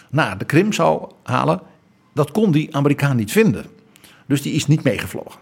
[0.09, 1.61] naar de Krim zou halen,
[2.13, 3.65] dat kon die Amerikaan niet vinden.
[4.25, 5.39] Dus die is niet meegevlogen.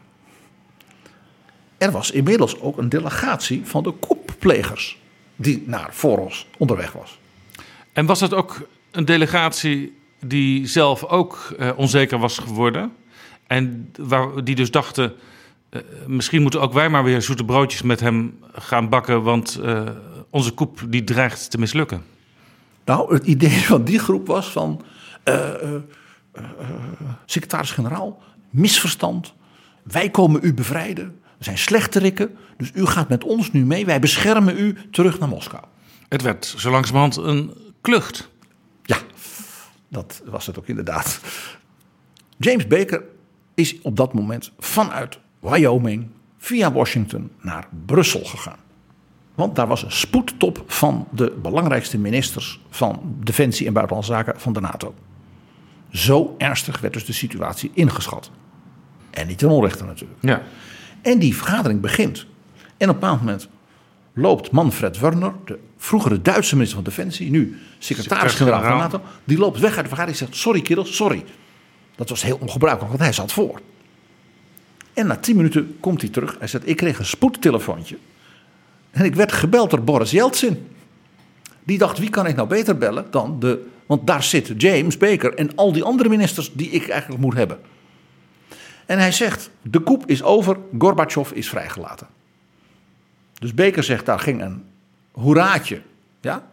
[1.78, 5.00] Er was inmiddels ook een delegatie van de koepplegers
[5.36, 7.20] die naar Voros onderweg was.
[7.94, 9.98] En was dat ook een delegatie
[10.28, 12.92] die zelf ook eh, onzeker was geworden?
[13.48, 15.14] En waar, die dus dachten,
[15.70, 19.84] eh, misschien moeten ook wij maar weer zoete broodjes met hem gaan bakken, want eh,
[20.30, 22.04] onze koep die dreigt te mislukken.
[22.86, 24.82] Nou, het idee van die groep was van...
[27.26, 29.34] secretaris-generaal, misverstand.
[29.84, 31.20] Wij komen u bevrijden.
[31.38, 33.86] We zijn slechterikken, dus u gaat met ons nu mee.
[33.86, 35.64] Wij beschermen u terug naar Moskou.
[36.10, 38.30] Het werd zo langzamerhand een klucht.
[39.96, 41.20] Dat was het ook inderdaad.
[42.38, 43.04] James Baker
[43.54, 46.08] is op dat moment vanuit Wyoming
[46.38, 48.58] via Washington naar Brussel gegaan.
[49.36, 54.54] Want daar was een spoedtop van de belangrijkste ministers van Defensie en Buitenlandse Zaken van
[54.54, 54.94] de NATO.
[55.90, 58.32] Zo ernstig werd dus de situatie ingeschat.
[59.10, 60.22] En niet ten onrechte natuurlijk.
[60.22, 60.42] Ja.
[61.02, 62.26] En die vergadering begint.
[62.78, 63.50] En op een bepaald moment
[64.16, 69.60] loopt Manfred Werner, de vroegere Duitse minister van Defensie, nu secretaris-generaal van NATO, die loopt
[69.60, 71.24] weg uit de vergadering en zegt: Sorry, kerels, sorry.
[71.96, 73.62] Dat was heel ongebruikelijk, want hij zat voor.
[74.94, 76.36] En na tien minuten komt hij terug.
[76.40, 77.98] Hij zegt: Ik kreeg een spoedtelefoontje.
[78.92, 80.68] En ik werd gebeld door Boris Yeltsin.
[81.64, 83.68] Die dacht: Wie kan ik nou beter bellen dan de.
[83.86, 87.60] Want daar zit James Baker en al die andere ministers die ik eigenlijk moet hebben.
[88.86, 92.08] En hij zegt: De koep is over, Gorbachev is vrijgelaten.
[93.46, 94.64] Dus Baker zegt: Daar ging een
[95.12, 95.82] hoeraatje.
[96.22, 96.48] Ja?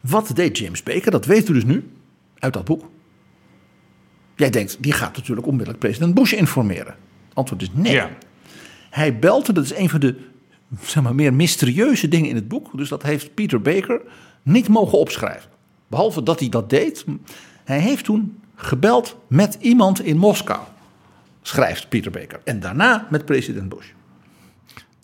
[0.00, 1.10] Wat deed James Baker?
[1.10, 1.90] Dat weet u dus nu
[2.38, 2.90] uit dat boek.
[4.36, 6.94] Jij denkt, die gaat natuurlijk onmiddellijk president Bush informeren.
[7.32, 8.02] Antwoord is nee.
[8.90, 10.16] Hij belte, dat is een van de
[10.80, 12.76] zeg maar, meer mysterieuze dingen in het boek.
[12.76, 14.00] Dus dat heeft Peter Baker
[14.42, 15.50] niet mogen opschrijven.
[15.86, 17.04] Behalve dat hij dat deed.
[17.64, 20.60] Hij heeft toen gebeld met iemand in Moskou,
[21.42, 22.40] schrijft Peter Baker.
[22.44, 23.86] En daarna met president Bush.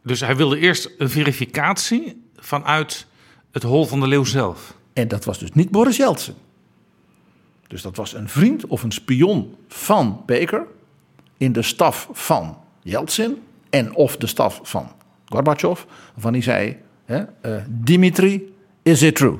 [0.06, 3.06] Dus hij wilde eerst een verificatie vanuit
[3.50, 4.76] het hol van de leeuw zelf.
[4.92, 6.34] En dat was dus niet Boris Yeltsin.
[7.66, 10.66] Dus dat was een vriend of een spion van Baker
[11.36, 14.92] in de staf van Yeltsin en of de staf van
[15.24, 19.38] Gorbachev, waarvan hij zei: hè, eh, Dimitri, is it true?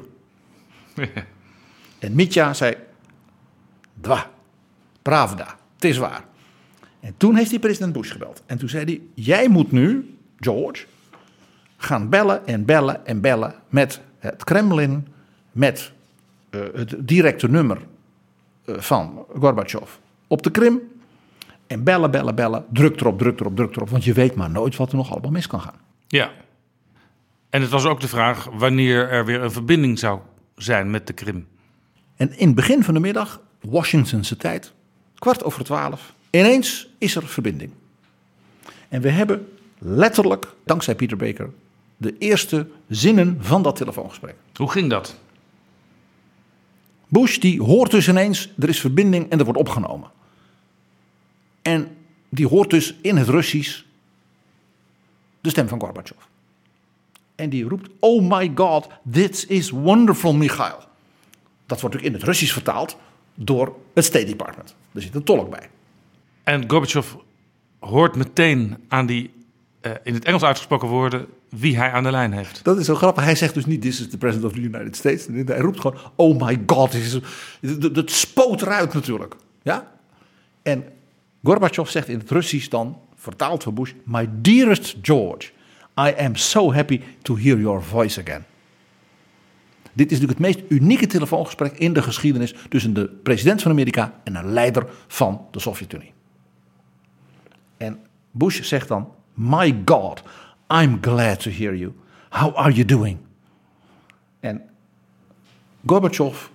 [1.98, 2.76] En Mitya zei:
[4.01, 4.30] Dwa,
[5.02, 6.24] pravda, het is waar.
[7.01, 8.43] En toen heeft hij president Bush gebeld.
[8.47, 10.84] En toen zei hij: Jij moet nu, George,
[11.76, 15.06] gaan bellen en bellen en bellen met het Kremlin,
[15.52, 15.92] met
[16.50, 17.78] eh, het directe nummer
[18.64, 19.90] eh, van Gorbachev
[20.26, 20.80] op de Krim.
[21.66, 22.64] En bellen, bellen, bellen.
[22.72, 23.88] Druk erop, druk erop, druk erop.
[23.88, 25.80] Want je weet maar nooit wat er nog allemaal mis kan gaan.
[26.06, 26.30] Ja.
[27.50, 30.20] En het was ook de vraag wanneer er weer een verbinding zou
[30.56, 31.46] zijn met de Krim.
[32.16, 34.72] En in het begin van de middag, Washingtonse tijd,
[35.14, 37.70] kwart over twaalf, ineens is er verbinding.
[38.88, 39.48] En we hebben
[39.78, 41.51] letterlijk, dankzij Peter Baker,
[41.97, 44.35] de eerste zinnen van dat telefoongesprek.
[44.55, 45.16] Hoe ging dat?
[47.09, 50.11] Bush die hoort dus ineens, er is verbinding en er wordt opgenomen.
[51.62, 51.97] En
[52.28, 53.85] die hoort dus in het Russisch
[55.40, 56.19] de stem van Gorbachev.
[57.35, 60.78] En die roept: Oh my god, this is wonderful, Michail.
[61.66, 62.97] Dat wordt natuurlijk in het Russisch vertaald
[63.35, 64.74] door het State Department.
[64.93, 65.70] Er zit een tolk bij.
[66.43, 67.15] En Gorbachev
[67.78, 69.31] hoort meteen aan die
[70.02, 72.64] in het Engels uitgesproken woorden wie hij aan de lijn heeft.
[72.64, 73.24] Dat is zo grappig.
[73.24, 75.26] Hij zegt dus niet: This is the president of the United States.
[75.46, 77.20] Hij roept gewoon: Oh my god.
[77.94, 79.36] Dat spoot eruit natuurlijk.
[79.62, 79.92] Ja?
[80.62, 80.84] En
[81.42, 85.50] Gorbachev zegt in het Russisch dan, vertaald voor Bush: My dearest George,
[86.00, 88.44] I am so happy to hear your voice again.
[89.92, 94.20] Dit is natuurlijk het meest unieke telefoongesprek in de geschiedenis tussen de president van Amerika
[94.24, 96.12] en een leider van de Sovjet-Unie.
[97.76, 97.98] En
[98.30, 100.22] Bush zegt dan: My God,
[100.70, 101.92] I'm glad to hear you.
[102.30, 103.18] How are you doing?
[104.40, 104.62] En
[105.86, 106.48] Gorbachev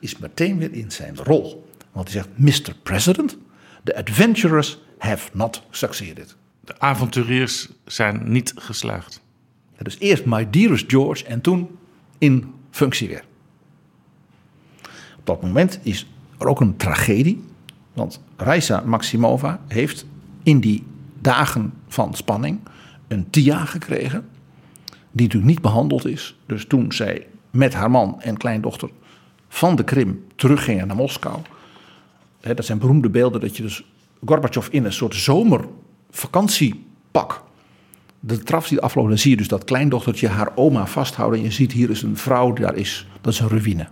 [0.00, 1.68] is meteen weer in zijn rol.
[1.92, 2.74] Want hij zegt: Mr.
[2.82, 3.36] President,
[3.84, 6.36] the adventurers have not succeeded.
[6.60, 9.20] De avonturiers zijn niet geslaagd.
[9.78, 11.78] dus eerst My Dearest George en toen
[12.18, 13.24] in functie weer.
[15.18, 16.06] Op dat moment is
[16.38, 17.44] er ook een tragedie.
[17.92, 20.06] Want Raisa Maximova heeft
[20.42, 20.84] in die
[21.20, 22.60] dagen van spanning
[23.08, 24.28] een TIA gekregen.
[25.12, 26.38] Die natuurlijk niet behandeld is.
[26.46, 28.90] Dus toen zij met haar man en kleindochter
[29.48, 31.38] van de Krim teruggingen naar Moskou.
[32.40, 33.84] Hè, dat zijn beroemde beelden dat je dus
[34.24, 37.42] Gorbachev in een soort zomervakantiepak.
[38.20, 41.38] De traf die afloopt, dan zie je dus dat kleindochtertje haar oma vasthouden.
[41.38, 43.88] En je ziet hier is een vrouw, daar is, dat is een ruïne.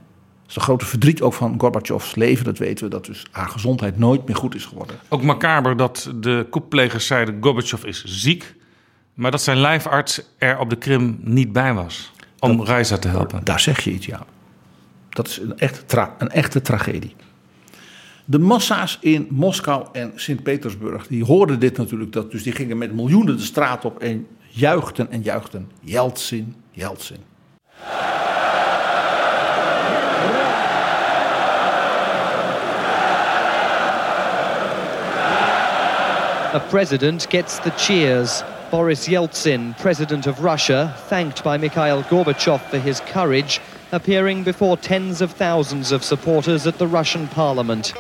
[0.47, 2.45] Dat is het grote verdriet ook van Gorbachevs leven.
[2.45, 4.97] Dat weten we, dat dus haar gezondheid nooit meer goed is geworden.
[5.09, 8.55] Ook macaber dat de koeplegers zeiden Gorbachev is ziek.
[9.15, 12.13] Maar dat zijn lijfarts er op de Krim niet bij was.
[12.39, 13.45] Om dat, te helpen.
[13.45, 14.27] Daar zeg je iets, ja.
[15.09, 17.15] Dat is een, echt een echte tragedie.
[18.25, 22.13] De massa's in Moskou en Sint-Petersburg, die hoorden dit natuurlijk.
[22.13, 25.71] Dat, dus die gingen met miljoenen de straat op en juichten en juichten.
[25.81, 27.19] Yeltsin, Yeltsin.
[36.56, 38.44] A president gets the cheers.
[38.72, 43.60] Boris Yeltsin, president of Russia, thanked by Mikhail Gorbachev for his courage,
[43.92, 47.94] appearing before tens of thousands of supporters at the Russian parliament.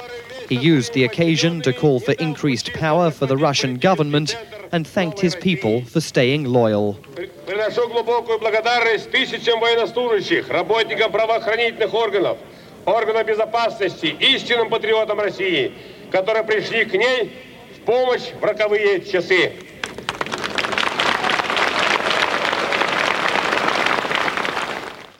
[0.47, 4.37] He used the occasion to call for increased power for the Russian government
[4.71, 6.97] and thanked his people for staying loyal.
[7.45, 12.37] Приношу глубокую благодарность тысячам военнослужащих, работникам правоохранительных органов,
[12.85, 15.73] органов безопасности, истинным патриотам России,
[16.11, 17.54] которые пришли к ней в
[17.85, 19.51] помощь в роковые часы.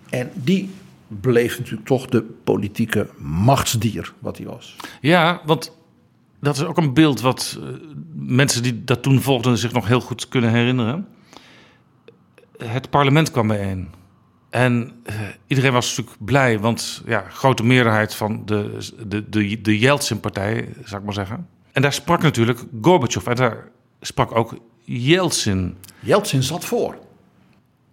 [0.10, 0.70] En die
[1.08, 4.76] bleef natuurlijk toch de politieke machtsdier wat hij was.
[5.02, 5.78] Ja, want
[6.40, 7.68] dat is ook een beeld wat uh,
[8.14, 11.08] mensen die dat toen volgden zich nog heel goed kunnen herinneren.
[12.58, 13.90] Het parlement kwam bijeen.
[14.50, 15.16] En uh,
[15.48, 18.78] iedereen was natuurlijk blij, want ja, grote meerderheid van de,
[19.08, 21.48] de, de, de Yeltsin-partij, zou ik maar zeggen.
[21.77, 23.69] en daar sprak natuurlijk Gorbachev en daar
[24.01, 25.77] sprak ook Yeltsin.
[26.01, 26.99] Yeltsin zat voor.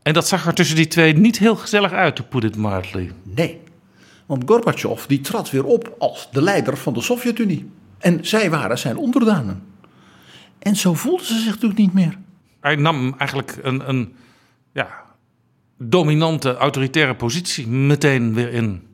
[0.02, 3.12] En dat zag er tussen die twee niet heel gezellig uit, to put it mildly.
[3.24, 3.62] Nee,
[4.26, 7.70] want Gorbachev die trad weer op als de leider van de Sovjet-Unie.
[7.98, 9.64] En zij waren zijn onderdanen.
[10.60, 12.18] En zo voelden ze zich natuurlijk niet meer.
[12.60, 14.16] Hij nam eigenlijk een, een
[14.74, 15.04] ja,
[15.78, 18.88] dominante, autoritaire positie meteen weer in.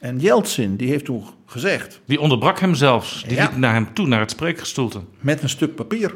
[0.00, 2.00] En Yeltsin, die heeft toen gezegd...
[2.04, 3.24] Die onderbrak hem zelfs.
[3.28, 3.42] Die ja.
[3.42, 5.00] liep naar hem toe, naar het spreekgestoelte.
[5.20, 6.14] Met een stuk papier.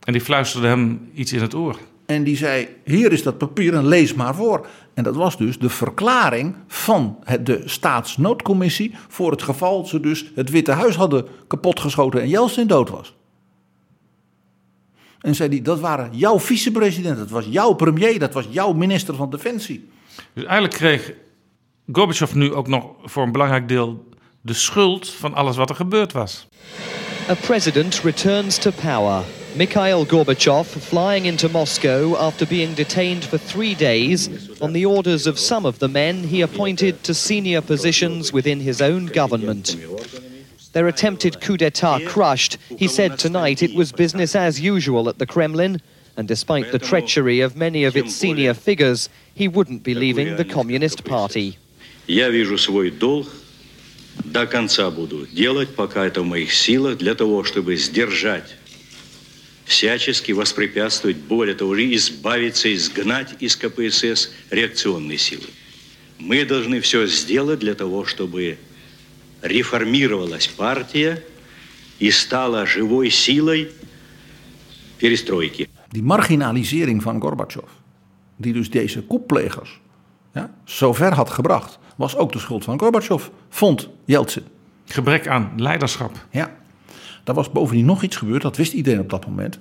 [0.00, 1.78] En die fluisterde hem iets in het oor.
[2.06, 4.66] En die zei: Hier is dat papier en lees maar voor.
[4.94, 8.94] En dat was dus de verklaring van de staatsnoodcommissie.
[9.08, 13.16] voor het geval ze dus het Witte Huis hadden kapotgeschoten en Jeltsin dood was.
[15.20, 19.14] En zei hij: Dat waren jouw vicepresident, dat was jouw premier, dat was jouw minister
[19.14, 19.88] van Defensie.
[20.32, 21.12] Dus eigenlijk kreeg
[21.92, 24.07] Gorbachev nu ook nog voor een belangrijk deel
[24.47, 26.45] de schuld van alles wat er gebeurd was.
[27.29, 29.23] A president returns to power.
[29.55, 34.29] Mikhail Gorbachev flying into Moscow after being detained for three days
[34.59, 38.81] on the orders of some of the men he appointed to senior positions within his
[38.81, 39.77] own government.
[40.73, 45.27] Their attempted coup d'etat crushed, he said tonight it was business as usual at the
[45.27, 45.79] Kremlin,
[46.17, 50.45] and despite the treachery of many of its senior figures, he wouldn't be leaving the
[50.45, 51.57] Communist Party.
[52.07, 53.27] Я вижу свой долг
[54.24, 58.56] До конца буду делать, пока это в моих силах, для того, чтобы сдержать
[59.64, 65.44] всячески воспрепятствовать, более того, избавиться, изгнать из КПСС реакционные силы.
[66.18, 68.58] Мы должны все сделать для того, чтобы
[69.42, 71.22] реформировалась партия
[71.98, 73.70] и стала живой силой
[74.98, 75.68] перестройки.
[75.92, 77.68] Die marginalisering van Gorbachev,
[78.36, 79.80] die dus deze koeplegers
[80.34, 84.44] ja, zover had gebracht, was ook de schuld van Gorbachev, vond Yeltsin.
[84.84, 86.26] Gebrek aan leiderschap.
[86.30, 86.50] Ja,
[87.24, 89.58] er was bovendien nog iets gebeurd, dat wist iedereen op dat moment.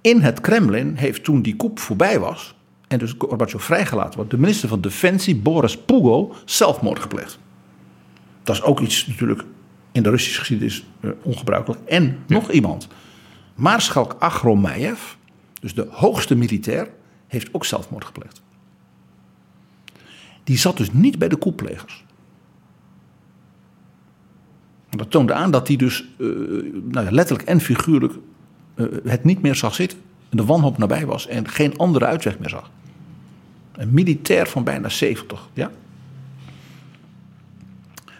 [0.00, 2.54] In het Kremlin heeft toen die koep voorbij was
[2.88, 7.38] en dus Gorbachev vrijgelaten wordt, de minister van Defensie, Boris Pugo, zelfmoord gepleegd.
[8.42, 9.44] Dat is ook iets natuurlijk
[9.92, 11.80] in de Russische geschiedenis uh, ongebruikelijk.
[11.84, 12.88] En nog iemand,
[13.54, 15.00] Maarschalk Agromeyev,
[15.60, 16.88] dus de hoogste militair,
[17.26, 18.42] heeft ook zelfmoord gepleegd.
[20.44, 22.04] Die zat dus niet bij de koeplegers.
[24.96, 26.28] Dat toonde aan dat hij dus uh,
[26.84, 28.12] nou ja, letterlijk en figuurlijk
[28.74, 29.98] uh, het niet meer zag zitten.
[30.30, 32.70] De wanhoop nabij was en geen andere uitweg meer zag.
[33.72, 35.70] Een militair van bijna 70, ja.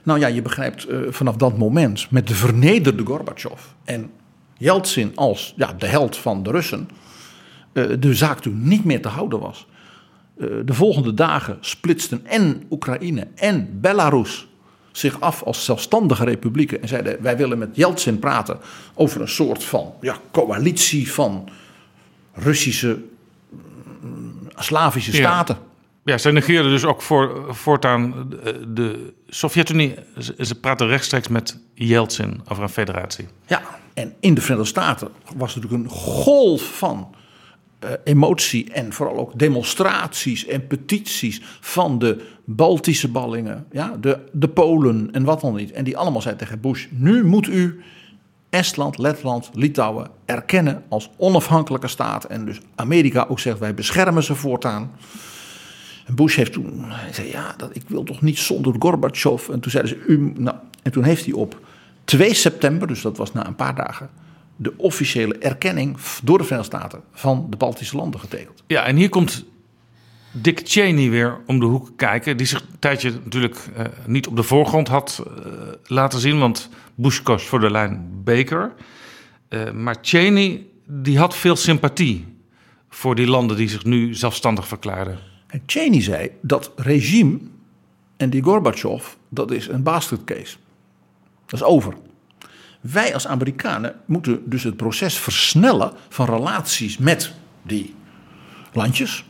[0.02, 4.10] Nou ja, je begrijpt uh, vanaf dat moment met de vernederde Gorbachev en
[4.58, 6.88] Yeltsin als ja, de held van de Russen,
[7.72, 9.66] de zaak toen niet meer te houden was.
[10.64, 14.46] De volgende dagen splitsten en Oekraïne en Belarus
[14.92, 18.58] zich af als zelfstandige republieken en zeiden: wij willen met Yeltsin praten
[18.94, 21.48] over een soort van ja, coalitie van
[22.34, 23.02] Russische,
[24.00, 25.56] mm, Slavische staten.
[26.04, 26.12] Ja.
[26.12, 28.30] ja, zij negeerden dus ook voor, voortaan
[28.68, 29.94] de Sovjet-Unie.
[30.38, 33.28] Ze praten rechtstreeks met Yeltsin over een federatie.
[33.46, 33.62] Ja,
[33.94, 37.14] en in de Verenigde Staten was er natuurlijk een golf van
[38.04, 45.08] emotie en vooral ook demonstraties en petities van de Baltische ballingen, ja, de, de Polen
[45.12, 45.72] en wat dan niet.
[45.72, 47.82] En die allemaal zeiden tegen Bush: nu moet u
[48.50, 52.24] Estland, Letland, Litouwen erkennen als onafhankelijke staat.
[52.24, 54.90] En dus Amerika ook zegt: wij beschermen ze voortaan.
[56.06, 59.48] En Bush heeft toen zei: ja, dat, ik wil toch niet zonder Gorbachev.
[59.48, 61.60] En toen zeiden ze: u, nou, en toen heeft hij op
[62.04, 64.10] 2 september, dus dat was na een paar dagen
[64.56, 68.62] de officiële erkenning door de Verenigde Staten van de Baltische landen getekend.
[68.66, 69.44] Ja, en hier komt
[70.32, 72.36] Dick Cheney weer om de hoek kijken.
[72.36, 75.52] Die zich een tijdje natuurlijk uh, niet op de voorgrond had uh,
[75.84, 76.38] laten zien.
[76.38, 78.72] Want Bush koos voor de lijn Baker.
[79.48, 82.26] Uh, maar Cheney die had veel sympathie
[82.88, 85.18] voor die landen die zich nu zelfstandig verklaarden.
[85.46, 87.38] En Cheney zei dat regime
[88.16, 90.56] en die Gorbachev, dat is een bastard case.
[91.46, 91.94] Dat is over.
[92.82, 97.32] Wij als Amerikanen moeten dus het proces versnellen van relaties met
[97.62, 97.94] die
[98.72, 99.24] landjes.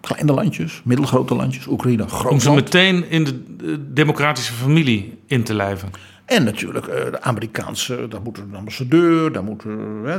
[0.00, 3.24] Kleine landjes, middelgrote landjes, Oekraïne, groot Om ze meteen in
[3.56, 5.90] de democratische familie in te lijven.
[6.24, 9.62] En natuurlijk de Amerikaanse, daar moet een ambassadeur, daar moet,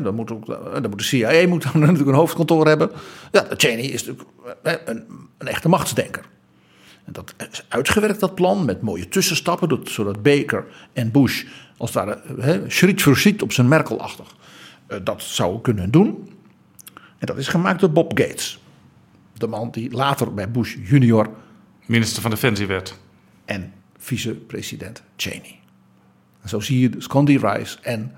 [0.04, 2.92] daar moet, ook, daar moet de CIA moet natuurlijk een hoofdkantoor hebben.
[3.32, 4.30] Ja, Cheney is natuurlijk
[4.86, 5.04] een,
[5.38, 6.24] een echte machtsdenker.
[7.06, 11.44] En dat is uitgewerkt, dat plan, met mooie tussenstappen, zodat Baker en Bush
[11.80, 14.38] als het ware schriet voor schriet op zijn Merkelachtig
[15.04, 16.30] dat zou kunnen doen.
[17.18, 18.60] En dat is gemaakt door Bob Gates.
[19.34, 21.30] De man die later bij Bush junior...
[21.86, 22.98] Minister van Defensie werd.
[23.46, 25.60] En vicepresident Cheney.
[26.42, 28.12] En zo zie je dus Condi Rice en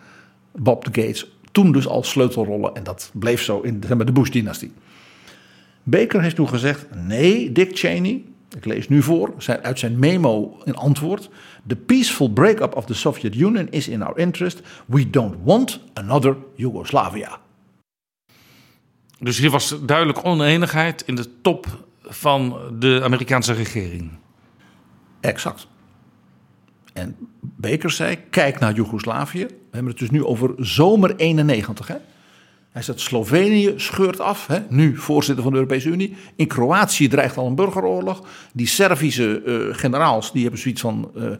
[0.51, 2.75] Bob Gates toen dus al sleutelrollen.
[2.75, 4.73] En dat bleef zo in de Bush-dynastie.
[5.83, 8.23] Baker heeft toen gezegd: nee, Dick Cheney,
[8.55, 11.29] ik lees nu voor uit zijn memo in antwoord.
[11.67, 14.61] The peaceful breakup of the Soviet Union is in our interest.
[14.85, 17.39] We don't want another Yugoslavia.
[19.19, 24.11] Dus hier was duidelijk oneenigheid in de top van de Amerikaanse regering.
[25.19, 25.67] Exact.
[26.93, 29.45] En Baker zei: kijk naar Joegoslavië.
[29.45, 31.87] We hebben het dus nu over zomer 91.
[31.87, 31.97] Hè?
[32.71, 34.59] Hij zegt: Slovenië scheurt af, hè?
[34.69, 36.15] nu voorzitter van de Europese Unie.
[36.35, 38.23] In Kroatië dreigt al een burgeroorlog.
[38.53, 41.31] Die Servische uh, generaals die hebben zoiets van: uh,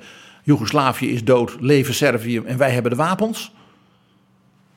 [0.44, 3.54] Joegoslavië is dood, leven Servië en wij hebben de wapens.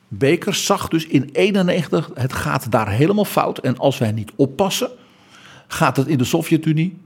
[0.07, 3.57] Baker zag dus in 91, het gaat daar helemaal fout.
[3.57, 4.89] En als wij niet oppassen,
[5.67, 6.97] gaat het in de Sovjet-Unie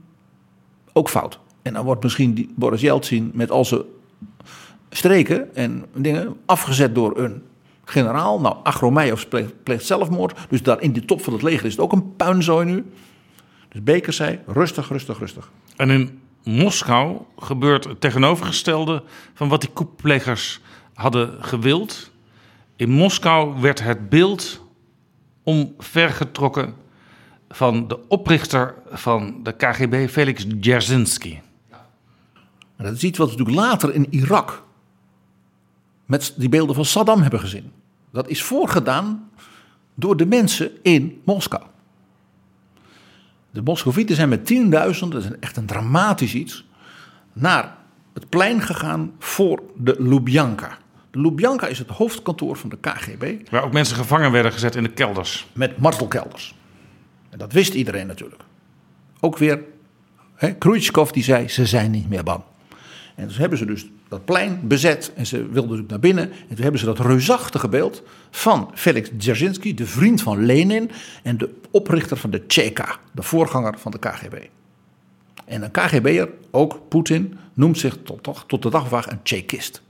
[0.92, 1.38] ook fout.
[1.62, 3.82] En dan wordt misschien die Boris Yeltsin met al zijn
[4.90, 7.42] streken en dingen afgezet door een
[7.90, 8.40] generaal.
[8.40, 10.38] Nou, Agromeyev pleegt, pleegt zelfmoord.
[10.48, 12.84] Dus daar in de top van het leger is het ook een puinzooi nu.
[13.68, 15.50] Dus Baker zei, rustig, rustig, rustig.
[15.76, 19.02] En in Moskou gebeurt het tegenovergestelde
[19.34, 20.60] van wat die koeplegers
[20.94, 22.10] hadden gewild.
[22.76, 24.64] In Moskou werd het beeld
[25.42, 26.74] omvergetrokken
[27.48, 31.38] van de oprichter van de KGB, Felix Dzerzhinsky.
[32.76, 34.62] dat is iets wat we natuurlijk later in Irak
[36.06, 37.72] met die beelden van Saddam hebben gezien.
[38.10, 39.30] Dat is voorgedaan
[39.94, 41.62] door de mensen in Moskou.
[43.50, 46.68] De Moscovieten zijn met 10.000, dat is echt een dramatisch iets,
[47.32, 47.76] naar
[48.12, 50.78] het plein gegaan voor de Lubjanka.
[51.10, 53.50] De Lubjanka is het hoofdkantoor van de KGB.
[53.50, 55.46] Waar ook mensen gevangen werden gezet in de kelders.
[55.52, 56.54] Met martelkelders.
[57.30, 58.42] En dat wist iedereen natuurlijk.
[59.20, 59.60] Ook weer,
[60.34, 62.42] hè, Khrushchev die zei, ze zijn niet meer bang.
[63.14, 66.30] En toen hebben ze dus dat plein bezet en ze wilden dus naar binnen.
[66.30, 70.90] En toen hebben ze dat reusachtige beeld van Felix Dzerzhinsky, de vriend van Lenin
[71.22, 74.34] en de oprichter van de Cheka, de voorganger van de KGB.
[75.44, 79.82] En een KGB'er, ook Poetin, noemt zich tot, tot de dag van een Chekist.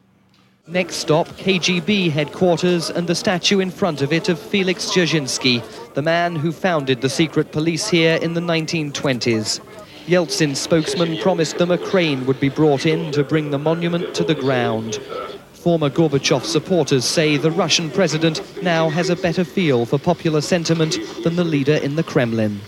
[0.65, 5.61] Next stop, KGB headquarters and the statue in front of it of Felix Dzerzhinsky,
[5.93, 9.61] the man who founded the secret police here in the 1920s.
[10.07, 14.25] Yeltsin's spokesman promised them a crane would be brought in to bring the monument to
[14.25, 14.99] the ground.
[15.53, 20.99] Former Gorbachev supporters say the Russian president now has a better feel for popular sentiment
[21.23, 22.61] than the leader in the Kremlin.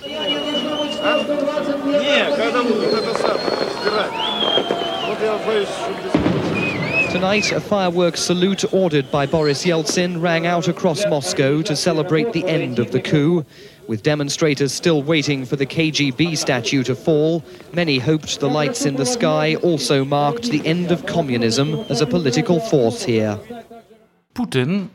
[7.12, 12.44] Tonight, a fireworks salute ordered by Boris Yeltsin rang out across Moscow to celebrate the
[12.46, 13.44] end of the coup.
[13.88, 17.42] With demonstrators still waiting for the KGB statue to fall,
[17.72, 22.06] many hoped the lights in the sky also marked the end of communism as a
[22.06, 23.38] political force here.
[24.32, 24.90] Poetin,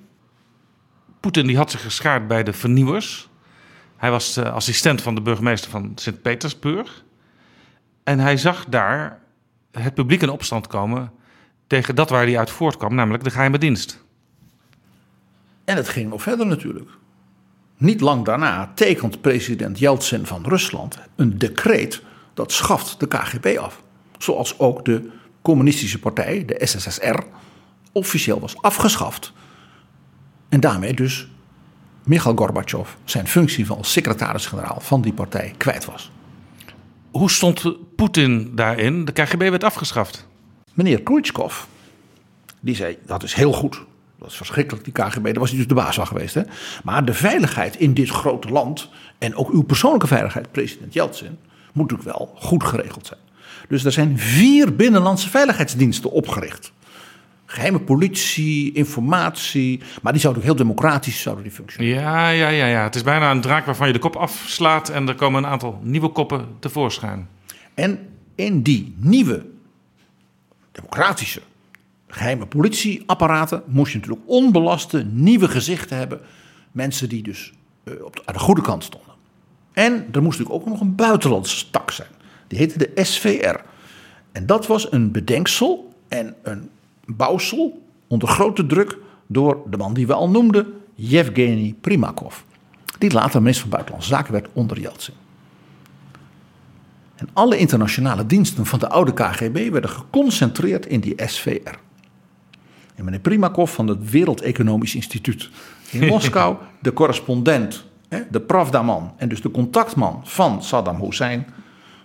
[1.20, 3.30] Poetin die had zich geschaard bij de vernieuwers.
[3.98, 7.04] Hij was de assistent van de burgemeester van Sint-Petersburg.
[8.04, 9.20] En hij zag daar
[9.72, 11.12] het publiek in opstand komen
[11.68, 14.04] tegen dat waar hij uit voortkwam, namelijk de geheime dienst.
[15.66, 16.90] En het ging nog verder natuurlijk.
[17.78, 22.02] Niet lang daarna tekent president Yeltsin van Rusland een decreet
[22.34, 23.82] dat schaft de KGB af.
[24.18, 25.10] Zoals ook de
[25.42, 27.20] communistische partij, de SSSR,
[27.92, 29.34] officieel was afgeschaft.
[30.50, 31.28] En daarmee dus
[32.04, 36.12] Mikhail Gorbachev zijn functie van secretaris-generaal van die partij kwijt was.
[37.12, 39.06] Hoe stond Poetin daarin?
[39.06, 40.28] De KGB werd afgeschaft.
[40.74, 41.64] Meneer Khrushchev,
[42.60, 43.86] die zei dat is heel goed.
[44.20, 45.24] Dat is verschrikkelijk, die KGB.
[45.24, 46.34] Daar was hij dus de baas van geweest.
[46.34, 46.42] Hè?
[46.84, 48.90] Maar de veiligheid in dit grote land.
[49.18, 51.38] en ook uw persoonlijke veiligheid, president Yeltsin.
[51.74, 53.20] moet natuurlijk wel goed geregeld zijn.
[53.68, 56.72] Dus er zijn vier binnenlandse veiligheidsdiensten opgericht.
[57.46, 59.82] Geheime politie, informatie.
[60.02, 62.02] Maar die zouden ook heel democratisch zouden die functioneren.
[62.02, 62.84] Ja, ja, ja, ja.
[62.84, 64.90] Het is bijna een draak waarvan je de kop afslaat.
[64.90, 67.28] en er komen een aantal nieuwe koppen tevoorschijn.
[67.74, 68.00] En
[68.36, 69.46] in die nieuwe
[70.72, 71.42] democratische
[72.08, 76.20] geheime politieapparaten moest je natuurlijk onbelaste nieuwe gezichten hebben.
[76.72, 77.54] Mensen die dus
[77.84, 79.14] uh, op de, aan de goede kant stonden.
[79.74, 82.08] En er moest natuurlijk ook nog een buitenlandse tak zijn.
[82.48, 83.56] Die heette de SVR.
[84.32, 86.70] En dat was een bedenksel en een
[87.06, 88.98] bouwsel onder grote druk
[89.28, 92.36] door de man die we al noemden, Yevgeny Primakov.
[92.98, 95.14] Die later minister van Buitenlandse Zaken werd onder Yeltsin.
[97.16, 101.76] En alle internationale diensten van de oude KGB werden geconcentreerd in die SVR.
[102.98, 105.50] En meneer Primakov van het Wereld Economisch Instituut
[105.92, 107.86] in Moskou, de correspondent,
[108.30, 111.48] de Pravda-man en dus de contactman van Saddam Hussein,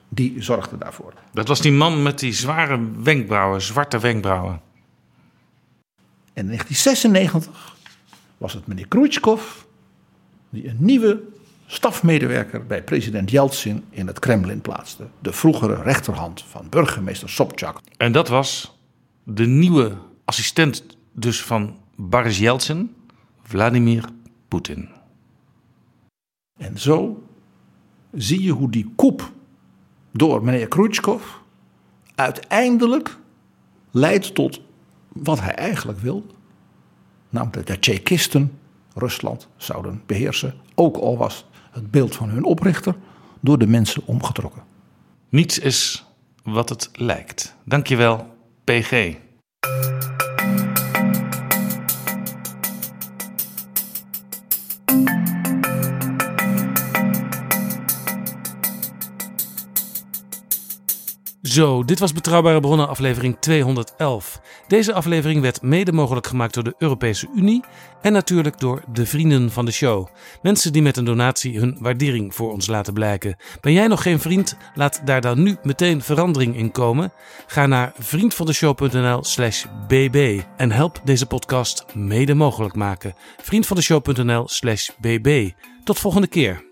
[0.08, 1.12] die zorgde daarvoor.
[1.32, 4.60] Dat was die man met die zware wenkbrauwen, zwarte wenkbrauwen.
[6.32, 7.76] En in 1996
[8.38, 9.42] was het meneer Khrushchev
[10.50, 11.20] die een nieuwe
[11.66, 15.06] stafmedewerker bij president Yeltsin in het Kremlin plaatste.
[15.18, 17.80] De vroegere rechterhand van burgemeester Sobchak.
[17.96, 18.78] En dat was
[19.24, 19.96] de nieuwe
[20.32, 22.94] assistent dus van Boris Yeltsin,
[23.42, 24.04] Vladimir
[24.48, 24.88] Poetin.
[26.58, 27.22] En zo
[28.12, 29.32] zie je hoe die koep
[30.12, 31.22] door meneer Khrushchev
[32.14, 33.18] uiteindelijk
[33.90, 34.60] leidt tot
[35.08, 36.26] wat hij eigenlijk wilde.
[37.28, 38.58] Namelijk dat de Tsjechisten
[38.94, 40.54] Rusland zouden beheersen.
[40.74, 42.96] Ook al was het beeld van hun oprichter
[43.40, 44.62] door de mensen omgetrokken.
[45.28, 46.04] Niets is
[46.42, 47.56] wat het lijkt.
[47.64, 49.16] Dankjewel, PG.
[61.52, 64.40] Zo, dit was Betrouwbare Bronnen aflevering 211.
[64.66, 67.64] Deze aflevering werd mede mogelijk gemaakt door de Europese Unie
[68.02, 70.06] en natuurlijk door de vrienden van de show.
[70.42, 73.36] Mensen die met een donatie hun waardering voor ons laten blijken.
[73.60, 74.56] Ben jij nog geen vriend?
[74.74, 77.12] Laat daar dan nu meteen verandering in komen.
[77.46, 83.14] Ga naar vriendvandeshow.nl/slash bb en help deze podcast mede mogelijk maken.
[83.42, 85.50] Vriendvandeshow.nl/slash bb.
[85.84, 86.71] Tot volgende keer.